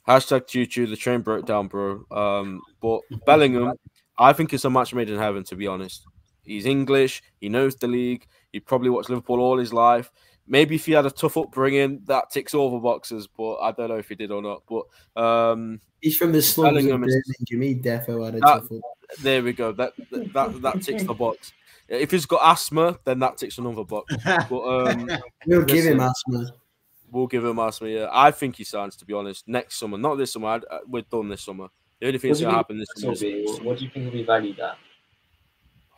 Hashtag 0.09 0.47
choo 0.47 0.65
choo. 0.65 0.87
The 0.87 0.97
train 0.97 1.21
broke 1.21 1.45
down, 1.45 1.69
bro. 1.69 2.07
Um, 2.11 2.63
but 2.81 3.03
Bellingham, 3.27 3.75
I 4.19 4.33
think 4.33 4.55
it's 4.55 4.65
a 4.65 4.71
match 4.71 4.95
made 4.95 5.11
in 5.11 5.19
heaven. 5.19 5.45
To 5.45 5.57
be 5.57 5.67
honest, 5.67 6.07
he's 6.43 6.65
English. 6.65 7.23
He 7.39 7.51
knows 7.51 7.77
the 7.77 7.87
league. 7.87 8.27
He 8.51 8.61
probably 8.61 8.89
watched 8.89 9.11
Liverpool 9.11 9.41
all 9.41 9.59
his 9.59 9.75
life. 9.75 10.11
Maybe 10.47 10.75
if 10.75 10.85
he 10.87 10.93
had 10.93 11.07
a 11.07 11.11
tough 11.11 11.37
upbringing, 11.37 12.03
that 12.07 12.31
ticks 12.31 12.53
all 12.55 12.71
the 12.71 12.79
boxes. 12.79 13.27
But 13.27 13.57
I 13.61 13.73
don't 13.73 13.89
know 13.89 13.97
if 13.97 14.09
he 14.09 14.15
did 14.15 14.31
or 14.31 14.43
not. 14.43 14.63
But 14.69 14.85
um, 15.21 15.81
He's 16.03 16.17
from 16.17 16.33
the 16.33 16.43
slums 16.43 16.69
of 16.69 16.75
Bellingham 16.85 17.05
is- 17.05 17.35
Birmingham. 17.51 17.69
He 17.69 17.75
defo 17.83 18.25
had 18.25 18.35
a 18.35 18.41
That- 18.41 18.47
tough 18.47 18.73
up. 18.73 18.81
there 19.23 19.43
we 19.43 19.53
go. 19.55 19.73
That 19.73 19.93
that 20.11 20.33
that, 20.35 20.63
that 20.63 20.83
ticks 20.83 21.03
the 21.05 21.15
box. 21.15 21.53
If 21.89 22.11
he's 22.11 22.27
got 22.27 22.41
asthma, 22.43 22.99
then 23.05 23.19
that 23.21 23.37
ticks 23.39 23.59
another 23.59 23.85
box. 23.85 24.15
But 24.51 24.61
um, 24.63 25.11
We'll 25.47 25.65
give 25.65 25.85
him 25.85 26.01
asthma. 26.01 26.51
we'll 27.11 27.27
give 27.27 27.45
him 27.45 27.59
asthma. 27.59 27.89
Yeah, 27.89 28.09
I 28.13 28.31
think 28.31 28.57
he 28.57 28.65
signs. 28.65 28.97
To 28.97 29.05
be 29.05 29.13
honest, 29.15 29.47
next 29.49 29.79
summer, 29.79 29.97
not 29.99 30.17
this 30.17 30.33
summer. 30.33 30.49
I'd, 30.49 30.65
uh, 30.71 30.79
we're 30.87 31.03
done 31.03 31.29
this 31.29 31.43
summer. 31.43 31.69
The 32.01 32.07
only 32.09 32.19
thing 32.19 32.31
that's 32.31 32.41
gonna 32.43 32.55
happen 32.57 32.79
this 32.79 32.89
summer 32.97 33.15
be, 33.17 33.29
is 33.45 33.61
what 33.61 33.79
do 33.79 33.85
you 33.85 33.91
think 33.91 34.05
will 34.07 34.13
be 34.13 34.25
valued 34.25 34.59
at? 34.61 34.77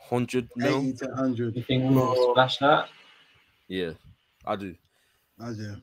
hundred 0.09 0.48
mil. 0.56 0.78
80 0.78 0.92
to 0.98 1.06
100. 1.06 1.56
You 1.56 1.62
think 1.64 1.90
we'll 1.90 2.30
splash 2.32 2.59
that? 2.59 2.88
Yeah, 3.68 3.90
I 4.46 4.56
do. 4.56 4.74
I 5.40 5.52
do. 5.52 5.76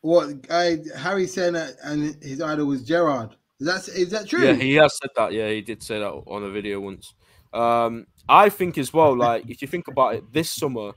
What 0.00 0.28
I 0.50 0.78
Harry 0.96 1.26
saying 1.26 1.54
that 1.54 1.76
and 1.84 2.16
his 2.22 2.40
idol 2.40 2.66
was 2.66 2.82
Gerrard. 2.82 3.36
Is 3.60 3.66
that 3.66 3.94
is 3.94 4.10
that 4.10 4.28
true? 4.28 4.44
Yeah, 4.44 4.54
he 4.54 4.74
has 4.74 4.98
said 4.98 5.10
that. 5.16 5.32
Yeah, 5.32 5.48
he 5.48 5.60
did 5.60 5.82
say 5.82 6.00
that 6.00 6.10
on 6.10 6.42
a 6.42 6.50
video 6.50 6.80
once. 6.80 7.14
Um, 7.52 8.06
I 8.28 8.48
think 8.48 8.78
as 8.78 8.92
well. 8.92 9.16
Like, 9.16 9.48
if 9.48 9.62
you 9.62 9.68
think 9.68 9.88
about 9.88 10.14
it, 10.14 10.32
this 10.32 10.50
summer, 10.50 10.92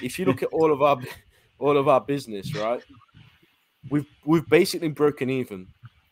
if 0.00 0.18
you 0.18 0.24
look 0.24 0.42
at 0.42 0.50
all 0.50 0.72
of 0.72 0.82
our 0.82 1.00
all 1.58 1.76
of 1.76 1.88
our 1.88 2.00
business, 2.00 2.54
right, 2.54 2.82
we've 3.90 4.06
we've 4.24 4.48
basically 4.48 4.88
broken 4.88 5.30
even. 5.30 5.66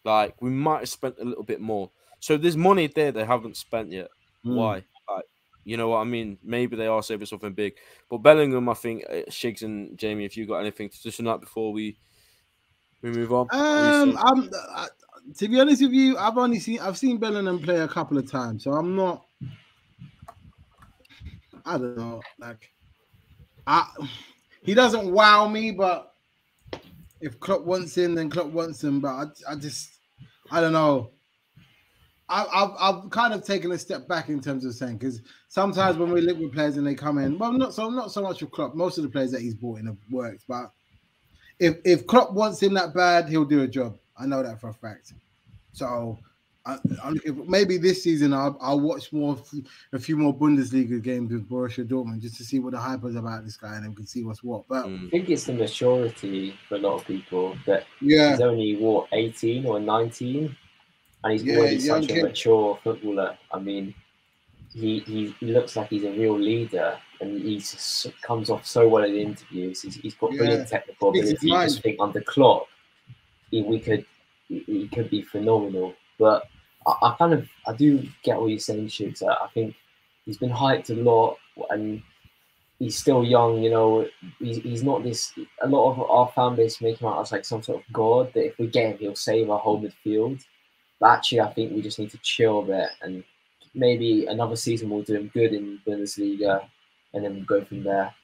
Like, 0.05 0.41
we 0.43 0.51
might 0.51 0.81
have 0.81 0.89
spent 0.89 1.17
a 1.21 1.25
little 1.25 1.45
bit 1.45 1.61
more. 1.61 1.91
So 2.19 2.37
there's 2.37 2.57
money 2.57 2.89
there 2.89 3.13
they 3.13 3.25
haven't 3.25 3.57
spent 3.57 3.93
yet. 3.93 4.09
Mm. 4.45 4.57
Why? 4.57 4.85
You 5.65 5.77
know 5.77 5.89
what 5.89 5.99
I 5.99 6.05
mean? 6.05 6.39
Maybe 6.43 6.77
they 6.77 6.87
are 6.87 7.03
saving 7.03 7.27
something 7.27 7.53
big. 7.53 7.75
But 8.11 8.19
Bellingham, 8.19 8.69
I 8.69 8.75
think, 8.75 9.05
uh, 9.09 9.31
Shigz 9.31 9.63
and 9.63 9.97
Jamie, 9.97 10.25
if 10.25 10.37
you've 10.37 10.49
got 10.49 10.59
anything 10.59 10.89
to 10.89 11.03
just 11.03 11.23
that 11.23 11.41
before 11.41 11.73
we 11.73 11.97
we 13.03 13.11
move 13.11 13.33
on. 13.33 13.47
What 13.47 13.53
do 13.53 14.11
you 14.11 14.19
Um. 14.19 14.19
I'm 14.19 14.51
I, 14.75 14.89
to 15.37 15.49
be 15.49 15.61
honest 15.61 15.83
with 15.83 15.93
you, 15.93 16.19
I've 16.19 16.37
only 16.37 16.59
seen 16.59 16.81
I've 16.81 16.99
seen 16.99 17.19
Bellingham 17.19 17.61
play 17.61 17.81
a 17.81 17.89
couple 17.89 18.19
of 18.19 18.31
times, 18.31 18.65
so 18.65 18.73
I'm 18.73 18.97
not. 18.97 19.25
I 21.65 21.79
don't 21.79 21.97
know, 21.97 22.21
like, 22.41 22.73
I 23.69 23.87
he 24.63 24.75
doesn't 24.75 25.13
wow 25.13 25.47
me, 25.47 25.71
but 25.71 26.15
if 27.21 27.39
Klopp 27.39 27.63
wants 27.63 27.97
him, 27.97 28.17
then 28.17 28.31
Klopp 28.31 28.49
wants 28.49 28.83
him. 28.83 29.01
But 29.01 29.09
I, 29.09 29.53
I 29.53 29.55
just, 29.55 29.91
I 30.51 30.61
don't 30.61 30.73
know. 30.73 31.13
I, 32.33 32.47
I've 32.53 32.71
I've 32.81 33.11
kind 33.11 33.35
of 33.35 33.45
taken 33.45 33.71
a 33.73 33.79
step 33.79 34.09
back 34.09 34.31
in 34.31 34.41
terms 34.41 34.65
of 34.65 34.75
saying 34.75 34.97
because 34.97 35.21
sometimes 35.49 35.99
when 35.99 36.11
we 36.11 36.23
look 36.23 36.39
with 36.39 36.53
players 36.53 36.79
and 36.79 36.87
they 36.87 36.95
come 36.95 37.19
in, 37.19 37.39
well, 37.39 37.53
not 37.53 37.75
so 37.75 37.91
not 37.91 38.11
so 38.11 38.23
much 38.23 38.41
with 38.41 38.51
Klopp. 38.51 38.75
Most 38.75 38.97
of 38.97 39.05
the 39.05 39.11
players 39.11 39.31
that 39.33 39.43
he's 39.43 39.55
brought 39.55 39.81
in 39.81 39.87
have 39.87 39.99
worked, 40.11 40.45
but 40.49 40.73
if 41.59 41.77
if 41.85 42.07
Klopp 42.07 42.33
wants 42.33 42.63
him 42.63 42.73
that 42.75 42.95
bad, 42.95 43.29
he'll 43.29 43.45
do 43.45 43.63
a 43.63 43.69
job. 43.69 43.99
I 44.19 44.27
know 44.27 44.43
that 44.43 44.61
for 44.61 44.71
a 44.71 44.75
fact. 44.75 45.13
So 45.73 46.19
I, 46.65 46.79
I'm, 47.03 47.21
if, 47.25 47.37
maybe 47.49 47.77
this 47.77 48.03
season 48.03 48.33
I'll, 48.33 48.57
I'll 48.61 48.81
watch 48.81 49.13
more, 49.13 49.37
a 49.93 49.99
few 49.99 50.17
more 50.17 50.35
Bundesliga 50.35 51.03
games 51.03 51.33
with 51.33 51.49
Borussia 51.49 51.87
Dortmund 51.87 52.21
just 52.21 52.37
to 52.37 52.45
see 52.45 52.61
what 52.61 52.73
the 52.73 52.79
hype 52.79 53.05
is 53.05 53.17
about 53.17 53.45
this 53.45 53.57
guy 53.57 53.75
and 53.75 53.85
then 53.85 53.91
we 53.91 53.97
can 53.97 54.07
see 54.07 54.23
what's 54.23 54.45
what. 54.45 54.65
But 54.69 54.87
Mm. 54.87 55.09
I 55.09 55.11
think 55.11 55.29
it's 55.31 55.45
the 55.45 55.55
maturity 55.55 56.55
for 56.69 56.77
a 56.77 56.79
lot 56.79 56.95
of 56.95 57.05
people 57.07 57.57
that 57.67 57.85
yeah, 58.01 58.31
he's 58.31 58.41
only 58.41 58.77
what 58.77 59.09
18 59.13 59.67
or 59.67 59.81
19 59.81 60.57
and 61.25 61.33
he's 61.33 61.45
Yeah, 61.45 61.57
already 61.57 61.79
such 61.79 62.05
a 62.11 62.15
kid. 62.15 62.23
mature 62.23 62.79
footballer 62.83 63.37
i 63.53 63.59
mean 63.59 63.95
he, 64.73 65.01
he 65.01 65.35
he 65.39 65.47
looks 65.47 65.77
like 65.77 65.89
he's 65.89 66.05
a 66.05 66.11
real 66.13 66.39
leader 66.39 66.99
and 67.21 67.41
he 67.43 67.63
comes 68.23 68.51
off 68.51 68.67
so 68.67 68.89
well 68.89 69.05
in 69.05 69.15
interviews 69.15 69.83
he's, 69.83 69.97
he's 69.97 70.15
got 70.15 70.33
Yeah. 70.33 70.39
brilliant 70.39 70.69
technical 70.69 71.11
ability 71.11 71.53
I 71.53 71.65
just 71.65 71.83
think 71.83 71.99
under 72.01 72.21
Klopp 72.23 72.67
he, 73.51 73.63
we 73.63 73.79
could 73.81 74.05
he, 74.49 74.89
could 74.89 75.11
be 75.11 75.23
phenomenal 75.23 75.95
but 76.19 76.49
I, 76.87 76.95
I 77.03 77.15
kind 77.19 77.35
of 77.35 77.49
i 77.67 77.73
do 77.75 78.07
get 78.23 78.41
what 78.41 78.49
you're 78.49 78.59
saying 78.59 78.89
Shoots. 78.89 79.23
I 79.23 79.47
think 79.55 79.75
he's 80.25 80.39
been 80.39 80.51
hyped 80.51 80.91
a 80.91 80.95
lot 81.01 81.39
and 81.71 82.03
he's 82.83 82.99
still 82.99 83.23
young, 83.25 83.63
you 83.63 83.71
know. 83.71 84.07
He's, 84.41 84.57
he's 84.59 84.83
not 84.83 85.05
this. 85.05 85.33
A 85.63 85.69
lot 85.69 85.93
of 85.93 86.11
our 86.11 86.29
fan 86.35 86.57
base 86.57 86.81
make 86.81 86.99
him 87.01 87.09
out 87.09 87.21
as 87.21 87.31
like 87.31 87.45
some 87.45 87.63
sort 87.63 87.79
of 87.81 87.93
god 87.93 88.33
that 88.35 88.47
if 88.47 88.59
we 88.59 88.67
get 88.67 88.91
him, 88.93 88.99
he'll 88.99 89.15
save 89.15 89.51
our 89.51 89.59
whole 89.59 89.81
midfield. 89.81 90.45
But 91.03 91.19
actually, 91.19 91.41
I 91.41 91.53
think 91.53 91.73
we 91.73 91.83
just 91.83 91.99
need 91.99 92.13
to 92.13 92.19
chill 92.19 92.61
a 92.61 92.65
bit 92.65 92.91
and 93.03 93.25
maybe 93.75 94.27
another 94.27 94.55
season 94.55 94.89
we'll 94.89 95.03
do 95.03 95.17
him 95.17 95.33
good 95.35 95.53
in 95.53 95.81
Bundesliga, 95.85 96.65
and 97.13 97.25
then 97.25 97.35
we'll 97.35 97.45
go 97.45 97.65
from 97.65 97.83
there. 97.83 98.15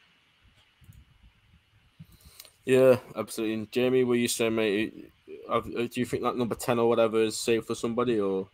Yeah, 2.64 2.98
absolutely. 3.16 3.54
And 3.54 3.72
Jamie, 3.72 4.04
what 4.04 4.18
you 4.18 4.28
saying, 4.28 4.54
mate? 4.54 5.10
Uh, 5.48 5.58
Do 5.60 5.88
you 5.92 6.04
think 6.04 6.22
that 6.22 6.36
number 6.36 6.54
ten 6.54 6.78
or 6.78 6.88
whatever 6.88 7.20
is 7.20 7.36
safe 7.36 7.64
for 7.64 7.74
somebody, 7.74 8.20
or 8.20 8.46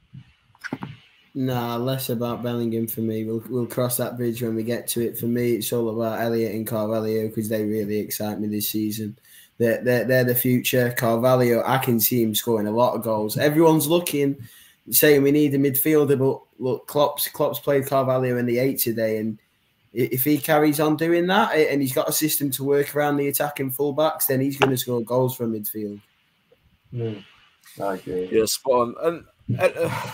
Nah, 1.35 1.77
less 1.77 2.09
about 2.09 2.43
Bellingham 2.43 2.87
for 2.87 3.03
me. 3.03 3.25
We'll 3.27 3.45
we'll 3.51 3.67
cross 3.67 3.99
that 3.99 4.17
bridge 4.17 4.41
when 4.41 4.55
we 4.55 4.63
get 4.63 4.87
to 4.89 5.03
it. 5.03 5.19
For 5.19 5.27
me, 5.27 5.57
it's 5.57 5.71
all 5.71 5.91
about 5.91 6.23
Elliott 6.23 6.55
and 6.55 6.67
Carvalho 6.67 7.29
because 7.29 7.51
they 7.51 7.63
really 7.63 7.99
excite 7.99 8.41
me 8.41 8.49
this 8.49 8.71
season. 8.71 9.19
They're, 9.59 9.83
they're, 9.83 10.05
they're 10.05 10.25
the 10.25 10.35
future. 10.35 10.93
Carvalho, 10.97 11.63
I 11.65 11.79
can 11.79 12.01
see 12.01 12.23
him 12.23 12.35
scoring 12.35 12.67
a 12.67 12.73
lot 12.73 12.95
of 12.95 13.03
goals. 13.03 13.39
Everyone's 13.39 13.87
looking, 13.87 14.37
saying 14.91 15.23
we 15.23 15.31
need 15.31 15.55
a 15.55 15.59
midfielder, 15.59 16.19
but 16.19 16.41
look, 16.59 16.87
Klopp's 16.87 17.29
Klopp's 17.29 17.61
played 17.61 17.87
Carvalho 17.87 18.37
in 18.37 18.47
the 18.47 18.59
eight 18.59 18.81
today, 18.81 19.19
and 19.19 19.39
if 19.93 20.25
he 20.25 20.39
carries 20.39 20.81
on 20.81 20.97
doing 20.97 21.29
that 21.29 21.53
eh, 21.55 21.69
and 21.71 21.81
he's 21.81 21.93
got 21.93 22.09
a 22.09 22.13
system 22.13 22.51
to 22.51 22.65
work 22.65 22.97
around 22.97 23.17
the 23.17 23.29
attacking 23.29 23.71
fullbacks, 23.71 24.27
then 24.27 24.41
he's 24.41 24.59
going 24.59 24.71
to 24.71 24.77
score 24.77 25.01
goals 25.03 25.37
from 25.37 25.53
midfield. 25.53 26.01
Hmm. 26.91 27.19
I 27.81 27.95
agree. 27.95 28.29
yeah, 28.31 28.45
spot 28.45 28.95
on. 28.99 29.25
And 29.49 29.77
uh, 29.77 30.11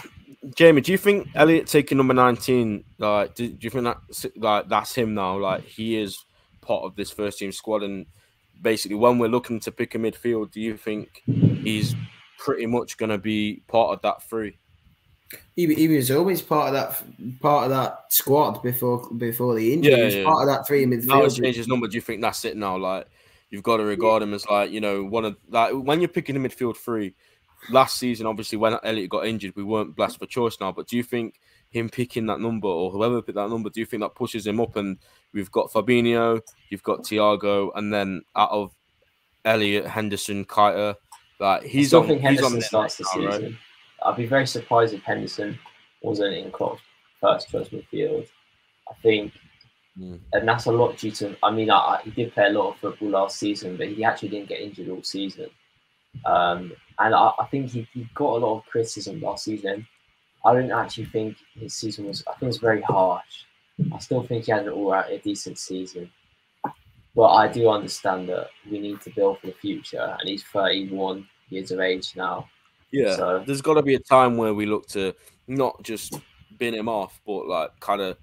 Jamie, 0.55 0.81
do 0.81 0.92
you 0.92 0.98
think 0.98 1.29
Elliott 1.35 1.66
taking 1.66 1.98
number 1.98 2.14
nineteen, 2.14 2.85
like, 2.98 3.35
do, 3.35 3.48
do 3.48 3.59
you 3.61 3.70
think 3.70 3.85
that 3.85 4.31
like 4.37 4.68
that's 4.68 4.94
him 4.94 5.14
now? 5.14 5.38
Like, 5.38 5.64
he 5.64 5.96
is 5.96 6.24
part 6.61 6.85
of 6.85 6.94
this 6.94 7.11
first 7.11 7.38
team 7.38 7.53
squad, 7.53 7.83
and 7.83 8.07
basically, 8.61 8.96
when 8.96 9.18
we're 9.18 9.29
looking 9.29 9.61
to 9.61 9.73
pick 9.73 9.94
a 9.94 9.99
midfield, 9.99 10.53
do 10.53 10.61
you 10.61 10.77
think 10.77 11.23
he's 11.27 11.94
pretty 12.38 12.66
much 12.66 12.96
going 12.96 13.11
to 13.11 13.18
be 13.18 13.62
part 13.68 13.92
of 13.92 14.03
that 14.03 14.23
three? 14.23 14.59
He, 15.55 15.73
he 15.75 15.88
was 15.88 16.11
always 16.11 16.42
part 16.42 16.68
of 16.68 16.75
that 16.75 17.40
part 17.40 17.64
of 17.64 17.70
that 17.70 18.12
squad 18.12 18.62
before 18.62 19.09
before 19.16 19.55
the 19.55 19.73
injury. 19.73 19.92
Yeah, 19.92 19.99
he 19.99 20.05
was 20.05 20.14
yeah. 20.16 20.25
part 20.25 20.49
of 20.49 20.55
that 20.55 20.66
three 20.66 20.85
Now 20.87 20.96
he's 20.96 21.07
midfield. 21.07 21.42
changed 21.42 21.59
his 21.59 21.68
number. 21.68 21.87
Do 21.87 21.94
you 21.94 22.01
think 22.01 22.20
that's 22.20 22.44
it 22.44 22.57
now? 22.57 22.77
Like 22.77 23.07
you've 23.51 23.62
got 23.62 23.77
to 23.77 23.85
regard 23.85 24.23
him 24.23 24.35
as 24.35 24.46
like 24.49 24.73
you 24.73 24.81
know 24.81 25.05
one 25.05 25.25
of 25.25 25.37
like 25.49 25.73
when 25.73 26.01
you're 26.01 26.09
picking 26.09 26.37
a 26.37 26.40
midfield 26.40 26.77
three. 26.77 27.14
Last 27.68 27.99
season, 27.99 28.27
obviously, 28.27 28.57
when 28.57 28.79
Elliott 28.83 29.11
got 29.11 29.27
injured, 29.27 29.55
we 29.55 29.62
weren't 29.62 29.94
blessed 29.94 30.18
for 30.18 30.25
choice 30.25 30.57
now. 30.62 30.73
But 30.73 30.87
do 30.87 30.96
you 30.96 31.03
think 31.03 31.39
him 31.68 31.89
picking 31.89 32.26
that 32.26 32.41
number 32.41 32.68
or 32.68 32.91
whoever 32.91 33.22
picked 33.22 33.37
that 33.37 33.51
number, 33.51 33.68
do 33.68 33.80
you 33.80 33.87
think 33.87 34.03
that 34.03 34.14
pushes 34.14 34.47
him 34.47 34.61
up? 34.61 34.76
And 34.76 34.99
we've 35.33 35.51
got 35.51 35.70
Fabinho, 35.70 36.41
you've 36.70 36.83
got 36.83 37.01
Thiago, 37.03 37.70
and 37.74 37.93
then 37.93 38.22
out 38.37 38.51
of 38.51 38.72
Elliott, 39.45 39.87
Henderson, 39.87 40.45
Keita, 40.45 40.95
like 41.39 41.62
he's 41.64 41.95
on. 41.95 42.07
he's 42.09 42.20
Henderson 42.20 42.55
on 42.57 42.61
starts 42.62 42.97
the 42.97 43.07
now, 43.16 43.26
right? 43.26 43.35
season. 43.35 43.59
I'd 44.05 44.16
be 44.16 44.26
very 44.26 44.47
surprised 44.47 44.95
if 44.95 45.03
Henderson 45.03 45.59
wasn't 46.03 46.35
in 46.35 46.51
Klopp's 46.51 46.81
first 47.20 47.49
choice 47.51 47.68
midfield. 47.68 48.26
I 48.91 48.95
think, 49.03 49.33
Mm. 49.99 50.20
and 50.33 50.49
that's 50.49 50.66
a 50.66 50.72
lot 50.72 50.97
due 50.97 51.11
to. 51.12 51.37
I 51.43 51.51
mean, 51.51 51.70
I, 51.70 51.76
I- 51.76 52.01
he 52.05 52.11
did 52.12 52.33
play 52.33 52.47
a 52.47 52.51
lot 52.51 52.70
of 52.70 52.76
football 52.78 53.09
last 53.11 53.39
season, 53.39 53.76
but 53.76 53.89
he 53.89 54.05
actually 54.05 54.28
didn't 54.28 54.49
get 54.49 54.61
injured 54.61 54.89
all 54.89 55.03
season. 55.03 55.51
Um, 56.24 56.72
and 56.99 57.14
I, 57.14 57.33
I 57.39 57.47
think 57.51 57.70
he, 57.70 57.87
he 57.93 58.07
got 58.14 58.31
a 58.37 58.39
lot 58.45 58.59
of 58.59 58.66
criticism 58.66 59.20
last 59.20 59.45
season. 59.45 59.87
I 60.45 60.55
don't 60.55 60.70
actually 60.70 61.07
think 61.07 61.37
his 61.55 61.74
season 61.74 62.07
was. 62.07 62.22
I 62.28 62.33
think 62.33 62.43
it 62.45 62.47
was 62.47 62.59
very 62.59 62.83
harsh. 62.83 63.45
I 63.93 63.99
still 63.99 64.22
think 64.22 64.45
he 64.47 64.53
had 64.53 64.66
an 64.66 64.72
all 64.72 64.91
right, 64.93 65.11
a 65.12 65.18
decent 65.18 65.59
season. 65.59 66.11
But 67.14 67.28
I 67.33 67.49
do 67.49 67.68
understand 67.68 68.28
that 68.28 68.49
we 68.70 68.78
need 68.78 69.01
to 69.03 69.11
build 69.11 69.41
for 69.41 69.47
the 69.49 69.53
future, 69.55 70.16
and 70.20 70.28
he's 70.28 70.45
31 70.45 71.26
years 71.49 71.70
of 71.72 71.81
age 71.81 72.14
now. 72.16 72.49
Yeah, 72.93 73.16
So- 73.16 73.43
there's 73.47 73.62
got 73.62 73.74
to 73.74 73.83
be 73.83 73.95
a 73.95 73.99
time 74.01 74.37
where 74.37 74.55
we 74.55 74.66
look 74.66 74.87
to 74.89 75.14
not 75.49 75.83
just 75.83 76.18
bin 76.59 76.74
him 76.74 76.89
off, 76.89 77.20
but 77.26 77.47
like 77.47 77.78
kind 77.81 78.01
of 78.01 78.16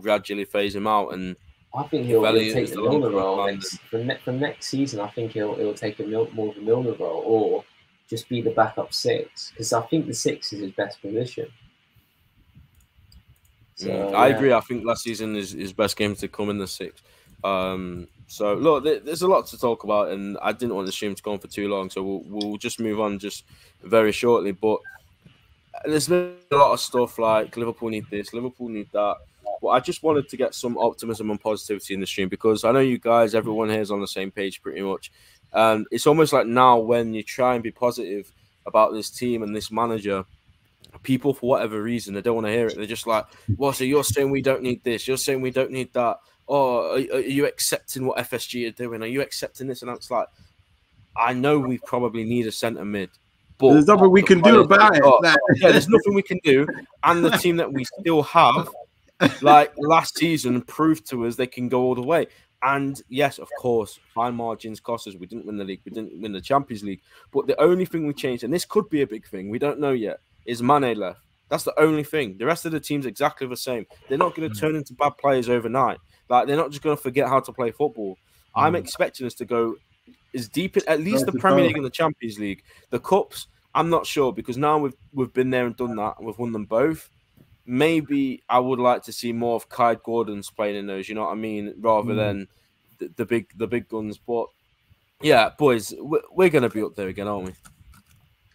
gradually 0.00 0.44
phase 0.44 0.74
him 0.74 0.86
out. 0.86 1.14
And 1.14 1.36
I 1.74 1.84
think 1.84 2.06
he'll, 2.06 2.24
he'll 2.24 2.52
take 2.52 2.70
the 2.70 2.82
Milner 2.82 3.10
role 3.10 3.46
next, 3.46 3.78
from, 3.90 4.06
ne- 4.06 4.18
from 4.18 4.38
next 4.40 4.66
season. 4.66 5.00
I 5.00 5.08
think 5.08 5.32
he'll 5.32 5.54
he'll 5.54 5.74
take 5.74 5.98
a 6.00 6.04
Mil- 6.04 6.30
more 6.32 6.50
of 6.50 6.56
a 6.56 6.60
Milner 6.60 6.92
role 6.94 7.22
or 7.26 7.64
just 8.08 8.28
be 8.28 8.42
the 8.42 8.50
backup 8.50 8.92
six 8.92 9.50
because 9.50 9.72
I 9.72 9.80
think 9.86 10.06
the 10.06 10.14
six 10.14 10.52
is 10.52 10.60
his 10.60 10.72
best 10.72 11.00
position. 11.00 11.48
So, 13.76 13.88
Mm, 13.88 14.14
I 14.14 14.28
agree. 14.28 14.52
I 14.52 14.60
think 14.60 14.84
last 14.84 15.02
season 15.02 15.34
is 15.36 15.50
his 15.52 15.72
best 15.72 15.96
game 15.96 16.14
to 16.16 16.28
come 16.28 16.50
in 16.50 16.58
the 16.58 16.66
six. 16.66 17.02
Um, 17.42 18.08
so 18.26 18.54
look, 18.54 18.84
there- 18.84 19.00
there's 19.00 19.22
a 19.22 19.28
lot 19.28 19.46
to 19.48 19.58
talk 19.58 19.84
about, 19.84 20.08
and 20.10 20.38
I 20.40 20.52
didn't 20.52 20.74
want 20.74 20.86
the 20.86 20.92
stream 20.92 21.14
to 21.14 21.22
go 21.22 21.32
on 21.32 21.38
for 21.38 21.48
too 21.48 21.68
long, 21.68 21.90
so 21.90 22.02
we'll, 22.02 22.22
we'll 22.26 22.56
just 22.56 22.80
move 22.80 23.00
on 23.00 23.18
just 23.18 23.44
very 23.82 24.12
shortly. 24.12 24.52
But 24.52 24.78
there's 25.84 26.08
been 26.08 26.34
a 26.52 26.56
lot 26.56 26.72
of 26.72 26.80
stuff 26.80 27.18
like 27.18 27.56
Liverpool 27.56 27.88
need 27.90 28.06
this, 28.10 28.32
Liverpool 28.32 28.68
need 28.68 28.88
that. 28.92 29.16
But 29.60 29.68
I 29.68 29.80
just 29.80 30.02
wanted 30.02 30.28
to 30.28 30.36
get 30.36 30.54
some 30.54 30.78
optimism 30.78 31.30
and 31.30 31.40
positivity 31.40 31.94
in 31.94 32.00
the 32.00 32.06
stream 32.06 32.28
because 32.28 32.64
I 32.64 32.72
know 32.72 32.80
you 32.80 32.98
guys, 32.98 33.34
everyone 33.34 33.68
here 33.70 33.80
is 33.80 33.90
on 33.90 34.00
the 34.00 34.06
same 34.06 34.30
page 34.30 34.62
pretty 34.62 34.80
much. 34.82 35.10
And 35.52 35.86
it's 35.90 36.06
almost 36.06 36.32
like 36.32 36.46
now 36.46 36.78
when 36.78 37.12
you 37.14 37.22
try 37.22 37.54
and 37.54 37.62
be 37.62 37.70
positive 37.70 38.30
about 38.66 38.92
this 38.92 39.10
team 39.10 39.42
and 39.42 39.54
this 39.54 39.70
manager, 39.70 40.24
people 41.02 41.34
for 41.34 41.48
whatever 41.48 41.82
reason 41.82 42.14
they 42.14 42.20
don't 42.20 42.34
want 42.34 42.46
to 42.46 42.52
hear 42.52 42.66
it. 42.66 42.76
They're 42.76 42.86
just 42.86 43.06
like, 43.06 43.26
"Well, 43.56 43.72
so 43.72 43.84
you're 43.84 44.04
saying 44.04 44.30
we 44.30 44.42
don't 44.42 44.62
need 44.62 44.82
this? 44.84 45.08
You're 45.08 45.16
saying 45.16 45.40
we 45.40 45.50
don't 45.50 45.70
need 45.70 45.92
that? 45.94 46.18
Oh, 46.48 46.92
are, 46.92 47.16
are 47.16 47.20
you 47.20 47.46
accepting 47.46 48.06
what 48.06 48.18
FSG 48.18 48.68
are 48.68 48.72
doing? 48.72 49.02
Are 49.02 49.06
you 49.06 49.20
accepting 49.20 49.66
this?" 49.66 49.82
And 49.82 49.90
it's 49.90 50.10
like, 50.10 50.28
I 51.16 51.32
know 51.32 51.58
we 51.58 51.78
probably 51.78 52.24
need 52.24 52.46
a 52.46 52.52
centre 52.52 52.84
mid, 52.84 53.10
but 53.58 53.72
There's 53.72 53.86
nothing 53.86 54.10
we 54.10 54.22
can 54.22 54.40
do 54.40 54.60
about 54.60 54.96
it. 54.96 55.04
Like, 55.04 55.36
yeah, 55.56 55.70
there's 55.70 55.88
nothing 55.88 56.14
we 56.14 56.22
can 56.22 56.38
do. 56.42 56.66
And 57.02 57.24
the 57.24 57.30
team 57.30 57.56
that 57.56 57.72
we 57.72 57.84
still 58.00 58.22
have, 58.24 58.68
like 59.42 59.72
last 59.78 60.18
season, 60.18 60.60
proved 60.62 61.08
to 61.10 61.26
us 61.26 61.36
they 61.36 61.46
can 61.46 61.68
go 61.68 61.82
all 61.82 61.94
the 61.94 62.02
way. 62.02 62.26
And 62.62 63.00
yes, 63.08 63.38
of 63.38 63.48
course, 63.60 63.98
fine 64.14 64.34
margins 64.34 64.80
cost 64.80 65.06
us. 65.06 65.14
We 65.14 65.26
didn't 65.26 65.46
win 65.46 65.58
the 65.58 65.64
league, 65.64 65.82
we 65.84 65.92
didn't 65.92 66.20
win 66.20 66.32
the 66.32 66.40
Champions 66.40 66.82
League. 66.82 67.02
But 67.32 67.46
the 67.46 67.60
only 67.60 67.84
thing 67.84 68.06
we 68.06 68.14
changed, 68.14 68.42
and 68.42 68.52
this 68.52 68.64
could 68.64 68.88
be 68.88 69.02
a 69.02 69.06
big 69.06 69.26
thing, 69.26 69.50
we 69.50 69.58
don't 69.58 69.78
know 69.78 69.92
yet, 69.92 70.18
is 70.46 70.62
Mane 70.62 70.96
left. 70.96 71.20
That's 71.48 71.64
the 71.64 71.78
only 71.78 72.04
thing. 72.04 72.36
The 72.38 72.46
rest 72.46 72.64
of 72.64 72.72
the 72.72 72.80
team's 72.80 73.06
exactly 73.06 73.46
the 73.46 73.56
same. 73.56 73.86
They're 74.08 74.18
not 74.18 74.34
going 74.34 74.50
to 74.50 74.58
turn 74.58 74.76
into 74.76 74.94
bad 74.94 75.16
players 75.18 75.48
overnight. 75.48 75.98
Like 76.28 76.46
they're 76.46 76.56
not 76.56 76.70
just 76.70 76.82
going 76.82 76.96
to 76.96 77.02
forget 77.02 77.28
how 77.28 77.40
to 77.40 77.52
play 77.52 77.70
football. 77.70 78.16
I'm 78.56 78.72
Mm. 78.72 78.78
expecting 78.78 79.26
us 79.26 79.34
to 79.34 79.44
go 79.44 79.76
as 80.34 80.48
deep 80.48 80.76
at 80.88 81.00
least 81.00 81.26
the 81.26 81.32
Premier. 81.32 81.66
League 81.66 81.76
and 81.76 81.84
the 81.84 81.90
Champions 81.90 82.38
League. 82.38 82.62
The 82.90 82.98
cups, 82.98 83.46
I'm 83.74 83.90
not 83.90 84.06
sure 84.06 84.32
because 84.32 84.56
now 84.56 84.78
we've 84.78 84.94
we've 85.12 85.32
been 85.32 85.50
there 85.50 85.66
and 85.66 85.76
done 85.76 85.96
that. 85.96 86.14
and 86.18 86.26
We've 86.26 86.38
won 86.38 86.52
them 86.52 86.64
both. 86.64 87.10
Maybe 87.66 88.42
I 88.48 88.58
would 88.58 88.78
like 88.78 89.02
to 89.04 89.12
see 89.12 89.32
more 89.32 89.56
of 89.56 89.68
Kaide 89.68 90.02
Gordon's 90.02 90.50
playing 90.50 90.76
in 90.76 90.86
those. 90.86 91.08
You 91.08 91.14
know 91.14 91.22
what 91.22 91.32
I 91.32 91.36
mean, 91.36 91.74
rather 91.78 92.12
Mm. 92.12 92.16
than 92.16 92.48
the, 92.98 93.08
the 93.16 93.26
big 93.26 93.46
the 93.56 93.66
big 93.66 93.88
guns. 93.88 94.18
But 94.18 94.46
yeah, 95.22 95.50
boys, 95.58 95.94
we're, 95.98 96.22
we're 96.30 96.50
going 96.50 96.62
to 96.62 96.68
be 96.68 96.82
up 96.82 96.94
there 96.94 97.08
again, 97.08 97.28
aren't 97.28 97.46
we? 97.46 97.52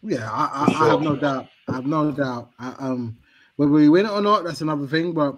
Yeah, 0.03 0.29
I, 0.31 0.65
I, 0.67 0.85
I 0.85 0.89
have 0.89 1.01
no 1.01 1.15
doubt. 1.15 1.47
I 1.67 1.75
have 1.75 1.85
no 1.85 2.11
doubt. 2.11 2.51
I, 2.59 2.73
um, 2.79 3.17
whether 3.57 3.71
we 3.71 3.89
win 3.89 4.05
it 4.05 4.11
or 4.11 4.21
not, 4.21 4.43
that's 4.43 4.61
another 4.61 4.87
thing. 4.87 5.13
But 5.13 5.37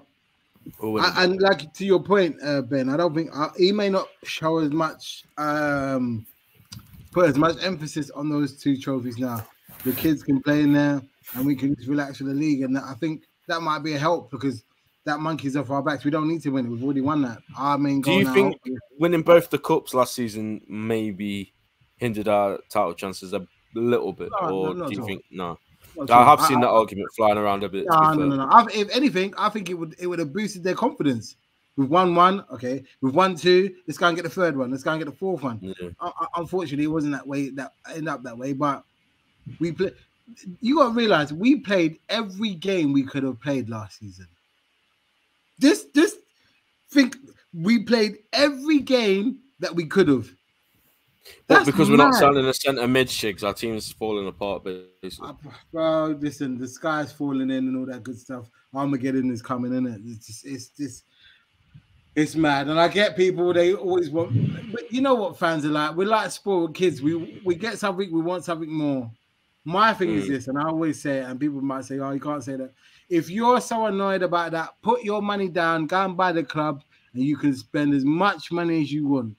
I, 0.83 1.23
and 1.23 1.41
like 1.41 1.73
to 1.73 1.85
your 1.85 2.01
point, 2.01 2.37
uh, 2.43 2.61
Ben, 2.61 2.89
I 2.89 2.97
don't 2.97 3.15
think 3.15 3.31
uh, 3.33 3.49
he 3.57 3.71
may 3.71 3.89
not 3.89 4.07
show 4.23 4.59
as 4.59 4.69
much, 4.69 5.23
um, 5.37 6.25
put 7.11 7.27
as 7.27 7.37
much 7.37 7.57
emphasis 7.63 8.11
on 8.11 8.29
those 8.29 8.55
two 8.61 8.77
trophies 8.77 9.17
now. 9.17 9.45
The 9.83 9.93
kids 9.93 10.21
can 10.21 10.41
play 10.41 10.61
in 10.61 10.73
there, 10.73 11.01
and 11.33 11.45
we 11.45 11.55
can 11.55 11.75
just 11.75 11.87
relax 11.87 12.19
with 12.19 12.29
the 12.29 12.35
league. 12.35 12.61
And 12.61 12.77
I 12.77 12.93
think 12.93 13.23
that 13.47 13.61
might 13.61 13.79
be 13.79 13.93
a 13.93 13.99
help 13.99 14.29
because 14.29 14.63
that 15.05 15.19
monkey's 15.19 15.57
off 15.57 15.71
our 15.71 15.81
backs. 15.81 16.03
We 16.03 16.11
don't 16.11 16.27
need 16.27 16.43
to 16.43 16.49
win 16.51 16.67
it. 16.67 16.69
We've 16.69 16.83
already 16.83 17.01
won 17.01 17.23
that. 17.23 17.39
Our 17.57 17.79
main 17.79 18.01
goal. 18.01 18.13
Do 18.13 18.19
you 18.19 18.25
now. 18.25 18.33
think 18.33 18.61
winning 18.99 19.23
both 19.23 19.49
the 19.49 19.57
cups 19.57 19.95
last 19.95 20.13
season 20.13 20.61
maybe 20.67 21.53
hindered 21.97 22.27
our 22.27 22.59
title 22.69 22.93
chances 22.93 23.33
a 23.33 23.47
little 23.75 24.13
bit, 24.13 24.29
No, 24.41 24.47
no, 24.47 24.55
or 24.55 24.73
not 24.73 24.89
do 24.89 24.95
you 24.95 25.05
think 25.05 25.23
no? 25.31 25.57
I 26.09 26.23
have 26.23 26.41
seen 26.41 26.61
that 26.61 26.69
argument 26.69 27.09
flying 27.15 27.37
around 27.37 27.63
a 27.63 27.69
bit. 27.69 27.85
No, 27.89 28.13
no, 28.13 28.27
no, 28.27 28.35
no. 28.37 28.47
I, 28.49 28.65
if 28.73 28.89
anything, 28.95 29.33
I 29.37 29.49
think 29.49 29.69
it 29.69 29.73
would 29.73 29.95
it 29.99 30.07
would 30.07 30.19
have 30.19 30.33
boosted 30.33 30.63
their 30.63 30.75
confidence. 30.75 31.35
We've 31.77 31.89
won 31.89 32.15
one, 32.15 32.43
okay. 32.51 32.83
We've 33.01 33.15
won 33.15 33.35
two. 33.35 33.73
Let's 33.87 33.97
go 33.97 34.07
and 34.07 34.15
get 34.15 34.23
the 34.23 34.29
third 34.29 34.57
one. 34.57 34.71
Let's 34.71 34.83
go 34.83 34.91
and 34.91 34.99
get 34.99 35.09
the 35.09 35.17
fourth 35.17 35.43
one. 35.43 35.73
Uh, 35.99 36.11
uh, 36.19 36.25
unfortunately, 36.35 36.83
it 36.83 36.87
wasn't 36.87 37.13
that 37.13 37.25
way. 37.25 37.49
That 37.49 37.73
ended 37.89 38.09
up 38.09 38.23
that 38.23 38.37
way. 38.37 38.53
But 38.53 38.83
we 39.59 39.71
play. 39.71 39.91
You 40.59 40.75
got 40.77 40.89
to 40.89 40.93
realize 40.93 41.33
we 41.33 41.57
played 41.57 41.99
every 42.09 42.55
game 42.55 42.93
we 42.93 43.03
could 43.03 43.23
have 43.23 43.39
played 43.41 43.69
last 43.69 43.99
season. 43.99 44.27
This, 45.59 45.85
this, 45.93 46.17
think 46.89 47.15
we 47.53 47.79
played 47.83 48.17
every 48.33 48.79
game 48.79 49.39
that 49.59 49.73
we 49.73 49.85
could 49.85 50.07
have. 50.07 50.29
But 51.47 51.55
That's 51.55 51.65
because 51.67 51.89
we're 51.89 51.97
not 51.97 52.11
mad. 52.11 52.19
selling 52.19 52.45
a 52.45 52.53
centre 52.53 52.87
mid 52.87 53.07
Shigz, 53.07 53.43
our 53.43 53.53
team's 53.53 53.91
falling 53.91 54.27
apart. 54.27 54.63
Basically. 55.01 55.29
Uh, 55.29 55.33
Bro, 55.71 56.17
listen, 56.19 56.57
the 56.57 56.67
sky's 56.67 57.11
falling 57.11 57.51
in 57.51 57.67
and 57.67 57.77
all 57.77 57.85
that 57.85 58.03
good 58.03 58.19
stuff. 58.19 58.49
Armageddon 58.73 59.29
is 59.31 59.41
coming 59.41 59.73
in 59.75 59.85
it. 59.85 60.01
It's 60.05 60.25
just, 60.25 60.45
it's 60.45 60.67
just, 60.69 61.03
it's 62.15 62.35
mad. 62.35 62.67
And 62.69 62.79
I 62.79 62.87
get 62.87 63.15
people, 63.15 63.53
they 63.53 63.73
always 63.73 64.09
want, 64.09 64.31
but 64.71 64.91
you 64.91 65.01
know 65.01 65.13
what 65.13 65.37
fans 65.37 65.63
are 65.65 65.69
like? 65.69 65.95
We're 65.95 66.07
like 66.07 66.31
spoiled 66.31 66.73
kids. 66.75 67.01
We 67.01 67.41
we 67.45 67.55
get 67.55 67.77
something, 67.77 68.11
we 68.11 68.21
want 68.21 68.43
something 68.43 68.71
more. 68.71 69.09
My 69.63 69.93
thing 69.93 70.09
is 70.15 70.25
Mm. 70.25 70.29
this, 70.29 70.47
and 70.47 70.57
I 70.57 70.63
always 70.63 70.99
say 70.99 71.19
it, 71.19 71.25
and 71.25 71.39
people 71.39 71.61
might 71.61 71.85
say, 71.85 71.99
oh, 71.99 72.11
you 72.11 72.19
can't 72.19 72.43
say 72.43 72.55
that. 72.55 72.73
If 73.09 73.29
you're 73.29 73.61
so 73.61 73.85
annoyed 73.85 74.23
about 74.23 74.51
that, 74.53 74.69
put 74.81 75.03
your 75.03 75.21
money 75.21 75.49
down, 75.49 75.85
go 75.85 76.03
and 76.03 76.17
buy 76.17 76.31
the 76.31 76.43
club, 76.43 76.83
and 77.13 77.23
you 77.23 77.37
can 77.37 77.55
spend 77.55 77.93
as 77.93 78.03
much 78.03 78.51
money 78.51 78.81
as 78.81 78.91
you 78.91 79.05
want. 79.05 79.35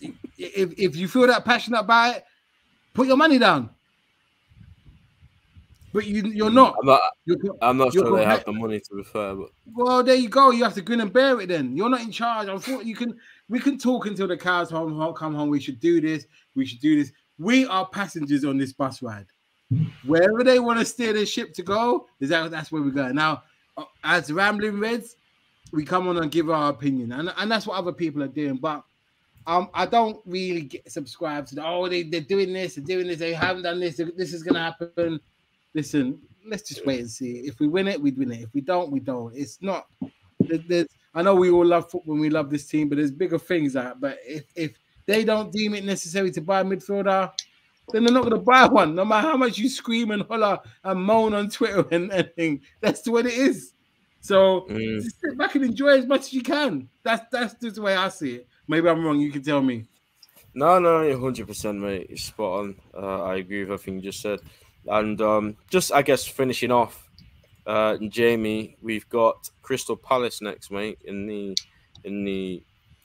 If, 0.00 0.78
if 0.78 0.96
you 0.96 1.08
feel 1.08 1.26
that 1.26 1.44
passionate 1.44 1.80
about 1.80 2.16
it, 2.16 2.24
put 2.94 3.06
your 3.06 3.16
money 3.16 3.38
down. 3.38 3.70
But 5.92 6.06
you, 6.06 6.22
you're 6.26 6.50
not. 6.50 6.76
I'm 6.80 6.86
not. 6.86 7.00
You're, 7.24 7.38
I'm 7.62 7.76
not 7.78 7.92
sure 7.92 8.16
they 8.16 8.24
have 8.24 8.44
the 8.44 8.52
money 8.52 8.78
to 8.78 8.94
refer. 8.94 9.34
but 9.34 9.48
well, 9.74 10.02
there 10.02 10.14
you 10.14 10.28
go. 10.28 10.50
You 10.50 10.64
have 10.64 10.74
to 10.74 10.82
grin 10.82 11.00
and 11.00 11.12
bear 11.12 11.40
it. 11.40 11.48
Then 11.48 11.76
you're 11.76 11.88
not 11.88 12.02
in 12.02 12.12
charge. 12.12 12.48
Unfortunately, 12.48 12.88
you 12.88 12.96
can. 12.96 13.16
We 13.48 13.58
can 13.58 13.78
talk 13.78 14.06
until 14.06 14.28
the 14.28 14.36
cows 14.36 14.70
home, 14.70 14.94
home 14.94 15.14
come 15.14 15.34
home. 15.34 15.48
We 15.48 15.60
should 15.60 15.80
do 15.80 16.00
this. 16.00 16.26
We 16.54 16.66
should 16.66 16.80
do 16.80 16.96
this. 16.96 17.12
We 17.38 17.66
are 17.66 17.86
passengers 17.86 18.44
on 18.44 18.58
this 18.58 18.72
bus 18.72 19.00
ride. 19.00 19.26
Wherever 20.04 20.44
they 20.44 20.60
want 20.60 20.78
to 20.78 20.84
steer 20.84 21.12
the 21.12 21.24
ship 21.24 21.54
to 21.54 21.62
go, 21.62 22.06
is 22.20 22.28
that 22.28 22.50
that's 22.50 22.70
where 22.70 22.82
we 22.82 22.90
go. 22.90 23.10
Now, 23.10 23.42
uh, 23.76 23.84
as 24.04 24.30
rambling 24.30 24.78
reds, 24.78 25.16
we 25.72 25.84
come 25.84 26.08
on 26.08 26.18
and 26.18 26.30
give 26.30 26.50
our 26.50 26.70
opinion, 26.70 27.12
and, 27.12 27.32
and 27.36 27.50
that's 27.50 27.66
what 27.66 27.78
other 27.78 27.92
people 27.92 28.22
are 28.22 28.28
doing. 28.28 28.56
But 28.56 28.82
um, 29.48 29.70
I 29.74 29.86
don't 29.86 30.20
really 30.26 30.60
get 30.60 30.92
subscribed 30.92 31.48
to 31.48 31.54
the 31.56 31.66
oh 31.66 31.88
they 31.88 32.02
they're 32.04 32.20
doing 32.20 32.52
this, 32.52 32.74
they're 32.76 32.84
doing 32.84 33.08
this, 33.08 33.18
they 33.18 33.32
haven't 33.32 33.62
done 33.62 33.80
this. 33.80 33.96
This 33.96 34.32
is 34.34 34.42
gonna 34.42 34.60
happen. 34.62 35.18
Listen, 35.74 36.20
let's 36.46 36.68
just 36.68 36.84
wait 36.86 37.00
and 37.00 37.10
see. 37.10 37.40
If 37.46 37.58
we 37.58 37.66
win 37.66 37.88
it, 37.88 38.00
we 38.00 38.10
win 38.12 38.30
it. 38.32 38.42
If 38.42 38.54
we 38.54 38.60
don't, 38.60 38.92
we 38.92 39.00
don't. 39.00 39.34
It's 39.34 39.60
not. 39.62 39.86
There's, 40.40 40.86
I 41.14 41.22
know 41.22 41.34
we 41.34 41.50
all 41.50 41.64
love 41.64 41.90
football 41.90 42.14
and 42.14 42.20
we 42.20 42.30
love 42.30 42.50
this 42.50 42.66
team, 42.66 42.88
but 42.88 42.96
there's 42.96 43.10
bigger 43.10 43.38
things 43.38 43.74
out. 43.74 44.00
But 44.00 44.18
if 44.24 44.44
if 44.54 44.72
they 45.06 45.24
don't 45.24 45.50
deem 45.52 45.74
it 45.74 45.84
necessary 45.84 46.30
to 46.32 46.40
buy 46.42 46.60
a 46.60 46.64
midfielder, 46.64 47.32
then 47.92 48.04
they're 48.04 48.12
not 48.12 48.24
going 48.24 48.34
to 48.34 48.40
buy 48.44 48.66
one. 48.66 48.94
No 48.94 49.04
matter 49.06 49.28
how 49.28 49.36
much 49.36 49.56
you 49.56 49.68
scream 49.70 50.10
and 50.10 50.22
holler 50.22 50.58
and 50.84 51.02
moan 51.02 51.32
on 51.32 51.48
Twitter 51.48 51.86
and 51.90 52.12
anything, 52.12 52.60
that's 52.80 53.00
the 53.02 53.12
way 53.12 53.22
it 53.22 53.26
is. 53.28 53.72
So 54.20 54.66
Mm. 54.68 55.02
just 55.02 55.20
sit 55.20 55.38
back 55.38 55.54
and 55.54 55.64
enjoy 55.64 55.98
as 55.98 56.06
much 56.06 56.22
as 56.22 56.32
you 56.34 56.42
can. 56.42 56.88
That's 57.02 57.24
that's 57.30 57.54
just 57.54 57.76
the 57.76 57.82
way 57.82 57.96
I 57.96 58.08
see 58.08 58.34
it. 58.36 58.47
Maybe 58.68 58.88
I'm 58.88 59.04
wrong. 59.04 59.18
You 59.18 59.32
can 59.32 59.42
tell 59.42 59.62
me. 59.62 59.86
no, 60.54 60.78
no, 60.78 61.02
you're 61.02 61.18
100 61.18 61.46
percent, 61.46 61.80
mate. 61.80 62.06
You're 62.08 62.18
spot 62.18 62.60
on. 62.60 62.76
Uh, 62.94 63.24
I 63.24 63.36
agree 63.36 63.60
with 63.60 63.72
everything 63.72 63.96
you 63.96 64.02
just 64.02 64.20
said, 64.20 64.40
and 64.86 65.20
um, 65.20 65.56
just 65.70 65.92
I 65.92 66.02
guess 66.02 66.26
finishing 66.26 66.70
off, 66.70 67.08
uh, 67.66 67.96
Jamie, 68.08 68.76
we've 68.82 69.08
got 69.08 69.50
Crystal 69.62 69.96
Palace 69.96 70.40
next, 70.42 70.70
mate, 70.70 70.98
in 71.04 71.26
the 71.26 71.56
in 72.04 72.24
the 72.24 72.62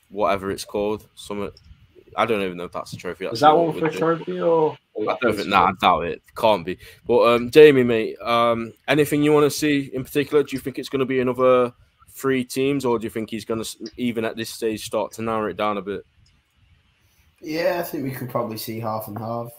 whatever 0.10 0.52
it's 0.52 0.66
called. 0.66 1.08
Some 1.16 1.52
I 2.16 2.26
don't 2.26 2.42
even 2.42 2.58
know 2.58 2.66
if 2.66 2.72
that's 2.72 2.94
a 2.94 2.98
trophy. 2.98 3.26
Is 3.26 3.40
that 3.40 3.56
what 3.56 3.68
one 3.68 3.80
for 3.80 3.86
a 3.88 3.92
trophy 3.92 4.40
or? 4.42 4.78
I 5.10 5.18
don't 5.22 5.36
think. 5.36 5.48
Nah, 5.48 5.70
I 5.70 5.72
doubt 5.82 6.06
it. 6.06 6.22
Can't 6.36 6.66
be. 6.66 6.78
But 7.08 7.22
um, 7.24 7.50
Jamie, 7.50 7.84
mate, 7.84 8.20
um, 8.22 8.74
anything 8.88 9.24
you 9.24 9.34
want 9.34 9.46
to 9.46 9.50
see 9.50 9.90
in 9.94 10.04
particular? 10.04 10.44
Do 10.44 10.56
you 10.56 10.60
think 10.60 10.78
it's 10.78 10.90
going 10.90 11.00
to 11.00 11.06
be 11.06 11.20
another 11.20 11.74
three 12.14 12.44
teams, 12.44 12.86
or 12.86 13.00
do 13.00 13.04
you 13.04 13.10
think 13.10 13.30
he's 13.30 13.46
going 13.46 13.64
to 13.64 13.92
even 13.98 14.26
at 14.26 14.38
this 14.38 14.50
stage 14.50 14.86
start 14.86 15.12
to 15.14 15.22
narrow 15.22 15.50
it 15.50 15.58
down 15.58 15.78
a 15.78 15.82
bit? 15.82 16.06
Yeah, 17.42 17.78
I 17.80 17.84
think 17.84 18.04
we 18.04 18.12
could 18.12 18.30
probably 18.30 18.58
see 18.58 18.80
half 18.80 19.08
and 19.08 19.18
half. 19.18 19.52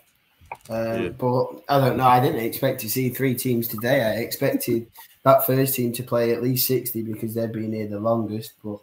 Um, 0.71 1.03
Yeah. 1.03 1.09
But 1.11 1.47
I 1.69 1.81
don't 1.81 1.97
know. 1.97 2.07
I 2.07 2.21
didn't 2.21 2.45
expect 2.45 2.81
to 2.81 2.91
see 2.91 3.11
three 3.11 3.35
teams 3.35 3.69
today. 3.69 4.03
I 4.03 4.21
expected 4.21 4.87
that 5.25 5.47
first 5.47 5.75
team 5.75 5.93
to 5.93 6.03
play 6.03 6.33
at 6.33 6.43
least 6.43 6.67
60 6.67 7.03
because 7.03 7.35
they've 7.35 7.53
been 7.53 7.73
here 7.73 7.89
the 7.89 8.01
longest. 8.01 8.55
But 8.63 8.79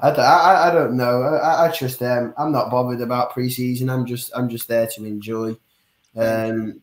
I, 0.00 0.10
I, 0.10 0.68
I 0.68 0.72
don't 0.72 0.96
know. 0.96 1.22
I, 1.22 1.66
I 1.66 1.70
trust 1.70 1.98
them. 1.98 2.34
I'm 2.36 2.52
not 2.52 2.70
bothered 2.70 3.00
about 3.00 3.32
preseason. 3.32 3.90
I'm 3.90 4.06
just 4.06 4.30
I'm 4.36 4.48
just 4.48 4.68
there 4.68 4.86
to 4.86 5.04
enjoy. 5.04 5.56
Um, 6.16 6.80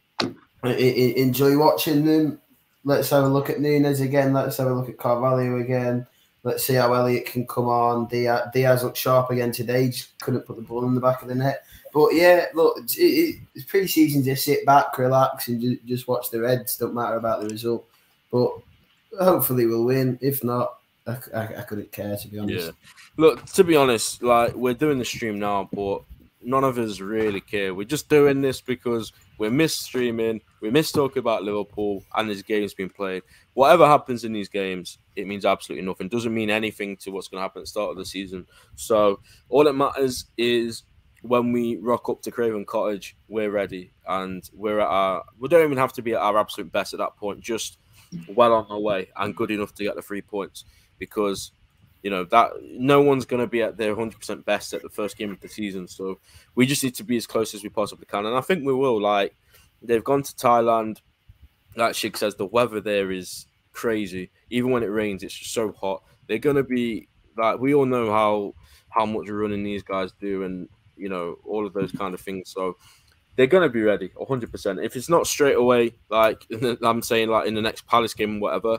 enjoy 0.64 1.58
watching 1.58 2.06
them. 2.06 2.42
Let's 2.84 3.10
have 3.12 3.26
a 3.26 3.28
look 3.28 3.50
at 3.50 3.60
Nunez 3.60 4.02
again. 4.02 4.34
Let's 4.34 4.58
have 4.58 4.68
a 4.68 4.74
look 4.74 4.90
at 4.90 4.98
Carvalho 4.98 5.60
again. 5.60 6.08
Let's 6.44 6.66
see 6.66 6.74
how 6.74 6.94
Elliott 6.94 7.28
can 7.28 7.46
come 7.46 7.68
on. 7.68 8.08
Diaz, 8.08 8.48
Diaz 8.54 8.84
looked 8.84 8.98
sharp 8.98 9.30
again 9.30 9.52
today. 9.52 9.90
Just 9.90 10.20
couldn't 10.20 10.46
put 10.46 10.56
the 10.56 10.64
ball 10.64 10.86
in 10.86 10.96
the 10.96 11.02
back 11.02 11.22
of 11.22 11.28
the 11.28 11.36
net. 11.36 11.64
But 11.94 12.16
yeah, 12.16 12.46
look, 12.56 12.78
it, 12.80 13.00
it, 13.00 13.40
it's 13.54 13.66
pre-season. 13.66 14.24
Just 14.24 14.46
sit 14.46 14.66
back, 14.66 14.98
relax, 14.98 15.50
and 15.50 15.62
just, 15.62 15.86
just 15.86 16.08
watch 16.08 16.32
the 16.32 16.42
Reds. 16.42 16.78
Don't 16.78 16.96
matter 16.96 17.16
about 17.16 17.42
the 17.42 17.50
result. 17.50 17.86
But 18.32 18.54
hopefully 19.20 19.68
we'll 19.68 19.84
win. 19.84 20.18
If 20.22 20.44
not, 20.44 20.80
I, 21.06 21.18
I, 21.34 21.42
I 21.58 21.62
couldn't 21.62 21.92
care 21.92 22.16
to 22.16 22.28
be 22.28 22.40
honest. 22.40 22.68
Yeah. 22.68 22.72
Look, 23.18 23.46
to 23.46 23.64
be 23.64 23.76
honest, 23.76 24.24
like 24.24 24.56
we're 24.56 24.74
doing 24.74 25.00
the 25.00 25.06
stream 25.06 25.38
now, 25.38 25.70
but 25.74 26.02
none 26.44 26.64
of 26.64 26.78
us 26.78 27.00
really 27.00 27.42
care. 27.42 27.74
We're 27.74 27.86
just 27.86 28.10
doing 28.10 28.42
this 28.42 28.62
because 28.62 29.12
we 29.38 29.50
miss 29.50 29.76
streaming, 29.76 30.42
we 30.62 30.70
miss 30.70 30.92
talking 30.92 31.20
about 31.20 31.44
Liverpool, 31.44 32.04
and 32.16 32.30
this 32.30 32.42
game's 32.42 32.74
been 32.74 32.90
played. 32.90 33.24
Whatever 33.54 33.88
happens 33.88 34.24
in 34.24 34.34
these 34.34 34.50
games, 34.50 34.98
it 35.16 35.28
means 35.28 35.46
absolutely 35.46 35.86
nothing. 35.86 36.08
Doesn't 36.08 36.34
mean 36.34 36.50
anything 36.50 36.98
to 36.98 37.12
what's 37.12 37.28
going 37.28 37.40
to 37.40 37.44
happen 37.44 37.62
at 37.62 37.64
the 37.64 37.68
start 37.68 37.92
of 37.92 37.98
the 37.98 38.06
season. 38.06 38.46
So 38.76 39.20
all 39.50 39.64
that 39.64 39.74
matters 39.74 40.26
is 40.38 40.84
when 41.22 41.52
we 41.52 41.78
rock 41.78 42.10
up 42.10 42.22
to 42.24 42.32
Craven 42.32 42.66
Cottage, 42.66 43.16
we're 43.28 43.52
ready, 43.52 43.92
and 44.08 44.48
we're 44.54 44.80
at 44.80 44.88
our. 44.88 45.24
We 45.40 45.50
don't 45.50 45.64
even 45.64 45.78
have 45.78 45.94
to 45.94 46.02
be 46.02 46.14
at 46.14 46.22
our 46.22 46.38
absolute 46.38 46.72
best 46.72 46.94
at 46.94 47.00
that 47.00 47.16
point. 47.18 47.42
Just 47.42 47.78
well 48.28 48.54
on 48.54 48.66
our 48.70 48.80
way 48.80 49.10
and 49.18 49.36
good 49.36 49.52
enough 49.52 49.74
to 49.76 49.84
get 49.84 49.96
the 49.96 50.02
three 50.02 50.22
points 50.22 50.66
because 51.00 51.52
you 52.04 52.10
know 52.10 52.24
that 52.26 52.52
no 52.62 53.02
one's 53.02 53.26
going 53.26 53.42
to 53.42 53.48
be 53.48 53.62
at 53.62 53.78
their 53.78 53.96
100% 53.96 54.46
best 54.46 54.74
at 54.74 54.82
the 54.82 54.90
first 54.90 55.18
game 55.18 55.32
of 55.32 55.40
the 55.40 55.48
season. 55.48 55.88
So 55.88 56.20
we 56.56 56.66
just 56.66 56.84
need 56.84 56.96
to 56.96 57.04
be 57.04 57.18
as 57.18 57.28
close 57.28 57.54
as 57.54 57.64
we 57.64 57.70
possibly 57.70 58.06
can. 58.06 58.26
And 58.26 58.36
i 58.36 58.42
think 58.42 58.66
we 58.66 58.74
will 58.74 59.00
like 59.00 59.36
they've 59.82 60.04
gone 60.04 60.24
to 60.24 60.34
thailand. 60.34 61.00
Like 61.76 61.94
Shigz 61.94 62.18
says 62.18 62.36
the 62.36 62.46
weather 62.46 62.82
there 62.82 63.12
is 63.12 63.46
crazy. 63.72 64.32
Even 64.50 64.72
when 64.72 64.84
it 64.84 64.88
rains 64.88 65.24
it's 65.24 65.38
just 65.38 65.54
so 65.54 65.72
hot. 65.72 66.04
They're 66.28 66.38
going 66.38 66.56
to 66.56 66.64
be 66.64 67.08
like 67.38 67.60
we 67.60 67.74
all 67.74 67.86
know 67.86 68.12
how 68.12 68.56
how 68.90 69.06
much 69.06 69.30
running 69.30 69.64
these 69.64 69.84
guys 69.84 70.12
do 70.20 70.44
and 70.44 70.68
you 70.98 71.10
know 71.10 71.38
all 71.46 71.66
of 71.66 71.74
those 71.74 71.92
kind 71.92 72.14
of 72.14 72.22
things. 72.22 72.52
So 72.52 72.78
they're 73.36 73.48
going 73.48 73.64
to 73.64 73.70
be 73.70 73.82
ready 73.82 74.10
100% 74.10 74.84
if 74.84 74.96
it's 74.96 75.10
not 75.10 75.26
straight 75.26 75.56
away 75.56 75.94
like 76.10 76.46
i'm 76.84 77.02
saying 77.02 77.30
like 77.30 77.48
in 77.48 77.54
the 77.54 77.62
next 77.62 77.88
palace 77.88 78.14
game 78.14 78.40
whatever 78.40 78.78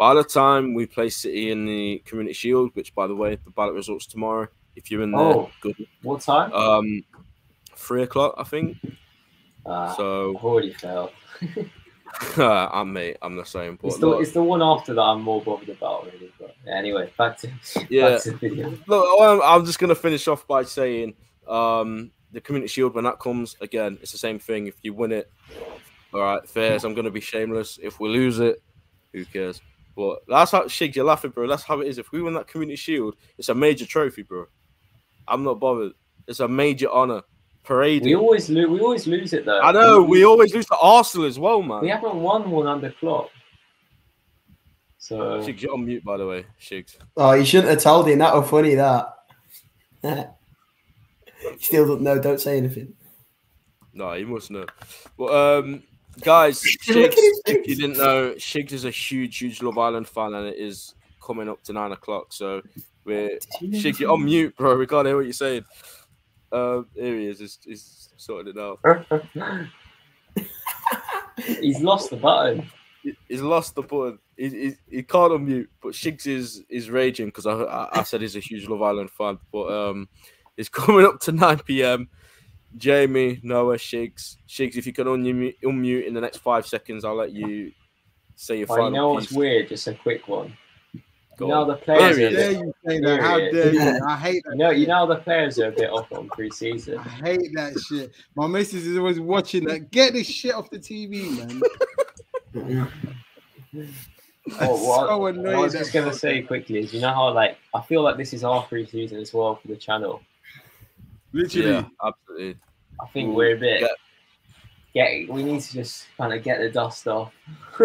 by 0.00 0.14
the 0.14 0.24
time 0.24 0.72
we 0.72 0.86
play 0.86 1.10
City 1.10 1.50
in 1.50 1.66
the 1.66 1.98
Community 2.06 2.32
Shield, 2.32 2.70
which 2.72 2.94
by 2.94 3.06
the 3.06 3.14
way, 3.14 3.36
the 3.44 3.50
ballot 3.50 3.74
results 3.74 4.06
tomorrow. 4.06 4.48
If 4.74 4.90
you're 4.90 5.02
in 5.02 5.12
there, 5.12 5.34
Oh. 5.34 5.50
good. 5.60 5.76
What 6.00 6.22
time? 6.22 6.50
Um, 6.54 7.04
three 7.76 8.02
o'clock, 8.04 8.34
I 8.38 8.44
think. 8.44 8.78
Uh, 9.66 9.94
So 9.94 10.38
I've 10.38 10.42
already 10.44 10.72
failed. 10.72 11.10
I'm 12.38 12.94
mate. 12.94 13.18
I'm 13.20 13.36
the 13.36 13.44
same. 13.44 13.78
It's 13.82 13.98
the, 13.98 14.10
it's 14.12 14.32
the 14.32 14.42
one 14.42 14.62
after 14.62 14.94
that 14.94 15.02
I'm 15.02 15.20
more 15.20 15.42
bothered 15.42 15.68
about, 15.68 16.06
really. 16.06 16.32
But 16.40 16.56
anyway, 16.66 17.12
back 17.18 17.36
to 17.40 17.48
Yeah. 17.90 18.12
back 18.12 18.22
to 18.22 18.30
the 18.30 18.36
video. 18.38 18.78
look, 18.86 19.06
I'm, 19.20 19.42
I'm 19.42 19.66
just 19.66 19.78
gonna 19.78 19.94
finish 19.94 20.26
off 20.28 20.46
by 20.46 20.62
saying, 20.62 21.14
um, 21.46 22.10
the 22.32 22.40
Community 22.40 22.68
Shield 22.68 22.94
when 22.94 23.04
that 23.04 23.20
comes 23.20 23.54
again, 23.60 23.98
it's 24.00 24.12
the 24.12 24.18
same 24.18 24.38
thing. 24.38 24.66
If 24.66 24.76
you 24.82 24.94
win 24.94 25.12
it, 25.12 25.30
all 26.14 26.20
right, 26.22 26.48
fairs. 26.48 26.84
I'm 26.84 26.94
gonna 26.94 27.10
be 27.10 27.20
shameless. 27.20 27.78
If 27.82 28.00
we 28.00 28.08
lose 28.08 28.38
it, 28.38 28.62
who 29.12 29.26
cares? 29.26 29.60
But 29.96 30.20
that's 30.28 30.52
how 30.52 30.62
Shigz, 30.62 30.94
you're 30.94 31.04
laughing, 31.04 31.30
bro. 31.30 31.48
That's 31.48 31.62
how 31.62 31.80
it 31.80 31.88
is. 31.88 31.98
If 31.98 32.12
we 32.12 32.22
win 32.22 32.34
that 32.34 32.46
Community 32.46 32.76
Shield, 32.76 33.16
it's 33.38 33.48
a 33.48 33.54
major 33.54 33.86
trophy, 33.86 34.22
bro. 34.22 34.46
I'm 35.26 35.44
not 35.44 35.60
bothered. 35.60 35.92
It's 36.26 36.40
a 36.40 36.48
major 36.48 36.90
honor. 36.90 37.22
Parade. 37.62 38.04
We 38.04 38.16
always 38.16 38.48
lose. 38.48 38.68
We 38.68 38.80
always 38.80 39.06
lose 39.06 39.32
it 39.34 39.44
though. 39.44 39.60
I 39.60 39.70
know. 39.70 40.02
We 40.02 40.24
always 40.24 40.54
lose 40.54 40.66
to 40.66 40.76
Arsenal 40.78 41.26
as 41.26 41.38
well, 41.38 41.60
man. 41.60 41.82
we 41.82 41.88
haven't 41.88 42.16
won 42.16 42.50
one 42.50 42.66
under 42.66 42.90
Klopp. 42.90 43.28
So 44.96 45.40
Shigz, 45.40 45.60
you're 45.60 45.74
on 45.74 45.84
mute, 45.84 46.02
by 46.02 46.16
the 46.16 46.26
way. 46.26 46.46
Shigz. 46.60 46.96
Oh, 47.16 47.32
you 47.32 47.44
shouldn't 47.44 47.68
have 47.68 47.82
told 47.82 48.08
him. 48.08 48.18
That 48.20 48.34
was 48.34 48.48
funny. 48.48 48.76
That. 48.76 49.14
Still 51.60 51.86
don't 51.86 52.02
know. 52.02 52.18
Don't 52.18 52.40
say 52.40 52.56
anything. 52.56 52.94
No, 53.92 54.12
you 54.14 54.26
must 54.26 54.50
know. 54.50 54.66
But 55.18 55.34
um, 55.34 55.82
guys, 56.20 56.62
Shigz, 56.82 57.14
if 57.46 57.66
you 57.66 57.76
didn't 57.76 57.98
know, 57.98 58.34
Shigz 58.36 58.72
is 58.72 58.84
a 58.84 58.90
huge, 58.90 59.38
huge 59.38 59.62
Love 59.62 59.78
Island 59.78 60.08
fan, 60.08 60.34
and 60.34 60.46
it 60.46 60.56
is 60.56 60.94
coming 61.24 61.48
up 61.48 61.62
to 61.64 61.72
nine 61.72 61.92
o'clock. 61.92 62.32
So 62.32 62.62
we're 63.04 63.38
Shigz, 63.62 63.98
you're 63.98 64.12
on 64.12 64.24
mute, 64.24 64.56
bro. 64.56 64.76
We 64.76 64.86
can't 64.86 65.06
hear 65.06 65.16
what 65.16 65.24
you're 65.24 65.32
saying. 65.32 65.64
Um, 66.52 66.86
here 66.94 67.16
he 67.16 67.26
is. 67.26 67.38
He's, 67.38 67.58
he's 67.64 68.08
sorting 68.16 68.54
it 68.56 68.60
out. 68.60 68.80
he's 71.60 71.80
lost 71.80 72.10
the 72.10 72.16
button. 72.16 72.70
He's 73.28 73.40
lost 73.40 73.74
the 73.74 73.82
button. 73.82 74.18
He, 74.36 74.48
he, 74.48 74.72
he 74.90 75.02
can't 75.02 75.32
unmute, 75.32 75.68
but 75.82 75.92
Shigz 75.92 76.26
is 76.26 76.64
is 76.68 76.90
raging 76.90 77.26
because 77.26 77.46
I, 77.46 77.52
I 77.52 78.00
I 78.00 78.02
said 78.02 78.20
he's 78.20 78.36
a 78.36 78.40
huge 78.40 78.68
Love 78.68 78.82
Island 78.82 79.10
fan. 79.10 79.38
But 79.52 79.70
um, 79.70 80.08
it's 80.56 80.68
coming 80.70 81.06
up 81.06 81.20
to 81.20 81.32
nine 81.32 81.58
p.m. 81.60 82.08
Jamie, 82.76 83.40
Noah, 83.42 83.76
Shigz, 83.76 84.36
Shigz. 84.48 84.76
If 84.76 84.86
you 84.86 84.92
can 84.92 85.06
unmute, 85.06 85.56
unmute 85.64 86.06
in 86.06 86.14
the 86.14 86.20
next 86.20 86.38
five 86.38 86.66
seconds, 86.66 87.04
I'll 87.04 87.16
let 87.16 87.32
you 87.32 87.72
say 88.36 88.58
your 88.58 88.66
Well, 88.68 88.76
final 88.78 88.90
you 88.90 88.96
know 88.96 89.08
what's 89.14 89.26
piece. 89.28 89.36
weird? 89.36 89.68
Just 89.68 89.86
a 89.88 89.94
quick 89.94 90.28
one. 90.28 90.56
Go 91.36 91.46
you 91.46 91.52
know 91.52 91.64
the 91.64 91.76
players. 91.76 92.16
There 92.16 92.26
Are 92.26 92.28
a 92.28 92.32
Dare 92.32 92.52
bit, 92.52 92.60
you 92.60 92.74
say 92.86 93.00
that? 93.00 93.20
How 93.22 93.38
dare 93.38 93.72
you? 93.72 94.00
I 94.06 94.16
hate 94.16 94.42
that. 94.44 94.52
you 94.52 94.58
know, 94.58 94.70
you 94.70 94.86
know 94.86 95.06
the 95.06 95.16
players 95.16 95.58
are 95.58 95.68
a 95.68 95.72
bit 95.72 95.90
off 95.90 96.12
on 96.12 96.28
pre-season. 96.28 96.98
I 96.98 97.02
hate 97.08 97.50
that 97.54 97.78
shit. 97.88 98.12
My 98.36 98.46
missus 98.46 98.86
is 98.86 98.98
always 98.98 99.18
watching 99.20 99.64
that. 99.64 99.90
Get 99.90 100.12
this 100.12 100.26
shit 100.26 100.54
off 100.54 100.68
the 100.70 100.78
TV, 100.78 101.38
man. 101.38 101.62
Oh, 104.60 104.84
what, 104.86 105.08
so 105.08 105.18
what 105.18 105.34
annoying. 105.34 105.56
I 105.56 105.60
was 105.60 105.72
just 105.72 105.92
gonna 105.92 106.12
say 106.12 106.42
quickly 106.42 106.78
is, 106.78 106.92
you 106.92 107.00
know 107.00 107.12
how 107.12 107.32
like 107.32 107.56
I 107.74 107.80
feel 107.82 108.02
like 108.02 108.16
this 108.16 108.32
is 108.32 108.42
our 108.42 108.62
pre-season 108.62 109.18
as 109.18 109.32
well 109.32 109.56
for 109.56 109.68
the 109.68 109.76
channel. 109.76 110.22
Literally. 111.32 111.70
Yeah, 111.70 111.84
absolutely. 112.04 112.56
I 113.02 113.06
think 113.12 113.34
we're 113.34 113.56
a 113.56 113.58
bit. 113.58 113.80
Yeah. 113.82 113.88
Get, 114.92 115.28
we 115.32 115.42
need 115.44 115.60
to 115.60 115.72
just 115.72 116.06
kind 116.16 116.32
of 116.32 116.42
get 116.42 116.58
the 116.60 116.70
dust 116.70 117.06
off. 117.08 117.32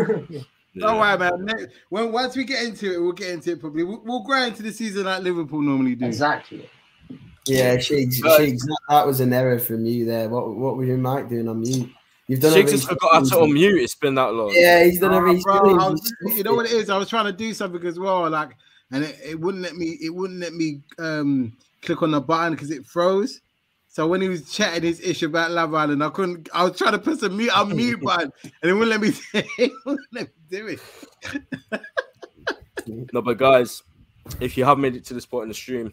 Yeah. 0.78 0.94
worry, 1.00 1.18
man. 1.18 1.46
Next- 1.46 1.68
When 1.88 2.12
once 2.12 2.36
we 2.36 2.44
get 2.44 2.62
into 2.66 2.94
it, 2.94 3.00
we'll 3.00 3.14
get 3.14 3.30
into 3.30 3.52
it 3.52 3.62
probably. 3.62 3.84
We'll, 3.84 4.02
we'll 4.04 4.24
grow 4.24 4.44
into 4.44 4.62
the 4.62 4.74
season 4.74 5.06
like 5.06 5.24
Liverpool 5.24 5.62
normally 5.62 5.96
do. 5.96 6.06
exactly. 6.06 6.70
Yeah, 7.48 7.78
Shigz, 7.78 8.22
Right. 8.22 8.42
Shigz, 8.42 8.60
that, 8.60 8.80
that 8.90 9.08
was 9.08 9.22
an 9.22 9.32
error 9.32 9.58
from 9.58 9.86
you 9.86 10.04
there. 10.04 10.28
What 10.28 10.54
what 10.54 10.76
was 10.76 10.86
your 10.90 10.98
mic 10.98 11.30
doing 11.30 11.48
on 11.48 11.62
mute? 11.62 11.90
You've 12.28 12.42
done 12.42 12.52
a 12.52 12.56
Shigz 12.58 12.62
has 12.64 12.74
reset. 12.74 12.90
forgot 12.90 13.14
how 13.14 13.20
to 13.22 13.36
unmute. 13.36 13.82
It's 13.84 13.96
been 13.96 14.16
that 14.16 14.34
long. 14.34 14.52
Yeah, 14.54 14.84
he's 14.84 15.00
done 15.00 15.14
a 15.14 15.18
Oh, 15.18 15.22
reset. 15.22 15.44
bro, 15.46 15.62
was- 15.92 16.14
you 16.36 16.44
know 16.44 16.56
what 16.56 16.66
it 16.66 16.74
is? 16.74 16.90
I 16.90 16.98
was 16.98 17.08
trying 17.08 17.26
to 17.28 17.32
do 17.32 17.54
something 17.54 17.86
as 17.86 17.98
well, 17.98 18.30
like, 18.30 18.50
and 18.92 19.06
it, 19.06 19.18
it 19.24 19.40
wouldn't 19.40 19.64
let 19.64 19.78
me. 19.78 19.98
It 20.02 20.14
wouldn't 20.14 20.42
let 20.42 20.54
me 20.54 20.82
um 21.00 21.56
click 21.86 22.02
on 22.02 22.12
the 22.12 22.22
button 22.22 22.54
because 22.54 22.72
it 22.72 22.86
froze. 22.86 23.42
So 23.88 24.06
when 24.08 24.20
he 24.20 24.28
was 24.28 24.52
chatting 24.52 24.84
his 24.84 25.00
ish 25.00 25.24
about 25.24 25.52
Love 25.52 25.74
Island, 25.74 26.04
I 26.04 26.10
couldn't. 26.10 26.50
I 26.54 26.66
was 26.66 26.78
trying 26.78 26.92
to 26.92 27.00
press 27.00 27.22
a 27.24 27.30
mute 27.30 27.52
unmute 27.52 28.02
button, 28.04 28.32
and 28.44 28.72
it 28.72 28.74
wouldn't 28.74 28.90
let 28.90 29.02
me. 29.02 29.14
it 29.58 29.72
wouldn't 29.86 30.08
let 30.12 30.28
me 30.28 30.34
do 30.50 30.68
it. 30.68 31.82
No, 33.14 33.22
but 33.24 33.40
guys, 33.40 33.82
if 34.40 34.58
you 34.58 34.66
have 34.66 34.78
made 34.78 34.96
it 34.96 35.06
to 35.06 35.16
this 35.16 35.26
point 35.26 35.44
in 35.44 35.48
the 35.50 35.56
stream, 35.56 35.92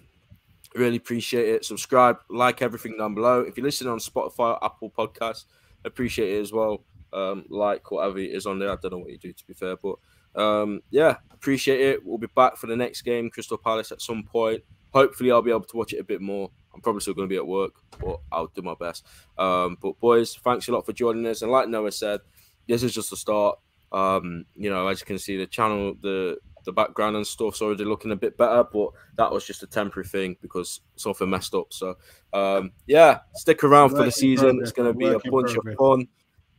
really 0.74 0.96
appreciate 0.96 1.48
it. 1.48 1.64
Subscribe, 1.64 2.18
like 2.28 2.60
everything 2.60 2.96
down 2.98 3.14
below. 3.14 3.40
If 3.40 3.56
you're 3.56 3.64
listening 3.64 3.92
on 3.92 3.98
Spotify, 3.98 4.60
or 4.60 4.64
Apple 4.64 4.90
Podcasts, 4.90 5.44
appreciate 5.84 6.36
it 6.36 6.40
as 6.40 6.52
well. 6.52 6.84
Um, 7.12 7.44
like 7.48 7.90
whatever 7.90 8.18
it 8.18 8.30
is 8.30 8.46
on 8.46 8.58
there. 8.58 8.70
I 8.70 8.76
don't 8.76 8.92
know 8.92 8.98
what 8.98 9.10
you 9.10 9.18
do 9.18 9.32
to 9.32 9.46
be 9.46 9.54
fair, 9.54 9.76
but 9.76 9.96
um, 10.34 10.80
yeah, 10.90 11.16
appreciate 11.30 11.80
it. 11.80 12.04
We'll 12.04 12.18
be 12.18 12.28
back 12.34 12.56
for 12.56 12.66
the 12.66 12.76
next 12.76 13.02
game, 13.02 13.30
Crystal 13.30 13.58
Palace, 13.58 13.92
at 13.92 14.02
some 14.02 14.22
point. 14.22 14.62
Hopefully, 14.92 15.30
I'll 15.30 15.42
be 15.42 15.50
able 15.50 15.64
to 15.64 15.76
watch 15.76 15.92
it 15.92 16.00
a 16.00 16.04
bit 16.04 16.20
more. 16.20 16.50
I'm 16.74 16.80
probably 16.80 17.00
still 17.00 17.14
going 17.14 17.28
to 17.28 17.32
be 17.32 17.36
at 17.36 17.46
work, 17.46 17.74
but 18.00 18.20
I'll 18.30 18.46
do 18.46 18.62
my 18.62 18.74
best. 18.78 19.06
Um, 19.38 19.76
but 19.80 19.98
boys, 20.00 20.34
thanks 20.36 20.68
a 20.68 20.72
lot 20.72 20.86
for 20.86 20.92
joining 20.92 21.26
us. 21.26 21.42
And 21.42 21.50
like 21.50 21.68
Noah 21.68 21.92
said, 21.92 22.20
this 22.68 22.82
is 22.82 22.94
just 22.94 23.10
the 23.10 23.16
start. 23.16 23.58
Um, 23.90 24.46
you 24.54 24.70
know, 24.70 24.86
as 24.88 25.00
you 25.00 25.06
can 25.06 25.18
see, 25.18 25.36
the 25.36 25.46
channel, 25.46 25.94
the 26.00 26.38
the 26.64 26.72
background 26.72 27.16
and 27.16 27.26
stuff's 27.26 27.60
already 27.60 27.84
looking 27.84 28.12
a 28.12 28.16
bit 28.16 28.36
better, 28.36 28.64
but 28.64 28.90
that 29.16 29.30
was 29.30 29.44
just 29.44 29.62
a 29.62 29.66
temporary 29.66 30.06
thing 30.06 30.36
because 30.40 30.80
something 30.96 31.28
messed 31.28 31.54
up. 31.54 31.72
So, 31.72 31.96
um, 32.32 32.72
yeah, 32.86 33.20
stick 33.34 33.64
around 33.64 33.90
for 33.90 34.04
the 34.04 34.12
season. 34.12 34.50
progress, 34.50 34.68
It's 34.68 34.76
going 34.76 34.92
to 34.92 34.96
be 34.96 35.06
a 35.06 35.30
bunch 35.30 35.56
of 35.56 35.64
fun. 35.76 36.08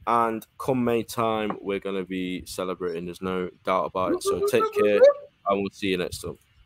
And 0.05 0.45
come 0.57 0.84
May 0.84 1.03
time, 1.03 1.57
we're 1.61 1.79
going 1.79 1.95
to 1.95 2.03
be 2.03 2.45
celebrating. 2.45 3.05
There's 3.05 3.21
no 3.21 3.49
doubt 3.63 3.86
about 3.86 4.13
it. 4.13 4.23
So 4.23 4.45
take 4.47 4.69
care, 4.73 4.99
and 5.47 5.61
we'll 5.61 5.69
see 5.71 5.88
you 5.88 5.97
next 5.97 6.19
time. 6.19 6.38